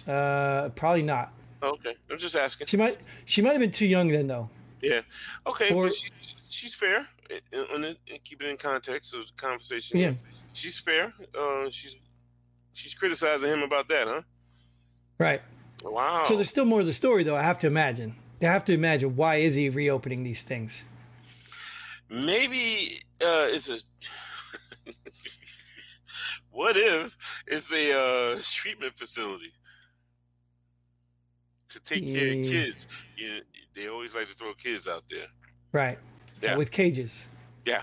Uh, 0.07 0.69
probably 0.69 1.03
not. 1.03 1.33
Oh, 1.61 1.71
okay, 1.71 1.97
I'm 2.09 2.17
just 2.17 2.37
asking. 2.37 2.69
She 2.69 2.77
might. 2.77 3.01
She 3.25 3.43
might 3.43 3.51
have 3.51 3.61
been 3.61 3.73
too 3.73 3.87
young 3.87 4.07
then, 4.07 4.29
though. 4.29 4.49
Yeah. 4.81 5.01
Okay, 5.45 5.75
Or- 5.75 5.87
but 5.87 5.95
she, 5.97 6.11
she's 6.49 6.75
fair. 6.77 7.09
And, 7.53 7.69
and, 7.75 7.85
and 7.85 8.23
keep 8.23 8.41
it 8.41 8.47
in 8.47 8.57
context 8.57 9.15
of 9.15 9.27
the 9.27 9.33
conversation. 9.37 9.99
Yeah. 9.99 10.13
She's 10.53 10.79
fair. 10.79 11.13
Uh, 11.37 11.71
she's 11.71 11.97
she's 12.73 12.95
criticizing 12.95 13.49
him 13.49 13.63
about 13.63 13.89
that, 13.89 14.07
huh? 14.07 14.23
Right. 15.19 15.43
Wow. 15.83 16.23
So 16.27 16.37
there's 16.37 16.51
still 16.51 16.67
more 16.67 16.81
to 16.81 16.87
the 16.87 16.93
story, 16.93 17.25
though. 17.25 17.37
I 17.37 17.43
have 17.43 17.59
to 17.61 17.67
imagine. 17.67 18.15
They 18.39 18.47
have 18.47 18.65
to 18.67 18.73
imagine 18.73 19.17
why 19.17 19.37
is 19.37 19.57
he 19.57 19.69
reopening 19.71 20.23
these 20.23 20.45
things? 20.45 20.85
Maybe 22.09 23.01
uh, 23.21 23.49
it's 23.51 23.69
a. 23.71 23.79
what 26.55 26.77
if 26.77 27.17
it's 27.47 27.73
a 27.73 27.99
uh, 27.99 28.41
treatment 28.41 28.97
facility 28.97 29.53
to 31.69 31.81
take 31.81 32.07
care 32.07 32.33
of 32.33 32.41
kids? 32.41 32.87
You 33.17 33.29
know, 33.29 33.41
they 33.75 33.89
always 33.89 34.15
like 34.15 34.29
to 34.29 34.35
throw 34.35 34.55
kids 34.55 34.87
out 34.87 35.03
there. 35.11 35.27
Right. 35.73 35.99
Yeah. 36.41 36.57
With 36.57 36.71
cages. 36.71 37.29
Yeah, 37.67 37.83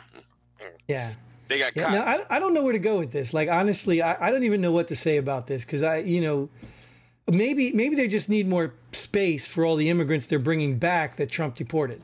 Yeah. 0.87 1.13
they 1.47 1.59
got 1.59 1.75
Yeah, 1.75 1.89
now, 1.89 2.03
I, 2.05 2.37
I 2.37 2.39
don't 2.39 2.53
know 2.53 2.63
where 2.63 2.73
to 2.73 2.79
go 2.79 2.97
with 2.99 3.11
this. 3.11 3.33
Like 3.33 3.49
honestly, 3.49 4.01
I, 4.01 4.27
I 4.27 4.31
don't 4.31 4.43
even 4.43 4.61
know 4.61 4.71
what 4.71 4.87
to 4.89 4.95
say 4.95 5.17
about 5.17 5.47
this 5.47 5.65
because 5.65 5.83
I, 5.83 5.97
you 5.97 6.21
know, 6.21 6.49
maybe 7.29 7.73
maybe 7.73 7.95
they 7.95 8.07
just 8.07 8.29
need 8.29 8.47
more 8.47 8.73
space 8.93 9.47
for 9.47 9.65
all 9.65 9.75
the 9.75 9.89
immigrants 9.89 10.27
they're 10.27 10.39
bringing 10.39 10.77
back 10.77 11.17
that 11.17 11.29
Trump 11.29 11.55
deported. 11.55 12.01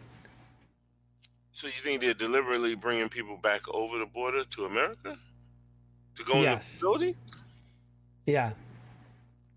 So 1.51 1.67
you 1.67 1.73
think 1.73 2.01
they're 2.01 2.13
deliberately 2.13 2.75
bringing 2.75 3.09
people 3.09 3.37
back 3.37 3.61
over 3.69 3.97
the 3.99 4.05
border 4.05 4.43
to 4.43 4.65
America 4.65 5.17
to 6.17 6.23
go 6.23 6.37
in 6.43 6.43
the 6.51 6.57
facility? 6.57 7.15
Yeah, 8.25 8.51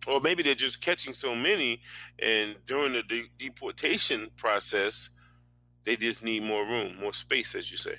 Or 0.06 0.20
maybe 0.20 0.42
they're 0.44 0.54
just 0.54 0.80
catching 0.80 1.12
so 1.12 1.34
many, 1.34 1.80
and 2.20 2.54
during 2.66 2.92
the 2.92 3.02
de- 3.02 3.30
deportation 3.38 4.28
process, 4.36 5.10
they 5.84 5.96
just 5.96 6.22
need 6.22 6.42
more 6.44 6.64
room, 6.64 6.96
more 7.00 7.12
space, 7.12 7.54
as 7.56 7.70
you 7.72 7.76
say. 7.76 7.96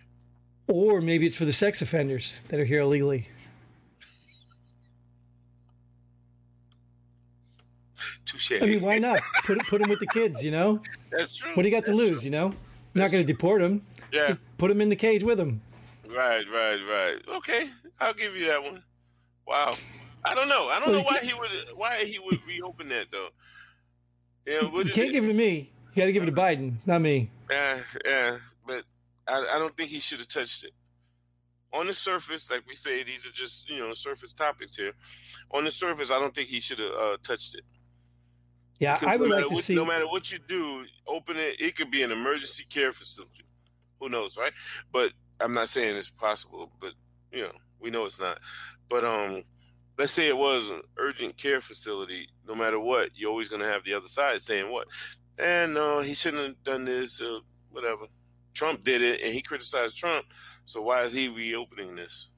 or 0.68 1.02
maybe 1.02 1.26
it's 1.26 1.36
for 1.36 1.44
the 1.46 1.52
sex 1.54 1.82
offenders 1.82 2.36
that 2.48 2.60
are 2.60 2.66
here 2.66 2.80
illegally. 2.82 3.28
Touche. 8.26 8.54
I 8.62 8.66
mean, 8.66 8.82
why 8.82 8.98
not 9.00 9.22
put 9.44 9.60
put 9.68 9.82
them 9.82 9.90
with 9.90 10.00
the 10.00 10.08
kids? 10.08 10.44
You 10.44 10.52
know, 10.52 10.82
That's 11.12 11.36
true. 11.36 11.52
what 11.54 11.64
do 11.64 11.70
you 11.70 11.76
got 11.76 11.86
to 11.86 11.94
lose? 11.94 12.20
true. 12.22 12.26
You 12.26 12.32
know, 12.32 12.54
not 12.94 13.12
going 13.12 13.26
to 13.26 13.34
deport 13.34 13.62
them. 13.62 13.86
Yeah. 14.12 14.28
Just 14.28 14.40
put 14.58 14.70
them 14.70 14.80
in 14.82 14.90
the 14.90 14.96
cage 14.96 15.24
with 15.24 15.38
them. 15.38 15.62
Right. 16.08 16.46
Right. 16.50 16.80
Right. 16.90 17.18
Okay, 17.38 17.70
I'll 18.02 18.14
give 18.14 18.36
you 18.36 18.48
that 18.48 18.64
one. 18.64 18.84
Wow. 19.48 19.76
I 20.26 20.36
don't 20.36 20.50
know. 20.50 20.70
I 20.70 20.80
don't 20.80 20.92
Well, 20.92 21.00
know 21.00 21.06
why 21.06 21.20
he 21.20 21.34
would 21.34 21.50
why 21.76 22.04
he 22.04 22.20
would 22.20 22.40
reopen 22.48 22.90
that 22.90 23.08
though. 23.12 23.30
Yeah. 24.46 24.62
You 24.62 24.84
can't 24.86 25.10
it? 25.10 25.12
give 25.14 25.24
it 25.24 25.28
to 25.28 25.34
me. 25.34 25.72
You 25.94 26.02
got 26.02 26.06
to 26.06 26.14
give 26.14 26.24
it 26.24 26.28
to 26.28 26.32
Biden, 26.32 26.76
not 26.86 27.02
me. 27.02 27.30
Yeah, 27.50 27.80
yeah, 28.06 28.38
but 28.66 28.86
I, 29.28 29.56
I 29.56 29.60
don't 29.60 29.76
think 29.76 29.90
he 29.90 30.00
should 30.00 30.20
have 30.20 30.30
touched 30.30 30.64
it. 30.64 30.72
On 31.74 31.86
the 31.86 31.94
surface, 31.94 32.50
like 32.50 32.64
we 32.68 32.76
say, 32.76 33.04
these 33.04 33.26
are 33.26 33.32
just 33.32 33.70
you 33.70 33.80
know 33.80 33.94
surface 33.94 34.34
topics 34.34 34.76
here. 34.76 34.94
On 35.52 35.66
the 35.66 35.72
surface, 35.72 36.10
I 36.10 36.20
don't 36.20 36.34
think 36.34 36.48
he 36.48 36.60
should 36.60 36.80
have 36.80 36.92
uh, 36.94 37.18
touched 37.22 37.56
it. 37.56 37.64
Yeah, 38.80 38.98
I 39.06 39.18
would 39.18 39.30
no 39.30 39.36
like 39.36 39.48
to 39.48 39.54
what, 39.54 39.64
see. 39.64 39.76
No 39.76 39.86
matter 39.86 40.08
what 40.08 40.32
you 40.32 40.40
do, 40.40 40.86
open 41.08 41.38
it. 41.38 41.60
It 41.60 41.76
could 41.76 41.92
be 41.92 42.04
an 42.04 42.12
emergency 42.12 42.66
care 42.70 42.94
facility. 42.94 43.46
Who 44.00 44.10
knows, 44.10 44.38
right? 44.38 44.54
But 44.92 45.12
I'm 45.40 45.54
not 45.54 45.70
saying 45.70 45.98
it's 45.98 46.10
possible. 46.10 46.72
But 46.80 46.94
you 47.32 47.44
know, 47.44 47.52
we 47.82 47.90
know 47.90 48.06
it's 48.06 48.20
not. 48.20 48.40
But 48.90 49.04
um, 49.04 49.44
let's 49.98 50.12
say 50.12 50.28
it 50.28 50.38
was 50.38 50.70
an 50.70 50.82
urgent 50.98 51.38
care 51.38 51.62
facility. 51.62 52.28
No 52.48 52.56
matter 52.56 52.80
what, 52.80 53.10
you're 53.16 53.30
always 53.30 53.50
gonna 53.50 53.68
have 53.68 53.84
the 53.84 53.94
other 53.94 54.08
side 54.08 54.42
saying 54.42 54.72
what, 54.72 54.88
and 55.38 55.74
no, 55.74 56.02
he 56.02 56.14
shouldn't 56.14 56.44
have 56.46 56.64
done 56.64 56.86
this. 56.86 57.22
Uh, 57.22 57.40
whatever. 57.72 58.06
Trump 58.54 58.84
did 58.84 59.02
it, 59.02 59.22
and 59.22 59.34
he 59.34 59.42
criticized 59.42 59.98
Trump. 59.98 60.26
So 60.66 60.82
why 60.82 61.04
is 61.04 61.14
he 61.14 61.30
reopening 61.30 61.96
this? 61.96 62.30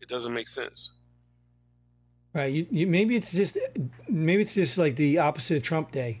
It 0.00 0.08
doesn't 0.08 0.32
make 0.32 0.48
sense. 0.48 0.92
Right. 2.32 2.52
You, 2.52 2.66
you, 2.70 2.86
maybe 2.86 3.16
it's 3.16 3.32
just 3.32 3.58
maybe 4.08 4.42
it's 4.42 4.54
just 4.54 4.78
like 4.78 4.96
the 4.96 5.18
opposite 5.18 5.58
of 5.58 5.62
Trump 5.62 5.92
Day. 5.92 6.20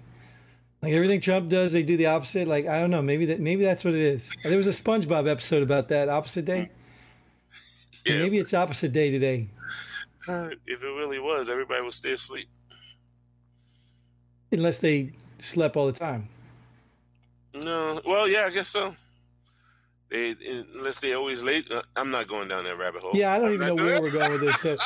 Like 0.82 0.92
everything 0.92 1.20
Trump 1.20 1.48
does, 1.48 1.72
they 1.72 1.82
do 1.82 1.96
the 1.96 2.06
opposite. 2.06 2.46
Like 2.48 2.66
I 2.66 2.80
don't 2.80 2.90
know. 2.90 3.02
Maybe 3.02 3.26
that 3.26 3.40
maybe 3.40 3.64
that's 3.64 3.84
what 3.84 3.94
it 3.94 4.00
is. 4.00 4.34
There 4.42 4.56
was 4.56 4.66
a 4.66 4.70
SpongeBob 4.70 5.28
episode 5.28 5.62
about 5.62 5.88
that 5.88 6.08
opposite 6.08 6.44
day. 6.44 6.70
Yeah. 8.08 8.22
Maybe 8.22 8.38
it's 8.38 8.54
opposite 8.54 8.92
day 8.92 9.10
today. 9.10 9.48
Uh, 10.26 10.50
if 10.66 10.82
it 10.82 10.86
really 10.86 11.18
was, 11.18 11.48
everybody 11.48 11.82
would 11.82 11.94
stay 11.94 12.12
asleep. 12.12 12.48
Unless 14.52 14.78
they 14.78 15.12
slept 15.38 15.76
all 15.76 15.86
the 15.86 15.92
time. 15.92 16.28
No, 17.54 18.00
well, 18.06 18.28
yeah, 18.28 18.44
I 18.46 18.50
guess 18.50 18.68
so. 18.68 18.94
They 20.10 20.34
unless 20.74 21.00
they 21.00 21.12
always 21.12 21.42
late. 21.42 21.70
Uh, 21.70 21.82
I'm 21.96 22.10
not 22.10 22.28
going 22.28 22.48
down 22.48 22.64
that 22.64 22.78
rabbit 22.78 23.02
hole. 23.02 23.10
Yeah, 23.14 23.32
I 23.32 23.38
don't 23.38 23.48
I'm 23.48 23.54
even 23.54 23.66
know 23.68 23.74
where 23.74 23.94
it. 23.96 24.02
we're 24.02 24.10
going 24.10 24.32
with 24.32 24.40
this. 24.40 24.58
So 24.60 24.78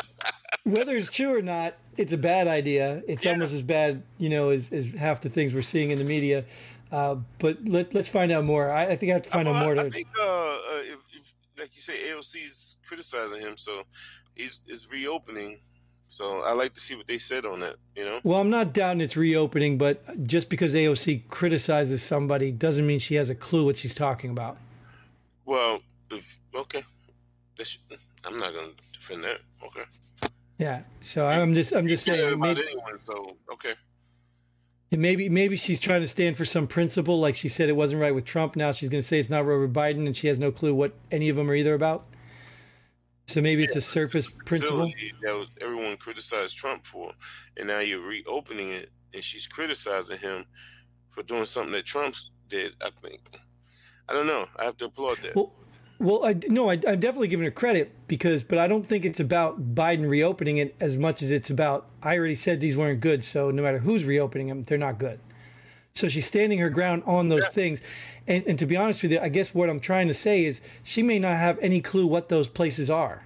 whether 0.64 0.96
it's 0.96 1.08
true 1.10 1.36
or 1.36 1.42
not, 1.42 1.74
it's 1.96 2.12
a 2.12 2.16
bad 2.18 2.48
idea. 2.48 3.02
It's 3.06 3.24
Yeah. 3.24 3.32
almost 3.32 3.54
as 3.54 3.62
bad, 3.62 4.02
you 4.18 4.28
know, 4.28 4.50
as, 4.50 4.72
as 4.72 4.90
half 4.92 5.20
the 5.20 5.28
things 5.28 5.54
we're 5.54 5.62
seeing 5.62 5.90
in 5.90 5.98
the 5.98 6.04
media. 6.04 6.44
Uh, 6.90 7.16
but 7.38 7.58
let, 7.64 7.94
let's 7.94 8.08
find 8.08 8.32
out 8.32 8.44
more. 8.44 8.70
I, 8.72 8.86
I 8.86 8.96
think 8.96 9.10
I 9.10 9.14
have 9.14 9.22
to 9.22 9.30
find 9.30 9.46
Well, 9.48 9.56
out 9.56 9.64
more. 9.64 9.76
I, 9.76 9.80
I 9.80 9.84
To, 9.84 9.90
think, 9.90 10.08
uh, 10.18 10.24
uh, 10.24 10.56
if, 10.82 10.98
if, 11.12 11.32
like 11.58 11.65
you 11.76 11.82
say, 11.82 11.94
AOC's 12.08 12.78
criticizing 12.86 13.40
him, 13.40 13.56
so 13.56 13.82
he's 14.34 14.62
is 14.66 14.90
reopening. 14.90 15.60
So 16.08 16.40
I 16.42 16.52
like 16.52 16.72
to 16.74 16.80
see 16.80 16.94
what 16.94 17.06
they 17.06 17.18
said 17.18 17.44
on 17.44 17.60
that. 17.60 17.76
You 17.94 18.04
know. 18.04 18.20
Well, 18.22 18.40
I'm 18.40 18.50
not 18.50 18.72
doubting 18.72 19.00
it's 19.02 19.16
reopening, 19.16 19.76
but 19.76 20.24
just 20.24 20.48
because 20.48 20.74
AOC 20.74 21.28
criticizes 21.28 22.02
somebody 22.02 22.50
doesn't 22.50 22.86
mean 22.86 22.98
she 22.98 23.16
has 23.16 23.28
a 23.28 23.34
clue 23.34 23.64
what 23.64 23.76
she's 23.76 23.94
talking 23.94 24.30
about. 24.30 24.56
Well, 25.44 25.80
okay. 26.54 26.82
That's, 27.56 27.78
I'm 28.24 28.38
not 28.38 28.52
going 28.52 28.70
to 28.70 28.98
defend 28.98 29.24
that. 29.24 29.40
Okay. 29.64 29.82
Yeah. 30.58 30.82
So 31.00 31.26
I'm 31.26 31.54
just 31.54 31.74
I'm 31.74 31.86
just 31.86 32.04
saying 32.04 32.38
maybe, 32.38 32.62
anyone, 32.62 32.98
so 33.00 33.36
okay. 33.52 33.74
Maybe 34.92 35.28
maybe 35.28 35.56
she's 35.56 35.80
trying 35.80 36.02
to 36.02 36.06
stand 36.06 36.36
for 36.36 36.44
some 36.44 36.68
principle, 36.68 37.18
like 37.18 37.34
she 37.34 37.48
said 37.48 37.68
it 37.68 37.76
wasn't 37.76 38.00
right 38.00 38.14
with 38.14 38.24
Trump. 38.24 38.54
Now 38.54 38.70
she's 38.70 38.88
going 38.88 39.02
to 39.02 39.06
say 39.06 39.18
it's 39.18 39.28
not 39.28 39.44
right 39.44 39.58
with 39.58 39.74
Biden, 39.74 40.06
and 40.06 40.16
she 40.16 40.28
has 40.28 40.38
no 40.38 40.52
clue 40.52 40.74
what 40.74 40.94
any 41.10 41.28
of 41.28 41.36
them 41.36 41.50
are 41.50 41.54
either 41.54 41.74
about. 41.74 42.06
So 43.26 43.42
maybe 43.42 43.64
it's 43.64 43.74
a 43.74 43.80
surface 43.80 44.28
principle. 44.28 44.86
That 45.22 45.46
everyone 45.60 45.96
criticized 45.96 46.56
Trump 46.56 46.86
for, 46.86 47.12
and 47.56 47.66
now 47.66 47.80
you're 47.80 48.06
reopening 48.06 48.70
it, 48.70 48.90
and 49.12 49.24
she's 49.24 49.48
criticizing 49.48 50.18
him 50.18 50.44
for 51.10 51.24
doing 51.24 51.46
something 51.46 51.72
that 51.72 51.84
Trump 51.84 52.14
did. 52.48 52.74
I 52.80 52.90
think. 52.90 53.40
I 54.08 54.12
don't 54.12 54.28
know. 54.28 54.46
I 54.56 54.64
have 54.64 54.76
to 54.76 54.84
applaud 54.84 55.18
that. 55.22 55.34
Well, 55.34 55.52
well, 55.98 56.24
I 56.24 56.34
no, 56.48 56.70
I, 56.70 56.74
I'm 56.74 57.00
definitely 57.00 57.28
giving 57.28 57.44
her 57.44 57.50
credit 57.50 57.92
because, 58.06 58.42
but 58.42 58.58
I 58.58 58.68
don't 58.68 58.84
think 58.84 59.04
it's 59.04 59.20
about 59.20 59.74
Biden 59.74 60.08
reopening 60.08 60.58
it 60.58 60.74
as 60.78 60.98
much 60.98 61.22
as 61.22 61.30
it's 61.30 61.48
about. 61.48 61.86
I 62.02 62.18
already 62.18 62.34
said 62.34 62.60
these 62.60 62.76
weren't 62.76 63.00
good, 63.00 63.24
so 63.24 63.50
no 63.50 63.62
matter 63.62 63.78
who's 63.78 64.04
reopening 64.04 64.48
them, 64.48 64.64
they're 64.64 64.76
not 64.76 64.98
good. 64.98 65.20
So 65.94 66.08
she's 66.08 66.26
standing 66.26 66.58
her 66.58 66.68
ground 66.68 67.02
on 67.06 67.28
those 67.28 67.44
yeah. 67.44 67.50
things, 67.50 67.82
and 68.26 68.46
and 68.46 68.58
to 68.58 68.66
be 68.66 68.76
honest 68.76 69.02
with 69.02 69.12
you, 69.12 69.20
I 69.20 69.30
guess 69.30 69.54
what 69.54 69.70
I'm 69.70 69.80
trying 69.80 70.08
to 70.08 70.14
say 70.14 70.44
is 70.44 70.60
she 70.82 71.02
may 71.02 71.18
not 71.18 71.38
have 71.38 71.58
any 71.60 71.80
clue 71.80 72.06
what 72.06 72.28
those 72.28 72.48
places 72.48 72.90
are, 72.90 73.24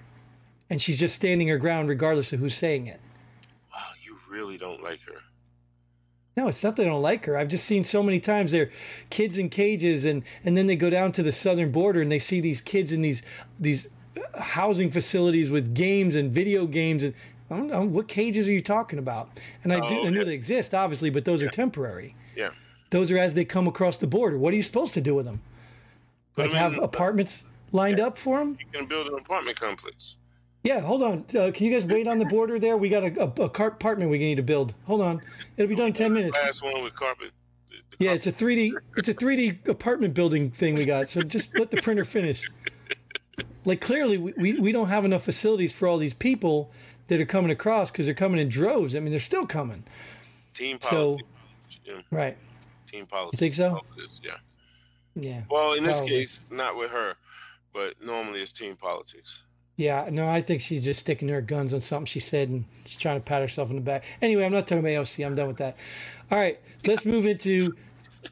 and 0.69 0.81
she's 0.81 0.99
just 0.99 1.15
standing 1.15 1.49
her 1.49 1.57
ground 1.57 1.89
regardless 1.89 2.31
of 2.31 2.39
who's 2.39 2.55
saying 2.55 2.87
it. 2.87 3.01
Wow, 3.73 3.79
you 4.01 4.17
really 4.29 4.57
don't 4.57 4.81
like 4.81 5.01
her. 5.03 5.21
No, 6.37 6.47
it's 6.47 6.63
not 6.63 6.77
that 6.77 6.83
I 6.83 6.89
don't 6.89 7.01
like 7.01 7.25
her. 7.25 7.37
I've 7.37 7.49
just 7.49 7.65
seen 7.65 7.83
so 7.83 8.01
many 8.01 8.19
times 8.19 8.51
they're 8.51 8.71
kids 9.09 9.37
in 9.37 9.49
cages, 9.49 10.05
and 10.05 10.23
and 10.45 10.55
then 10.55 10.67
they 10.67 10.75
go 10.75 10.89
down 10.89 11.11
to 11.13 11.23
the 11.23 11.31
southern 11.31 11.71
border 11.71 12.01
and 12.01 12.11
they 12.11 12.19
see 12.19 12.39
these 12.39 12.61
kids 12.61 12.93
in 12.93 13.01
these 13.01 13.21
these 13.59 13.87
uh, 14.15 14.41
housing 14.41 14.89
facilities 14.89 15.51
with 15.51 15.75
games 15.75 16.15
and 16.15 16.31
video 16.31 16.65
games 16.65 17.03
and 17.03 17.13
I 17.49 17.57
don't 17.57 17.67
know 17.67 17.81
what 17.81 18.07
cages 18.07 18.47
are 18.47 18.53
you 18.53 18.61
talking 18.61 18.97
about? 18.97 19.29
And 19.63 19.73
I 19.73 19.87
do 19.87 19.99
oh, 19.99 20.07
I 20.07 20.09
know 20.09 20.23
they 20.23 20.33
exist 20.33 20.73
obviously, 20.73 21.09
but 21.09 21.25
those 21.25 21.41
yeah. 21.41 21.47
are 21.47 21.51
temporary. 21.51 22.15
Yeah. 22.35 22.51
Those 22.91 23.11
are 23.11 23.17
as 23.17 23.33
they 23.33 23.43
come 23.43 23.67
across 23.67 23.97
the 23.97 24.07
border. 24.07 24.37
What 24.37 24.53
are 24.53 24.57
you 24.57 24.63
supposed 24.63 24.93
to 24.93 25.01
do 25.01 25.13
with 25.13 25.25
them? 25.25 25.41
Like 26.37 26.51
have 26.51 26.77
uh, 26.77 26.81
apartments 26.81 27.43
lined 27.73 27.97
yeah. 27.97 28.07
up 28.07 28.17
for 28.17 28.39
them? 28.39 28.57
You 28.57 28.79
can 28.79 28.87
build 28.87 29.07
an 29.07 29.15
apartment 29.15 29.59
complex. 29.59 30.15
Yeah, 30.63 30.79
hold 30.79 31.01
on. 31.01 31.25
Uh, 31.35 31.51
can 31.51 31.65
you 31.65 31.73
guys 31.73 31.85
wait 31.85 32.07
on 32.07 32.19
the 32.19 32.25
border 32.25 32.59
there? 32.59 32.77
We 32.77 32.89
got 32.89 33.03
a, 33.03 33.23
a, 33.23 33.45
a 33.45 33.49
car 33.49 33.67
apartment 33.67 34.11
we 34.11 34.19
need 34.19 34.35
to 34.35 34.43
build. 34.43 34.75
Hold 34.85 35.01
on. 35.01 35.21
It'll 35.57 35.69
be 35.69 35.75
done 35.75 35.87
in 35.87 35.93
ten 35.93 36.13
minutes. 36.13 36.37
Last 36.41 36.63
one 36.63 36.83
with 36.83 36.93
carpet. 36.95 37.31
Yeah, 37.97 38.13
it's 38.13 38.25
a 38.25 38.31
3D. 38.31 38.73
It's 38.97 39.09
a 39.09 39.13
3D 39.13 39.67
apartment 39.67 40.15
building 40.15 40.49
thing 40.49 40.73
we 40.73 40.85
got. 40.85 41.07
So 41.07 41.21
just 41.21 41.57
let 41.57 41.69
the 41.69 41.81
printer 41.81 42.03
finish. 42.03 42.49
Like 43.63 43.79
clearly, 43.79 44.17
we, 44.17 44.33
we, 44.37 44.59
we 44.59 44.71
don't 44.71 44.87
have 44.87 45.05
enough 45.05 45.23
facilities 45.23 45.71
for 45.71 45.87
all 45.87 45.97
these 45.97 46.15
people 46.15 46.71
that 47.09 47.21
are 47.21 47.25
coming 47.25 47.51
across 47.51 47.91
because 47.91 48.07
they're 48.07 48.15
coming 48.15 48.39
in 48.39 48.49
droves. 48.49 48.95
I 48.95 48.99
mean, 48.99 49.11
they're 49.11 49.19
still 49.19 49.45
coming. 49.45 49.83
Team 50.55 50.79
politics. 50.79 50.89
So, 50.89 51.17
yeah. 51.85 52.01
right. 52.09 52.37
Team 52.87 53.05
politics. 53.05 53.33
You 53.33 53.37
think 53.37 53.53
so? 53.53 53.69
Politics, 53.69 54.21
yeah. 54.23 54.31
Yeah. 55.15 55.41
Well, 55.49 55.73
in 55.73 55.83
this 55.83 55.97
Probably. 55.97 56.15
case, 56.15 56.51
not 56.51 56.75
with 56.75 56.89
her, 56.89 57.15
but 57.71 58.01
normally 58.03 58.41
it's 58.41 58.51
team 58.51 58.75
politics. 58.77 59.43
Yeah, 59.81 60.09
no, 60.11 60.29
I 60.29 60.41
think 60.41 60.61
she's 60.61 60.83
just 60.83 60.99
sticking 60.99 61.27
her 61.29 61.41
guns 61.41 61.73
on 61.73 61.81
something 61.81 62.05
she 62.05 62.19
said 62.19 62.49
and 62.49 62.65
she's 62.85 62.97
trying 62.97 63.17
to 63.17 63.23
pat 63.23 63.41
herself 63.41 63.71
in 63.71 63.77
the 63.77 63.81
back. 63.81 64.03
Anyway, 64.21 64.45
I'm 64.45 64.51
not 64.51 64.67
talking 64.67 64.85
about 64.85 64.89
AOC. 64.89 65.25
I'm 65.25 65.33
done 65.33 65.47
with 65.47 65.57
that. 65.57 65.75
All 66.29 66.37
right, 66.37 66.59
let's 66.85 67.03
move 67.03 67.25
into 67.25 67.75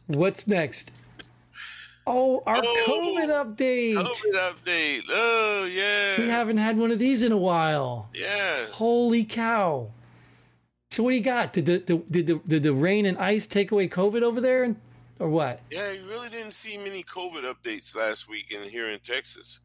what's 0.06 0.48
next. 0.48 0.92
Oh, 2.06 2.44
our 2.46 2.62
oh, 2.64 2.86
COVID 2.88 3.30
update. 3.30 3.96
COVID 3.96 4.54
update. 4.54 5.02
Oh, 5.10 5.66
yeah. 5.66 6.22
We 6.22 6.28
haven't 6.28 6.58
had 6.58 6.78
one 6.78 6.92
of 6.92 7.00
these 7.00 7.24
in 7.24 7.32
a 7.32 7.38
while. 7.38 8.10
Yeah. 8.14 8.68
Holy 8.68 9.26
cow. 9.26 9.90
So 10.92 11.02
what 11.02 11.10
do 11.10 11.16
you 11.16 11.24
got? 11.24 11.54
Did 11.54 11.66
the, 11.66 11.80
the 11.80 12.04
did 12.12 12.28
the 12.28 12.42
did 12.48 12.64
the 12.64 12.74
rain 12.74 13.08
and 13.08 13.18
ice 13.18 13.48
take 13.48 13.72
away 13.72 13.88
COVID 13.88 14.24
over 14.24 14.42
there, 14.42 14.76
or 15.20 15.30
what? 15.30 15.62
Yeah, 15.70 15.92
you 15.92 16.08
really 16.08 16.30
didn't 16.30 16.54
see 16.54 16.78
many 16.78 17.04
COVID 17.04 17.44
updates 17.44 17.96
last 17.96 18.28
week 18.28 18.52
in 18.52 18.70
here 18.70 18.90
in 18.90 19.00
Texas 19.00 19.60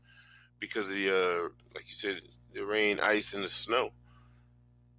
because 0.67 0.89
of 0.89 0.95
the 0.95 1.11
uh, 1.11 1.49
like 1.75 1.87
you 1.87 1.95
said, 1.95 2.21
the 2.53 2.65
rain, 2.65 3.01
ice, 3.01 3.35
and 3.35 3.45
the 3.45 3.49
snow. 3.49 3.91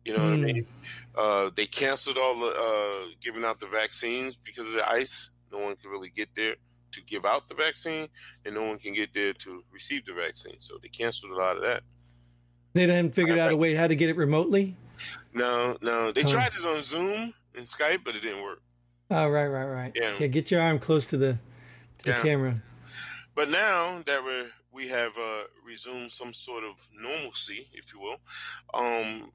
You 0.04 0.13
know 0.13 0.19
mm. 0.19 0.23
what 0.23 0.34
I 0.34 0.54
mean? 0.54 0.65
Hmm. 0.65 1.19
Uh, 1.19 1.49
they 1.56 1.65
canceled 1.65 2.17
all 2.17 2.39
the 2.39 2.47
uh, 2.47 3.12
giving 3.21 3.43
out 3.43 3.60
the 3.60 3.67
vaccines 3.67 4.38
because 4.38 4.67
of 4.67 4.73
the 4.73 4.89
ice. 4.89 5.30
No 5.51 5.60
one 5.60 5.75
can 5.75 5.89
really 5.89 6.10
get 6.10 6.30
there 6.36 6.56
to 6.91 7.01
give 7.01 7.25
out 7.25 7.49
the 7.49 7.56
vaccine, 7.56 8.08
and 8.45 8.56
no 8.56 8.63
one 8.63 8.78
can 8.78 8.93
get 8.93 9.13
there 9.13 9.34
to 9.34 9.63
receive 9.71 10.06
the 10.06 10.13
vaccine. 10.13 10.58
So 10.60 10.75
they 10.82 10.89
canceled 10.89 11.32
a 11.32 11.36
lot 11.36 11.56
of 11.56 11.63
that. 11.63 11.84
They 12.73 12.82
hadn't 12.82 13.15
figured 13.15 13.39
out 13.39 13.51
a 13.51 13.58
way 13.58 13.73
how 13.73 13.88
to 13.88 13.95
get 13.95 14.10
it 14.10 14.17
remotely. 14.17 14.75
No, 15.34 15.78
no, 15.82 16.12
they 16.12 16.23
oh. 16.23 16.28
tried 16.28 16.54
it 16.54 16.65
on 16.65 16.82
Zoom 16.82 17.34
and 17.56 17.65
Skype, 17.65 18.04
but 18.04 18.15
it 18.15 18.21
didn't 18.21 18.43
work. 18.43 18.62
Oh, 19.10 19.28
right, 19.28 19.47
right, 19.47 19.65
right. 19.65 19.91
Yeah, 19.95 20.13
yeah 20.19 20.28
get 20.28 20.51
your 20.51 20.62
arm 20.62 20.80
close 20.80 21.06
to 21.08 21.17
the 21.17 21.38
to 22.04 22.10
yeah. 22.10 22.17
the 22.17 22.23
camera. 22.23 22.62
But 23.34 23.49
now 23.49 24.01
that 24.06 24.23
we're 24.23 24.49
we 24.76 24.90
have 24.90 25.18
uh, 25.18 25.44
resumed 25.66 26.12
some 26.12 26.34
sort 26.34 26.64
of 26.64 26.88
normalcy, 26.94 27.68
if 27.74 27.94
you 27.94 28.02
will. 28.02 28.18
Um, 28.74 29.32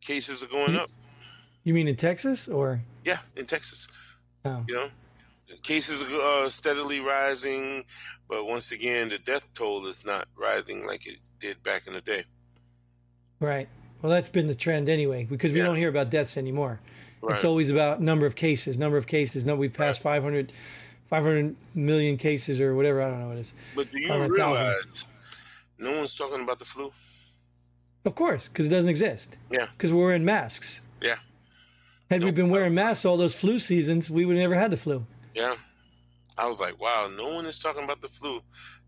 cases 0.00 0.42
are 0.42 0.48
going 0.48 0.74
up. 0.74 0.90
You 1.62 1.74
mean 1.74 1.86
in 1.86 1.96
Texas 1.96 2.48
or? 2.48 2.80
Yeah, 3.04 3.18
in 3.36 3.46
Texas. 3.46 3.86
Oh. 4.44 4.64
You 4.66 4.74
know, 4.74 4.88
cases 5.62 6.02
are 6.02 6.44
uh, 6.44 6.48
steadily 6.48 6.98
rising, 6.98 7.84
but 8.28 8.46
once 8.46 8.72
again, 8.72 9.10
the 9.10 9.18
death 9.18 9.48
toll 9.54 9.86
is 9.86 10.04
not 10.04 10.26
rising 10.36 10.86
like 10.86 11.06
it 11.06 11.18
did 11.38 11.62
back 11.62 11.86
in 11.86 11.92
the 11.92 12.00
day. 12.00 12.24
Right. 13.40 13.68
Well, 14.02 14.10
that's 14.10 14.28
been 14.28 14.48
the 14.48 14.54
trend 14.54 14.88
anyway, 14.88 15.24
because 15.24 15.52
we 15.52 15.58
yeah. 15.58 15.64
don't 15.66 15.76
hear 15.76 15.88
about 15.88 16.10
deaths 16.10 16.36
anymore. 16.36 16.80
Right. 17.20 17.34
It's 17.34 17.44
always 17.44 17.70
about 17.70 18.00
number 18.00 18.26
of 18.26 18.36
cases, 18.36 18.78
number 18.78 18.96
of 18.96 19.06
cases. 19.06 19.44
No, 19.44 19.56
we've 19.56 19.72
passed 19.72 20.04
right. 20.04 20.16
500 20.16 20.52
500 21.08 21.56
million 21.74 22.16
cases 22.16 22.60
or 22.60 22.74
whatever. 22.74 23.02
I 23.02 23.10
don't 23.10 23.20
know 23.20 23.28
what 23.28 23.36
it 23.38 23.40
is. 23.40 23.54
But 23.74 23.90
do 23.90 24.00
you 24.00 24.12
realize 24.26 25.06
no 25.78 25.96
one's 25.96 26.14
talking 26.14 26.42
about 26.42 26.58
the 26.58 26.64
flu? 26.64 26.92
Of 28.04 28.14
course, 28.14 28.48
because 28.48 28.66
it 28.66 28.70
doesn't 28.70 28.90
exist. 28.90 29.36
Yeah. 29.50 29.66
Because 29.76 29.92
we're 29.92 30.14
in 30.14 30.24
masks. 30.24 30.82
Yeah. 31.00 31.16
Had 32.10 32.20
nope. 32.20 32.28
we 32.28 32.30
been 32.32 32.50
wearing 32.50 32.74
masks 32.74 33.04
all 33.04 33.16
those 33.16 33.34
flu 33.34 33.58
seasons, 33.58 34.10
we 34.10 34.24
would 34.24 34.36
have 34.36 34.42
never 34.42 34.54
had 34.54 34.70
the 34.70 34.76
flu. 34.76 35.06
Yeah. 35.34 35.56
I 36.36 36.46
was 36.46 36.60
like, 36.60 36.80
wow, 36.80 37.10
no 37.14 37.34
one 37.34 37.46
is 37.46 37.58
talking 37.58 37.84
about 37.84 38.00
the 38.00 38.08
flu 38.08 38.40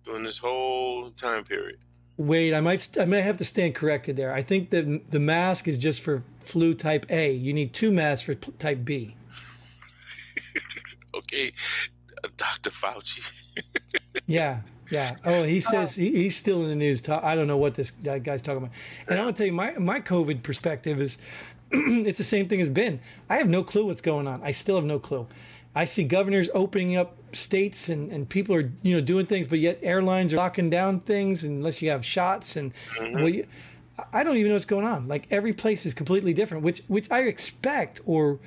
during 0.05 0.23
this 0.23 0.39
whole 0.39 1.11
time 1.11 1.45
period. 1.45 1.79
Wait, 2.17 2.55
I 2.55 2.61
might 2.61 2.87
I 2.99 3.07
might 3.07 3.23
have 3.23 3.39
to 3.39 3.45
stand 3.45 3.75
corrected 3.75 4.17
there. 4.17 4.33
I 4.33 4.43
think 4.43 4.71
that 4.71 5.11
the 5.11 5.19
mask 5.19 5.67
is 5.67 5.79
just 5.79 6.03
for 6.03 6.23
flu 6.41 6.75
type 6.75 7.07
A. 7.09 7.33
You 7.33 7.53
need 7.53 7.73
two 7.73 7.91
masks 7.91 8.23
for 8.23 8.35
type 8.35 8.85
B. 8.85 9.17
okay, 11.15 11.53
Dr. 12.41 12.71
Fauci. 12.71 13.31
yeah, 14.27 14.61
yeah. 14.91 15.17
Oh, 15.27 15.45
he 15.45 15.61
says 15.61 15.95
he, 15.95 16.11
he's 16.11 16.37
still 16.37 16.63
in 16.63 16.71
the 16.71 16.75
news. 16.75 17.07
I 17.07 17.35
don't 17.35 17.47
know 17.47 17.59
what 17.59 17.75
this 17.75 17.91
guy's 17.91 18.41
talking 18.41 18.63
about. 18.63 18.71
And 19.07 19.19
I'm 19.19 19.27
gonna 19.27 19.35
tell 19.35 19.47
you, 19.47 19.53
my 19.53 19.73
my 19.73 20.01
COVID 20.01 20.43
perspective 20.43 21.03
is, 21.03 21.19
it's 21.71 22.17
the 22.17 22.25
same 22.25 22.49
thing 22.49 22.63
as 22.63 22.71
Ben. 22.71 23.01
I 23.29 23.37
have 23.37 23.49
no 23.49 23.63
clue 23.63 23.85
what's 23.85 24.01
going 24.01 24.27
on. 24.27 24.43
I 24.43 24.53
still 24.53 24.77
have 24.77 24.87
no 24.87 24.99
clue. 24.99 25.27
I 25.75 25.85
see 25.85 26.03
governors 26.03 26.49
opening 26.55 26.97
up 26.97 27.15
states 27.33 27.91
and, 27.91 28.11
and 28.11 28.27
people 28.27 28.57
are 28.57 28.73
you 28.83 28.95
know 28.95 29.03
doing 29.03 29.27
things, 29.27 29.47
but 29.47 29.59
yet 29.59 29.79
airlines 29.83 30.33
are 30.33 30.39
locking 30.39 30.71
down 30.71 31.01
things 31.01 31.45
unless 31.45 31.83
you 31.83 31.91
have 31.91 32.07
shots 32.07 32.57
and 32.57 32.73
mm-hmm. 32.97 33.17
well, 33.17 33.29
you, 33.29 33.47
I 34.15 34.25
don't 34.25 34.39
even 34.39 34.49
know 34.49 34.55
what's 34.55 34.65
going 34.65 34.87
on. 34.87 35.09
Like 35.09 35.27
every 35.31 35.53
place 35.53 35.85
is 35.85 35.93
completely 35.93 36.33
different, 36.33 36.65
which 36.65 36.83
which 36.89 37.11
I 37.11 37.25
expect 37.25 38.01
or 38.07 38.39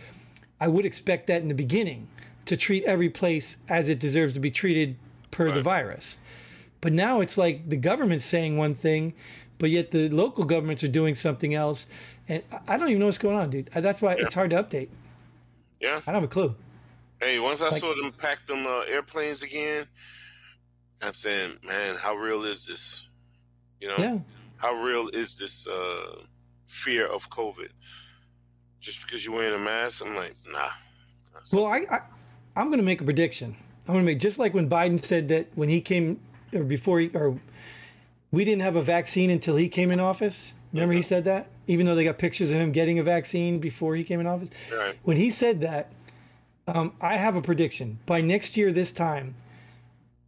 I 0.60 0.68
would 0.68 0.84
expect 0.84 1.28
that 1.28 1.44
in 1.44 1.48
the 1.48 1.54
beginning 1.54 2.08
to 2.46 2.58
treat 2.58 2.84
every 2.84 3.10
place 3.10 3.58
as 3.70 3.90
it 3.90 4.00
deserves 4.00 4.34
to 4.34 4.40
be 4.40 4.52
treated 4.52 4.98
per 5.32 5.48
right. 5.48 5.56
the 5.56 5.62
virus. 5.62 6.18
But 6.82 6.94
now 6.94 7.22
it's 7.22 7.38
like 7.38 7.70
the 7.70 7.78
government's 7.78 8.26
saying 8.26 8.58
one 8.58 8.74
thing, 8.74 9.14
but 9.58 9.70
yet 9.70 9.92
the 9.92 10.10
local 10.10 10.44
governments 10.44 10.84
are 10.84 10.90
doing 10.90 11.16
something 11.16 11.54
else. 11.54 11.88
And 12.28 12.44
I 12.68 12.78
don't 12.78 12.90
even 12.90 13.00
know 13.00 13.06
what's 13.06 13.18
going 13.18 13.38
on, 13.38 13.50
dude. 13.50 13.70
That's 13.74 14.02
why 14.02 14.16
yeah. 14.16 14.24
it's 14.24 14.34
hard 14.34 14.50
to 14.50 14.62
update. 14.62 14.90
Yeah. 15.80 16.02
I 16.06 16.12
don't 16.12 16.16
have 16.16 16.24
a 16.24 16.28
clue. 16.28 16.56
Hey, 17.22 17.40
once 17.40 17.62
I 17.62 17.70
like, 17.70 17.80
saw 17.80 17.96
them 17.96 18.12
pack 18.12 18.46
them 18.48 18.68
uh, 18.68 18.82
airplanes 18.82 19.44
again, 19.44 19.88
I'm 21.02 21.14
saying, 21.14 21.58
man, 21.66 21.96
how 21.96 22.16
real 22.16 22.44
is 22.44 22.66
this? 22.66 23.08
You 23.80 23.90
know, 23.90 23.98
yeah. 23.98 24.20
how 24.58 24.74
real 24.74 25.10
is 25.10 25.38
this 25.38 25.68
uh, 25.68 26.22
fear 26.68 27.06
of 27.06 27.30
COVID? 27.30 27.70
Just 28.80 29.06
because 29.06 29.26
you're 29.26 29.36
wearing 29.36 29.56
a 29.56 29.64
mask, 29.64 30.06
I'm 30.06 30.16
like, 30.16 30.36
nah. 30.50 30.70
Well, 31.52 31.66
I, 31.68 31.86
I 31.90 32.00
I'm 32.56 32.68
going 32.68 32.80
to 32.80 32.86
make 32.86 33.02
a 33.02 33.04
prediction. 33.04 33.56
I'm 33.88 33.94
going 33.94 34.06
to 34.06 34.12
make 34.12 34.20
just 34.20 34.40
like 34.40 34.54
when 34.54 34.70
Biden 34.70 35.04
said 35.04 35.28
that 35.30 35.48
when 35.56 35.70
he 35.70 35.82
came 35.82 36.20
or 36.54 36.64
before 36.64 37.00
he 37.00 37.10
or 37.14 37.40
we 38.32 38.46
didn't 38.46 38.62
have 38.62 38.76
a 38.76 38.82
vaccine 38.82 39.30
until 39.30 39.56
he 39.56 39.70
came 39.70 39.92
in 39.92 40.00
office. 40.00 40.54
Remember 40.72 40.94
he 40.94 41.02
said 41.02 41.24
that? 41.26 41.48
Even 41.68 41.86
though 41.86 41.94
they 41.94 42.04
got 42.04 42.18
pictures 42.18 42.52
of 42.52 42.58
him 42.58 42.72
getting 42.72 42.98
a 42.98 43.04
vaccine 43.04 43.60
before 43.60 43.96
he 43.96 44.04
came 44.04 44.20
in 44.20 44.26
office? 44.26 44.50
Right. 44.76 44.98
When 45.04 45.18
he 45.18 45.30
said 45.30 45.62
that, 45.62 45.92
um, 46.68 46.94
I 47.00 47.18
have 47.18 47.36
a 47.36 47.42
prediction. 47.42 48.00
By 48.06 48.22
next 48.22 48.58
year, 48.58 48.72
this 48.72 48.92
time, 48.92 49.36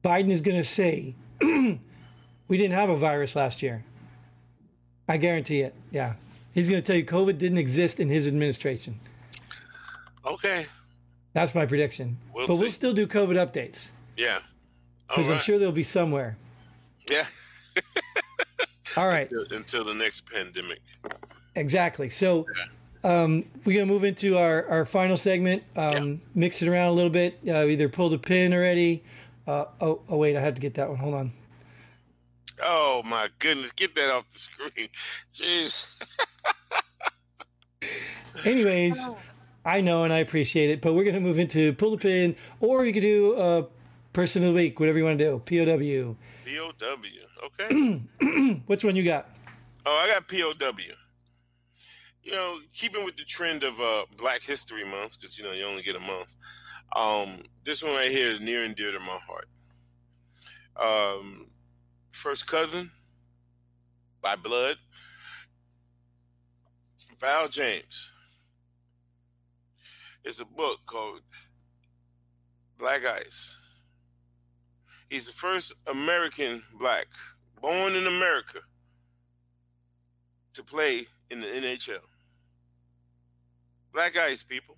Biden 0.03 0.29
is 0.29 0.41
going 0.41 0.57
to 0.57 0.63
say, 0.63 1.15
we 1.41 1.79
didn't 2.49 2.73
have 2.73 2.89
a 2.89 2.95
virus 2.95 3.35
last 3.35 3.63
year. 3.63 3.83
I 5.07 5.17
guarantee 5.17 5.61
it. 5.61 5.73
Yeah. 5.91 6.13
He's 6.53 6.69
going 6.69 6.81
to 6.81 6.85
tell 6.85 6.95
you 6.95 7.05
COVID 7.05 7.37
didn't 7.37 7.57
exist 7.57 7.99
in 7.99 8.09
his 8.09 8.27
administration. 8.27 8.99
Okay. 10.25 10.67
That's 11.35 11.53
my 11.53 11.65
prediction. 11.65 12.17
We'll 12.33 12.47
but 12.47 12.55
see. 12.55 12.61
we'll 12.61 12.71
still 12.71 12.93
do 12.93 13.07
COVID 13.07 13.35
updates 13.35 13.91
Yeah. 14.15 14.39
All 15.09 15.17
because 15.17 15.29
I'm 15.29 15.39
sure 15.39 15.59
they'll 15.59 15.73
be 15.73 15.83
somewhere. 15.83 16.37
Yeah. 17.11 17.25
All 18.97 19.09
right. 19.09 19.29
Until 19.51 19.83
the 19.83 19.93
next 19.93 20.31
pandemic. 20.31 20.79
Exactly. 21.53 22.09
So 22.09 22.45
um, 23.03 23.43
we're 23.65 23.73
going 23.73 23.85
to 23.85 23.93
move 23.93 24.05
into 24.05 24.37
our, 24.37 24.65
our 24.69 24.85
final 24.85 25.17
segment, 25.17 25.63
um, 25.75 26.21
mix 26.33 26.61
it 26.61 26.69
around 26.69 26.87
a 26.87 26.93
little 26.93 27.09
bit. 27.09 27.37
Uh, 27.45 27.65
either 27.65 27.89
pulled 27.89 28.13
a 28.13 28.17
pin 28.17 28.53
already. 28.53 29.03
Uh, 29.45 29.65
oh, 29.81 30.03
oh, 30.07 30.15
wait, 30.15 30.37
I 30.37 30.39
had 30.39 30.55
to 30.55 30.61
get 30.61 30.75
that 30.75 30.87
one. 30.87 30.97
Hold 30.99 31.15
on. 31.15 31.33
Oh 32.63 33.03
my 33.05 33.27
goodness, 33.39 33.73
get 33.73 33.93
that 33.95 34.09
off 34.09 34.31
the 34.31 34.39
screen. 34.39 34.87
Jeez. 35.33 35.99
Anyways, 38.45 39.09
I 39.65 39.81
know 39.81 40.03
and 40.03 40.13
I 40.13 40.19
appreciate 40.19 40.69
it, 40.69 40.79
but 40.81 40.93
we're 40.93 41.03
going 41.03 41.15
to 41.15 41.19
move 41.19 41.39
into 41.39 41.73
pull 41.73 41.91
the 41.91 41.97
pin, 41.97 42.35
or 42.59 42.85
you 42.85 42.93
could 42.93 43.01
do 43.01 43.35
a 43.37 43.65
person 44.13 44.43
of 44.43 44.49
the 44.49 44.55
week, 44.55 44.79
whatever 44.79 44.99
you 44.99 45.03
want 45.03 45.17
to 45.17 45.25
do. 45.25 45.41
POW. 45.43 46.15
POW. 46.45 47.45
Okay. 47.45 48.01
Which 48.67 48.85
one 48.85 48.95
you 48.95 49.03
got? 49.03 49.29
oh, 49.85 49.95
I 49.95 50.07
got 50.07 50.27
POW. 50.27 50.93
You 52.23 52.31
know, 52.31 52.59
keeping 52.73 53.05
with 53.05 53.17
the 53.17 53.23
trend 53.23 53.63
of 53.63 53.79
uh, 53.79 54.05
Black 54.17 54.41
History 54.41 54.83
Month, 54.83 55.19
because 55.19 55.37
you 55.37 55.43
know 55.43 55.51
you 55.51 55.65
only 55.65 55.83
get 55.83 55.95
a 55.95 55.99
month. 55.99 56.35
Um, 56.95 57.43
this 57.63 57.83
one 57.83 57.93
right 57.93 58.11
here 58.11 58.31
is 58.31 58.41
near 58.41 58.63
and 58.63 58.75
dear 58.75 58.91
to 58.91 58.99
my 58.99 59.19
heart. 59.27 59.47
Um, 60.75 61.47
First 62.09 62.47
Cousin 62.47 62.91
by 64.21 64.35
Blood, 64.35 64.77
Val 67.19 67.47
James. 67.47 68.09
It's 70.25 70.39
a 70.39 70.45
book 70.45 70.79
called 70.87 71.21
Black 72.79 73.05
Ice. 73.05 73.57
He's 75.07 75.27
the 75.27 75.31
first 75.31 75.71
American 75.85 76.63
black 76.79 77.05
born 77.61 77.93
in 77.93 78.07
America 78.07 78.61
to 80.55 80.63
play 80.63 81.05
in 81.29 81.41
the 81.41 81.47
NHL. 81.47 82.01
Black 83.93 84.17
Ice, 84.17 84.41
people, 84.41 84.77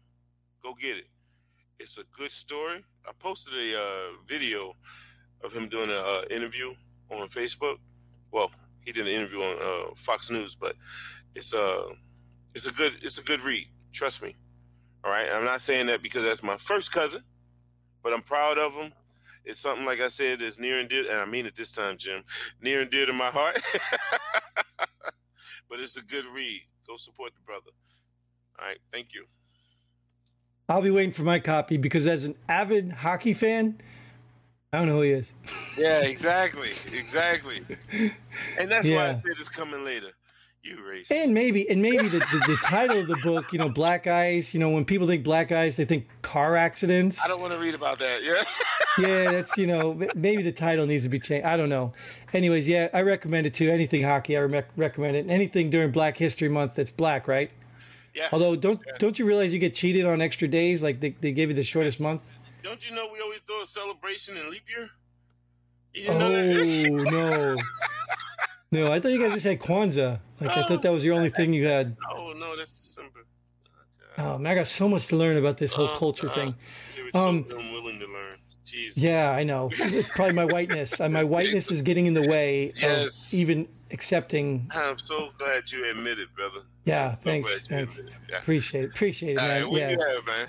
go 0.61 0.73
get 0.73 0.97
it. 0.97 1.07
It's 1.79 1.97
a 1.97 2.03
good 2.17 2.31
story. 2.31 2.83
I 3.07 3.11
posted 3.17 3.53
a 3.53 3.79
uh, 3.79 4.17
video 4.27 4.73
of 5.45 5.53
him 5.53 5.69
doing 5.69 5.89
an 5.89 5.95
uh, 5.95 6.23
interview 6.29 6.73
on 7.09 7.29
Facebook. 7.29 7.77
Well, 8.33 8.51
he 8.81 8.91
did 8.91 9.07
an 9.07 9.13
interview 9.13 9.39
on 9.39 9.55
uh, 9.61 9.95
Fox 9.95 10.29
News, 10.29 10.55
but 10.55 10.75
it's 11.35 11.53
a 11.53 11.85
it's 12.53 12.67
a 12.67 12.73
good 12.73 12.97
it's 13.01 13.17
a 13.17 13.23
good 13.23 13.41
read. 13.41 13.67
Trust 13.93 14.21
me. 14.21 14.35
All 15.07 15.13
right. 15.13 15.29
I'm 15.31 15.45
not 15.45 15.61
saying 15.61 15.85
that 15.85 16.03
because 16.03 16.25
that's 16.25 16.43
my 16.43 16.57
first 16.57 16.91
cousin, 16.91 17.23
but 18.03 18.11
I'm 18.11 18.21
proud 18.21 18.57
of 18.57 18.73
him. 18.73 18.91
It's 19.45 19.57
something 19.57 19.85
like 19.85 20.01
I 20.01 20.09
said 20.09 20.39
that's 20.39 20.59
near 20.59 20.81
and 20.81 20.89
dear, 20.89 21.09
and 21.09 21.21
I 21.21 21.23
mean 21.23 21.45
it 21.45 21.55
this 21.55 21.71
time, 21.71 21.95
Jim, 21.97 22.25
near 22.61 22.81
and 22.81 22.91
dear 22.91 23.05
to 23.05 23.13
my 23.13 23.29
heart. 23.29 23.57
but 25.69 25.79
it's 25.79 25.95
a 25.95 26.01
good 26.01 26.25
read. 26.25 26.61
Go 26.85 26.97
support 26.97 27.33
the 27.35 27.39
brother. 27.45 27.71
All 28.59 28.67
right. 28.67 28.79
Thank 28.91 29.13
you. 29.13 29.27
I'll 30.67 30.81
be 30.81 30.91
waiting 30.91 31.13
for 31.13 31.23
my 31.23 31.39
copy 31.39 31.77
because 31.77 32.05
as 32.05 32.25
an 32.25 32.35
avid 32.49 32.91
hockey 32.91 33.31
fan, 33.31 33.79
I 34.73 34.79
don't 34.79 34.87
know 34.87 34.95
who 34.95 35.03
he 35.03 35.11
is. 35.11 35.33
Yeah, 35.77 36.01
exactly, 36.01 36.71
exactly. 36.91 37.61
And 38.59 38.69
that's 38.69 38.85
why 38.85 39.07
I 39.07 39.13
said 39.13 39.21
it's 39.25 39.47
coming 39.47 39.85
later. 39.85 40.11
You 40.67 40.75
racist. 40.77 41.11
And 41.11 41.33
maybe, 41.33 41.69
and 41.69 41.81
maybe 41.81 42.09
the, 42.09 42.19
the, 42.19 42.43
the 42.45 42.57
title 42.61 42.99
of 42.99 43.07
the 43.07 43.15
book, 43.17 43.53
you 43.53 43.57
know, 43.57 43.69
Black 43.69 44.05
Ice. 44.05 44.53
You 44.53 44.59
know, 44.59 44.69
when 44.69 44.83
people 44.83 45.07
think 45.07 45.23
Black 45.23 45.49
Ice, 45.49 45.75
they 45.75 45.85
think 45.85 46.07
car 46.21 46.57
accidents. 46.57 47.23
I 47.23 47.29
don't 47.29 47.39
want 47.39 47.53
to 47.53 47.59
read 47.59 47.73
about 47.73 47.99
that. 47.99 48.21
Yeah. 48.21 48.43
yeah, 48.97 49.31
that's 49.31 49.57
you 49.57 49.65
know, 49.65 49.97
maybe 50.13 50.43
the 50.43 50.51
title 50.51 50.85
needs 50.85 51.03
to 51.03 51.09
be 51.09 51.19
changed. 51.19 51.45
I 51.45 51.55
don't 51.55 51.69
know. 51.69 51.93
Anyways, 52.33 52.67
yeah, 52.67 52.89
I 52.93 53.01
recommend 53.03 53.47
it 53.47 53.53
too. 53.53 53.69
Anything 53.69 54.03
hockey, 54.03 54.35
I 54.35 54.41
rec- 54.41 54.71
recommend 54.75 55.15
it. 55.15 55.19
And 55.21 55.31
anything 55.31 55.69
during 55.69 55.91
Black 55.91 56.17
History 56.17 56.49
Month 56.49 56.75
that's 56.75 56.91
black, 56.91 57.29
right? 57.29 57.49
Yes. 58.13 58.33
Although, 58.33 58.57
don't 58.57 58.83
don't 58.99 59.17
you 59.17 59.25
realize 59.25 59.53
you 59.53 59.59
get 59.59 59.73
cheated 59.73 60.05
on 60.05 60.21
extra 60.21 60.49
days? 60.49 60.83
Like 60.83 60.99
they, 60.99 61.11
they 61.11 61.31
gave 61.31 61.47
you 61.47 61.55
the 61.55 61.63
shortest 61.63 62.01
month. 62.01 62.37
Don't 62.61 62.85
you 62.85 62.93
know 62.93 63.07
we 63.13 63.21
always 63.21 63.39
throw 63.39 63.61
a 63.61 63.65
celebration 63.65 64.35
in 64.35 64.49
leap 64.49 64.63
year? 64.67 64.89
You 65.93 66.03
didn't 66.03 66.21
Oh 66.21 66.29
know 66.29 66.53
that? 66.53 66.89
Oh, 66.89 67.11
no, 67.11 67.26
no! 68.71 68.91
I 68.91 68.99
thought 68.99 69.11
you 69.11 69.21
guys 69.21 69.33
just 69.33 69.45
had 69.45 69.59
Kwanzaa. 69.59 70.19
Like 70.39 70.51
I 70.57 70.67
thought 70.67 70.81
that 70.81 70.91
was 70.91 71.03
the 71.03 71.11
only 71.11 71.29
thing 71.29 71.53
you 71.53 71.65
had. 71.67 71.95
Oh 72.13 72.33
no, 72.37 72.55
that's 72.55 72.71
December. 72.71 73.25
Oh 74.17 74.37
man, 74.37 74.51
I 74.51 74.55
got 74.55 74.67
so 74.67 74.87
much 74.89 75.07
to 75.07 75.15
learn 75.15 75.37
about 75.37 75.57
this 75.57 75.73
whole 75.73 75.89
Uh, 75.89 75.95
culture 75.97 76.29
uh, 76.29 76.33
thing. 76.35 76.55
Um, 77.13 77.45
so 77.49 77.57
unwilling 77.57 77.99
to 77.99 78.07
learn. 78.07 78.37
Jeez. 78.65 78.93
Yeah, 79.01 79.31
I 79.31 79.43
know. 79.43 79.69
It's 79.73 80.09
probably 80.11 80.33
my 80.33 80.43
whiteness. 80.43 80.99
Uh, 80.99 81.07
My 81.07 81.23
whiteness 81.23 81.71
is 81.71 81.81
getting 81.81 82.05
in 82.05 82.13
the 82.13 82.27
way 82.27 82.73
Yes. 82.75 83.31
of 83.33 83.39
even 83.39 83.65
accepting. 83.93 84.69
I'm 84.75 84.97
so 84.97 85.29
glad 85.37 85.71
you 85.71 85.89
admit 85.89 86.19
it, 86.19 86.27
brother. 86.35 86.59
Yeah, 86.83 87.13
So 87.13 87.19
thanks. 87.21 87.53
you 87.53 87.59
thanks. 87.77 87.99
Yeah. 88.29 88.37
Appreciate 88.39 88.83
it. 88.83 88.89
Appreciate 88.89 89.31
it, 89.33 89.39
All 89.39 89.47
man. 89.47 89.63
right, 89.63 89.71
yeah. 89.73 89.89
have, 89.91 90.25
man? 90.25 90.47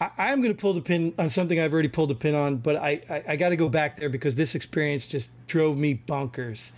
I, 0.00 0.10
I'm 0.32 0.40
going 0.42 0.52
to 0.52 0.60
pull 0.60 0.72
the 0.72 0.80
pin 0.80 1.14
on 1.16 1.30
something 1.30 1.60
I've 1.60 1.72
already 1.72 1.86
pulled 1.88 2.10
the 2.10 2.16
pin 2.16 2.34
on, 2.34 2.56
but 2.56 2.74
I, 2.74 3.00
I, 3.08 3.24
I 3.28 3.36
got 3.36 3.50
to 3.50 3.56
go 3.56 3.68
back 3.68 3.98
there 3.98 4.08
because 4.08 4.34
this 4.34 4.56
experience 4.56 5.06
just 5.06 5.30
drove 5.46 5.78
me 5.78 6.02
bonkers. 6.08 6.72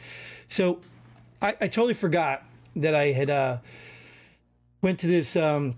So 0.49 0.80
I, 1.40 1.51
I 1.61 1.68
totally 1.68 1.94
forgot 1.94 2.44
that 2.76 2.94
I 2.94 3.12
had 3.12 3.30
uh, 3.30 3.59
went 4.82 5.01
to 5.01 5.07
this 5.07 5.36
um, 5.36 5.74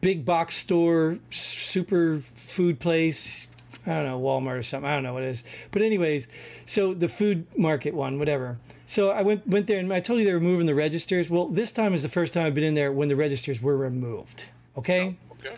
big 0.00 0.24
box 0.24 0.56
store, 0.56 1.18
super 1.30 2.20
food 2.20 2.80
place. 2.80 3.48
I 3.86 3.90
don't 3.94 4.06
know, 4.06 4.20
Walmart 4.20 4.58
or 4.58 4.62
something. 4.62 4.88
I 4.88 4.94
don't 4.94 5.02
know 5.02 5.14
what 5.14 5.22
it 5.22 5.30
is. 5.30 5.44
But 5.70 5.82
anyways, 5.82 6.28
so 6.66 6.92
the 6.92 7.08
food 7.08 7.46
market 7.56 7.94
one, 7.94 8.18
whatever. 8.18 8.58
So 8.86 9.10
I 9.10 9.22
went 9.22 9.46
went 9.46 9.66
there 9.66 9.78
and 9.78 9.92
I 9.92 10.00
told 10.00 10.18
you 10.18 10.26
they 10.26 10.32
were 10.34 10.40
moving 10.40 10.66
the 10.66 10.74
registers. 10.74 11.30
Well, 11.30 11.46
this 11.46 11.72
time 11.72 11.94
is 11.94 12.02
the 12.02 12.08
first 12.08 12.34
time 12.34 12.46
I've 12.46 12.54
been 12.54 12.64
in 12.64 12.74
there 12.74 12.92
when 12.92 13.08
the 13.08 13.16
registers 13.16 13.62
were 13.62 13.76
removed. 13.76 14.46
Okay. 14.76 15.16
Okay. 15.32 15.56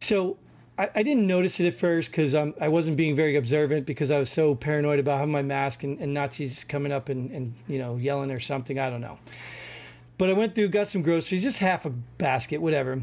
So 0.00 0.38
I, 0.78 0.90
I 0.94 1.02
didn't 1.02 1.26
notice 1.26 1.60
it 1.60 1.66
at 1.66 1.74
first 1.74 2.10
because 2.10 2.34
um, 2.34 2.54
I 2.60 2.68
wasn't 2.68 2.96
being 2.96 3.16
very 3.16 3.36
observant 3.36 3.86
because 3.86 4.10
I 4.10 4.18
was 4.18 4.30
so 4.30 4.54
paranoid 4.54 4.98
about 4.98 5.18
having 5.18 5.32
my 5.32 5.42
mask 5.42 5.84
and, 5.84 5.98
and 6.00 6.12
Nazis 6.12 6.64
coming 6.64 6.92
up 6.92 7.08
and, 7.08 7.30
and 7.30 7.54
you 7.66 7.78
know 7.78 7.96
yelling 7.96 8.30
or 8.30 8.40
something. 8.40 8.78
I 8.78 8.90
don't 8.90 9.00
know. 9.00 9.18
But 10.18 10.30
I 10.30 10.32
went 10.32 10.54
through, 10.54 10.68
got 10.68 10.88
some 10.88 11.02
groceries, 11.02 11.42
just 11.42 11.58
half 11.58 11.84
a 11.84 11.90
basket, 11.90 12.62
whatever. 12.62 13.02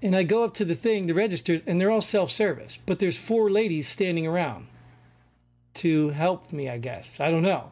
And 0.00 0.16
I 0.16 0.22
go 0.22 0.44
up 0.44 0.54
to 0.54 0.64
the 0.64 0.74
thing, 0.74 1.06
the 1.06 1.14
registers, 1.14 1.60
and 1.66 1.80
they're 1.80 1.90
all 1.90 2.00
self-service. 2.00 2.78
But 2.86 3.00
there's 3.00 3.18
four 3.18 3.50
ladies 3.50 3.86
standing 3.86 4.26
around 4.26 4.66
to 5.78 6.10
help 6.10 6.52
me, 6.52 6.68
I 6.68 6.78
guess. 6.78 7.20
I 7.20 7.30
don't 7.30 7.42
know. 7.42 7.70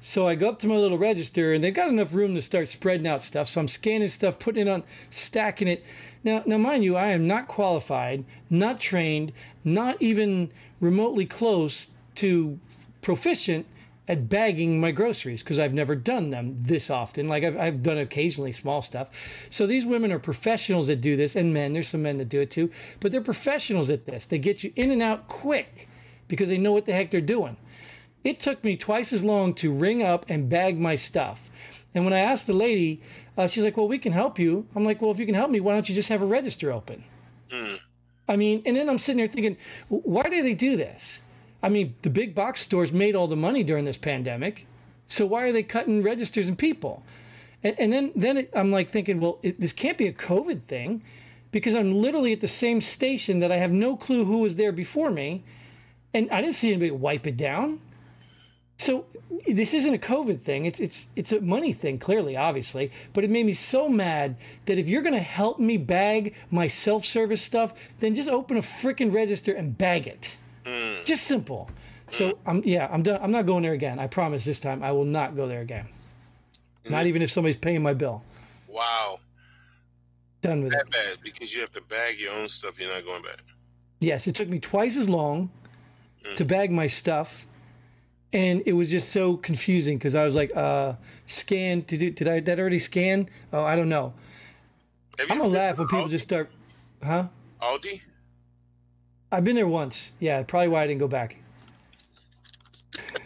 So 0.00 0.28
I 0.28 0.34
go 0.34 0.48
up 0.48 0.58
to 0.60 0.66
my 0.66 0.76
little 0.76 0.98
register, 0.98 1.52
and 1.52 1.62
they've 1.62 1.74
got 1.74 1.88
enough 1.88 2.14
room 2.14 2.34
to 2.34 2.42
start 2.42 2.68
spreading 2.68 3.06
out 3.06 3.22
stuff. 3.22 3.48
So 3.48 3.60
I'm 3.60 3.68
scanning 3.68 4.08
stuff, 4.08 4.38
putting 4.38 4.66
it 4.66 4.70
on, 4.70 4.84
stacking 5.10 5.68
it. 5.68 5.84
Now, 6.22 6.42
now, 6.46 6.58
mind 6.58 6.84
you, 6.84 6.96
I 6.96 7.08
am 7.08 7.26
not 7.26 7.48
qualified, 7.48 8.24
not 8.48 8.80
trained, 8.80 9.32
not 9.64 10.00
even 10.00 10.50
remotely 10.80 11.26
close 11.26 11.88
to 12.16 12.58
proficient 13.00 13.66
at 14.08 14.28
bagging 14.28 14.80
my 14.80 14.90
groceries 14.90 15.42
because 15.42 15.58
I've 15.58 15.74
never 15.74 15.94
done 15.94 16.30
them 16.30 16.56
this 16.56 16.90
often. 16.90 17.28
Like 17.28 17.44
I've, 17.44 17.56
I've 17.56 17.82
done 17.82 17.98
occasionally 17.98 18.52
small 18.52 18.82
stuff. 18.82 19.08
So 19.50 19.66
these 19.66 19.84
women 19.84 20.10
are 20.12 20.18
professionals 20.18 20.86
that 20.86 21.00
do 21.00 21.16
this, 21.16 21.36
and 21.36 21.52
men. 21.52 21.74
There's 21.74 21.88
some 21.88 22.02
men 22.02 22.18
that 22.18 22.28
do 22.28 22.40
it 22.40 22.50
too, 22.50 22.70
but 23.00 23.12
they're 23.12 23.20
professionals 23.20 23.90
at 23.90 24.06
this. 24.06 24.26
They 24.26 24.38
get 24.38 24.64
you 24.64 24.72
in 24.76 24.90
and 24.90 25.02
out 25.02 25.28
quick 25.28 25.88
because 26.28 26.48
they 26.48 26.58
know 26.58 26.72
what 26.72 26.86
the 26.86 26.92
heck 26.92 27.10
they're 27.10 27.20
doing. 27.20 27.56
It 28.22 28.40
took 28.40 28.62
me 28.62 28.76
twice 28.76 29.12
as 29.12 29.24
long 29.24 29.54
to 29.54 29.72
ring 29.72 30.02
up 30.02 30.26
and 30.28 30.48
bag 30.48 30.78
my 30.78 30.94
stuff. 30.94 31.50
And 31.94 32.04
when 32.04 32.12
I 32.12 32.20
asked 32.20 32.46
the 32.46 32.52
lady, 32.52 33.00
uh, 33.36 33.46
she's 33.46 33.64
like, 33.64 33.76
"Well, 33.76 33.88
we 33.88 33.98
can 33.98 34.12
help 34.12 34.38
you." 34.38 34.66
I'm 34.74 34.84
like, 34.84 35.00
"Well, 35.00 35.10
if 35.10 35.18
you 35.18 35.26
can 35.26 35.34
help 35.34 35.50
me, 35.50 35.60
why 35.60 35.72
don't 35.72 35.88
you 35.88 35.94
just 35.94 36.08
have 36.10 36.22
a 36.22 36.26
register 36.26 36.70
open?" 36.70 37.04
I 38.28 38.36
mean, 38.36 38.62
and 38.66 38.76
then 38.76 38.90
I'm 38.90 38.98
sitting 38.98 39.18
there 39.18 39.26
thinking, 39.26 39.56
why 39.88 40.24
do 40.24 40.42
they 40.42 40.54
do 40.54 40.76
this? 40.76 41.22
I 41.62 41.70
mean, 41.70 41.94
the 42.02 42.10
big 42.10 42.34
box 42.34 42.60
stores 42.60 42.92
made 42.92 43.16
all 43.16 43.26
the 43.26 43.36
money 43.36 43.62
during 43.62 43.86
this 43.86 43.96
pandemic, 43.96 44.66
so 45.06 45.24
why 45.24 45.44
are 45.44 45.52
they 45.52 45.62
cutting 45.62 46.02
registers 46.02 46.46
and 46.46 46.58
people? 46.58 47.02
And, 47.64 47.74
and 47.80 47.92
then 47.92 48.12
then 48.14 48.36
it, 48.36 48.50
I'm 48.54 48.70
like 48.70 48.90
thinking, 48.90 49.18
well, 49.20 49.38
it, 49.42 49.58
this 49.58 49.72
can't 49.72 49.96
be 49.96 50.06
a 50.06 50.12
COVID 50.12 50.62
thing, 50.62 51.02
because 51.50 51.74
I'm 51.74 51.94
literally 51.94 52.32
at 52.34 52.40
the 52.40 52.48
same 52.48 52.80
station 52.82 53.40
that 53.40 53.50
I 53.50 53.56
have 53.56 53.72
no 53.72 53.96
clue 53.96 54.26
who 54.26 54.38
was 54.38 54.56
there 54.56 54.72
before 54.72 55.10
me, 55.10 55.42
and 56.14 56.30
I 56.30 56.40
didn't 56.40 56.54
see 56.54 56.68
anybody 56.68 56.90
wipe 56.90 57.26
it 57.26 57.36
down. 57.36 57.80
So 58.78 59.06
this 59.46 59.74
isn't 59.74 59.92
a 59.92 59.98
COVID 59.98 60.40
thing. 60.40 60.64
It's 60.64 60.78
it's 60.78 61.08
it's 61.16 61.32
a 61.32 61.40
money 61.40 61.72
thing, 61.72 61.98
clearly, 61.98 62.36
obviously. 62.36 62.92
But 63.12 63.24
it 63.24 63.30
made 63.30 63.44
me 63.44 63.52
so 63.52 63.88
mad 63.88 64.36
that 64.66 64.78
if 64.78 64.88
you're 64.88 65.02
gonna 65.02 65.18
help 65.18 65.58
me 65.58 65.76
bag 65.76 66.34
my 66.50 66.68
self-service 66.68 67.42
stuff, 67.42 67.74
then 67.98 68.14
just 68.14 68.28
open 68.28 68.56
a 68.56 68.60
freaking 68.60 69.12
register 69.12 69.52
and 69.52 69.76
bag 69.76 70.06
it. 70.06 70.36
Mm. 70.64 71.04
Just 71.04 71.24
simple. 71.24 71.68
So 72.08 72.38
I'm 72.46 72.62
yeah, 72.64 72.88
I'm 72.90 73.02
done. 73.02 73.20
I'm 73.20 73.32
not 73.32 73.46
going 73.46 73.64
there 73.64 73.72
again. 73.72 73.98
I 73.98 74.06
promise 74.06 74.44
this 74.44 74.60
time 74.60 74.82
I 74.82 74.92
will 74.92 75.04
not 75.04 75.34
go 75.34 75.48
there 75.48 75.60
again. 75.60 75.88
Not 76.88 77.06
even 77.06 77.20
if 77.20 77.30
somebody's 77.30 77.56
paying 77.56 77.82
my 77.82 77.94
bill. 77.94 78.22
Wow. 78.66 79.18
Done 80.40 80.62
with 80.62 80.72
it. 80.72 80.78
That 80.78 80.90
bad 80.90 81.18
because 81.22 81.52
you 81.52 81.60
have 81.60 81.72
to 81.72 81.82
bag 81.82 82.18
your 82.18 82.32
own 82.32 82.48
stuff. 82.48 82.80
You're 82.80 82.94
not 82.94 83.04
going 83.04 83.22
back. 83.22 83.42
Yes, 83.98 84.28
it 84.28 84.36
took 84.36 84.48
me 84.48 84.60
twice 84.60 84.96
as 84.96 85.08
long 85.08 85.50
to 86.36 86.44
bag 86.44 86.70
my 86.70 86.86
stuff, 86.86 87.46
and 88.32 88.62
it 88.66 88.72
was 88.74 88.90
just 88.90 89.10
so 89.10 89.36
confusing 89.36 89.98
because 89.98 90.14
I 90.14 90.24
was 90.24 90.34
like, 90.34 90.54
uh, 90.56 90.94
"Scan? 91.26 91.80
Did 91.86 92.14
did 92.14 92.28
I 92.28 92.40
that 92.40 92.58
already 92.58 92.78
scan? 92.78 93.28
Oh, 93.52 93.62
I 93.64 93.76
don't 93.76 93.88
know." 93.88 94.14
Have 95.18 95.30
I'm 95.30 95.38
gonna 95.38 95.50
laugh 95.50 95.78
when 95.78 95.88
people 95.88 96.06
Aldi? 96.06 96.10
just 96.10 96.24
start, 96.24 96.50
"Huh?" 97.02 97.28
Aldi. 97.60 98.02
I've 99.30 99.44
been 99.44 99.56
there 99.56 99.66
once. 99.66 100.12
Yeah, 100.20 100.42
probably 100.42 100.68
why 100.68 100.82
I 100.84 100.86
didn't 100.86 101.00
go 101.00 101.08
back. 101.08 101.36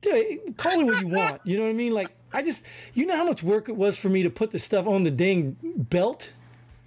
Dude, 0.00 0.56
call 0.56 0.80
it 0.80 0.84
what 0.84 1.00
you 1.00 1.08
want. 1.08 1.40
You 1.44 1.56
know 1.56 1.64
what 1.64 1.70
I 1.70 1.74
mean? 1.74 1.92
Like, 1.92 2.10
I 2.32 2.42
just, 2.42 2.62
you 2.94 3.06
know 3.06 3.16
how 3.16 3.24
much 3.24 3.42
work 3.42 3.68
it 3.68 3.76
was 3.76 3.96
for 3.96 4.08
me 4.08 4.22
to 4.22 4.30
put 4.30 4.52
the 4.52 4.58
stuff 4.60 4.86
on 4.86 5.02
the 5.02 5.10
dang 5.10 5.56
belt? 5.62 6.32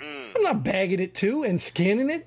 I'm 0.02 0.42
not 0.44 0.64
bagging 0.64 1.00
it 1.02 1.14
too 1.14 1.44
and 1.44 1.62
scanning 1.62 2.10
it. 2.10 2.26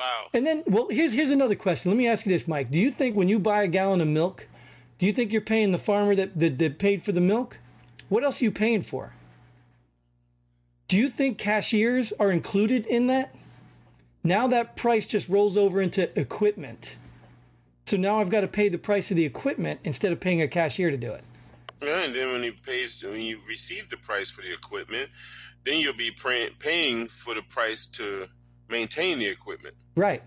Wow. 0.00 0.28
And 0.32 0.46
then, 0.46 0.62
well, 0.66 0.88
here's 0.88 1.12
here's 1.12 1.30
another 1.30 1.54
question. 1.54 1.90
Let 1.90 1.98
me 1.98 2.08
ask 2.08 2.24
you 2.24 2.32
this, 2.32 2.48
Mike. 2.48 2.70
Do 2.70 2.78
you 2.78 2.90
think 2.90 3.14
when 3.14 3.28
you 3.28 3.38
buy 3.38 3.62
a 3.62 3.68
gallon 3.68 4.00
of 4.00 4.08
milk, 4.08 4.48
do 4.98 5.04
you 5.04 5.12
think 5.12 5.30
you're 5.30 5.42
paying 5.42 5.72
the 5.72 5.78
farmer 5.78 6.14
that, 6.14 6.38
that, 6.38 6.58
that 6.58 6.78
paid 6.78 7.04
for 7.04 7.12
the 7.12 7.20
milk? 7.20 7.58
What 8.08 8.24
else 8.24 8.40
are 8.40 8.44
you 8.44 8.50
paying 8.50 8.80
for? 8.80 9.12
Do 10.88 10.96
you 10.96 11.10
think 11.10 11.36
cashiers 11.36 12.14
are 12.18 12.30
included 12.30 12.86
in 12.86 13.08
that? 13.08 13.34
Now 14.24 14.48
that 14.48 14.74
price 14.74 15.06
just 15.06 15.28
rolls 15.28 15.58
over 15.58 15.82
into 15.82 16.18
equipment. 16.18 16.96
So 17.84 17.98
now 17.98 18.20
I've 18.20 18.30
got 18.30 18.40
to 18.40 18.48
pay 18.48 18.70
the 18.70 18.78
price 18.78 19.10
of 19.10 19.18
the 19.18 19.24
equipment 19.26 19.80
instead 19.84 20.12
of 20.12 20.20
paying 20.20 20.40
a 20.40 20.48
cashier 20.48 20.90
to 20.90 20.96
do 20.96 21.12
it. 21.12 21.24
Yeah, 21.82 22.04
and 22.04 22.14
then 22.14 22.32
when 22.32 22.42
he 22.42 22.52
pays, 22.52 23.02
when 23.02 23.20
you 23.20 23.40
receive 23.46 23.90
the 23.90 23.96
price 23.98 24.30
for 24.30 24.42
the 24.42 24.52
equipment, 24.52 25.10
then 25.64 25.80
you'll 25.80 25.94
be 25.94 26.10
pay- 26.10 26.50
paying 26.58 27.06
for 27.06 27.34
the 27.34 27.42
price 27.42 27.86
to 27.86 28.28
maintain 28.70 29.18
the 29.18 29.26
equipment. 29.26 29.74
Right. 29.96 30.22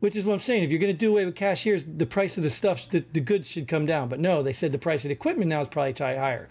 Which 0.00 0.16
is 0.16 0.24
what 0.24 0.32
I'm 0.32 0.38
saying. 0.38 0.64
If 0.64 0.70
you're 0.70 0.80
going 0.80 0.92
to 0.92 0.98
do 0.98 1.10
away 1.10 1.26
with 1.26 1.34
cashiers, 1.34 1.84
the 1.84 2.06
price 2.06 2.36
of 2.36 2.42
the 2.42 2.50
stuff, 2.50 2.88
the, 2.88 3.04
the 3.12 3.20
goods 3.20 3.50
should 3.50 3.68
come 3.68 3.86
down. 3.86 4.08
But 4.08 4.20
no, 4.20 4.42
they 4.42 4.52
said 4.52 4.72
the 4.72 4.78
price 4.78 5.04
of 5.04 5.08
the 5.08 5.14
equipment 5.14 5.48
now 5.48 5.60
is 5.60 5.68
probably 5.68 5.92
higher. 5.92 6.48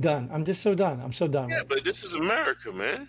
Done. 0.00 0.30
I'm 0.32 0.44
just 0.44 0.62
so 0.62 0.74
done. 0.74 1.00
I'm 1.00 1.12
so 1.12 1.28
done. 1.28 1.50
Yeah, 1.50 1.62
but 1.68 1.84
this 1.84 2.02
is 2.02 2.14
America, 2.14 2.72
man. 2.72 3.08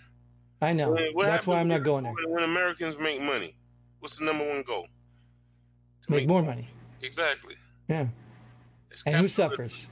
I 0.60 0.72
know. 0.72 0.96
That's 1.16 1.46
why 1.46 1.58
I'm 1.58 1.68
not 1.68 1.82
going 1.82 2.04
there. 2.04 2.14
When, 2.26 2.44
Americans 2.44 2.98
make 2.98 3.20
money, 3.20 3.56
what's 4.00 4.18
the 4.18 4.24
number 4.24 4.46
one 4.48 4.62
goal? 4.62 4.86
To 6.02 6.12
Make 6.12 6.28
more 6.28 6.42
money. 6.42 6.68
Exactly. 7.02 7.54
Yeah. 7.88 8.06
It's 8.90 9.02
And 9.06 9.16
who 9.16 9.28
suffers? 9.28 9.88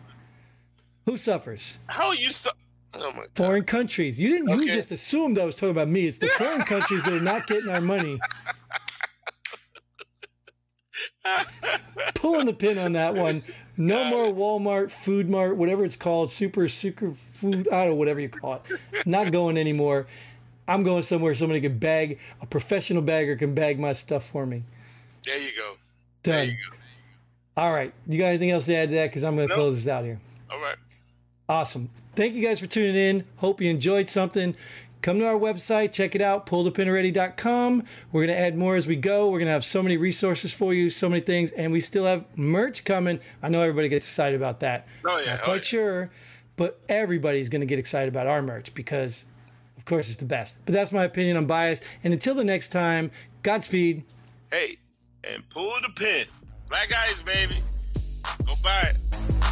Who 1.07 1.17
suffers? 1.17 1.79
How 1.87 2.09
are 2.09 2.15
you? 2.15 2.31
Su- 2.31 2.51
oh 2.95 3.13
my 3.13 3.21
god. 3.21 3.29
Foreign 3.35 3.65
countries. 3.65 4.21
You 4.21 4.29
didn't. 4.31 4.49
You 4.61 4.73
just 4.73 4.93
assumed 4.93 5.39
I 5.39 5.45
was 5.45 5.55
talking 5.55 5.71
about 5.71 5.89
me. 5.89 6.07
It's 6.07 6.19
the 6.19 6.29
foreign 6.29 6.63
countries 6.63 7.05
that 7.05 7.13
are 7.13 7.21
not 7.21 7.47
getting 7.47 7.71
our 7.71 7.81
money. 7.81 8.19
Pulling 12.15 12.47
the 12.47 12.53
pin 12.53 12.79
on 12.79 12.93
that 12.93 13.15
one. 13.15 13.43
No 13.77 14.05
more 14.05 14.27
Walmart, 14.33 14.91
Food 14.91 15.29
Mart, 15.31 15.57
whatever 15.57 15.85
it's 15.85 15.97
called, 15.97 16.31
Super 16.31 16.69
Super 16.69 17.13
Food. 17.13 17.69
I 17.73 17.81
don't 17.81 17.89
know, 17.91 17.95
whatever 17.95 18.21
you 18.21 18.29
call 18.29 18.63
it. 18.69 19.07
Not 19.07 19.33
going 19.33 19.57
anymore. 19.57 20.07
I'm 20.69 20.83
going 20.85 21.03
somewhere 21.03 21.35
somebody 21.35 21.61
can 21.61 21.79
bag 21.79 22.19
a 22.41 22.47
professional 22.47 23.03
bagger 23.03 23.35
can 23.37 23.55
bag 23.55 23.81
my 23.81 23.93
stuff 23.95 24.25
for 24.27 24.47
me. 24.47 24.63
There 25.25 25.39
you 25.39 25.51
go. 25.57 25.75
There 26.23 26.39
Done. 26.39 26.49
you 26.49 26.55
go. 26.55 26.77
All 27.63 27.73
right. 27.73 27.93
You 28.07 28.19
got 28.19 28.27
anything 28.27 28.51
else 28.51 28.67
to 28.67 28.75
add 28.75 28.91
to 28.91 28.95
that? 28.97 29.07
Because 29.11 29.25
I'm 29.25 29.37
going 29.37 29.49
to 29.49 29.55
Nope. 29.55 29.63
close 29.65 29.85
this 29.85 29.89
out 29.93 30.05
here. 30.05 30.21
All 30.51 30.61
right. 30.61 30.77
Awesome. 31.49 31.91
Thank 32.15 32.35
you 32.35 32.47
guys 32.47 32.61
for 32.61 32.67
tuning 32.67 32.95
in. 32.97 33.25
Hope 33.37 33.61
you 33.61 33.71
enjoyed 33.71 34.09
something. 34.09 34.55
Come 35.01 35.19
to 35.19 35.27
our 35.27 35.39
website, 35.39 35.91
check 35.93 36.15
it 36.15 36.21
out, 36.21 36.47
pullthepinalready.com. 36.47 37.83
We're 38.13 38.27
going 38.27 38.37
to 38.37 38.41
add 38.41 38.57
more 38.57 38.77
as 38.77 38.87
we 38.87 38.95
go. 38.95 39.31
We're 39.31 39.39
going 39.39 39.47
to 39.47 39.53
have 39.53 39.65
so 39.65 39.83
many 39.83 39.97
resources 39.97 40.53
for 40.53 40.73
you, 40.73 40.91
so 40.91 41.09
many 41.09 41.21
things, 41.23 41.51
and 41.53 41.73
we 41.73 41.81
still 41.81 42.05
have 42.05 42.25
merch 42.37 42.85
coming. 42.85 43.19
I 43.43 43.49
know 43.49 43.63
everybody 43.63 43.89
gets 43.89 44.07
excited 44.07 44.37
about 44.37 44.61
that. 44.61 44.87
Oh 45.05 45.19
yeah. 45.27 45.33
Not 45.33 45.41
Oh, 45.41 45.45
quite 45.45 45.55
yeah. 45.57 45.61
sure, 45.63 46.11
but 46.57 46.79
everybody's 46.89 47.49
going 47.49 47.63
to 47.63 47.67
get 47.67 47.81
excited 47.81 48.09
about 48.11 48.29
our 48.29 48.43
merch 48.43 48.73
because, 48.75 49.25
of 49.77 49.85
course, 49.87 50.07
it's 50.09 50.19
the 50.19 50.25
best. 50.25 50.57
But 50.67 50.75
that's 50.75 50.93
my 50.93 51.03
opinion. 51.05 51.37
I'm 51.37 51.47
biased. 51.47 51.83
And 52.05 52.13
until 52.13 52.37
the 52.37 52.45
next 52.45 52.69
time, 52.69 53.11
Godspeed. 53.43 54.05
Hey, 54.53 54.77
and 55.25 55.49
pull 55.49 55.73
the 55.83 55.89
pin. 55.97 56.27
Black 56.69 56.93
Ice, 56.93 57.21
baby. 57.23 57.57
Go 58.47 58.53
buy 58.63 58.83
it. 58.91 59.52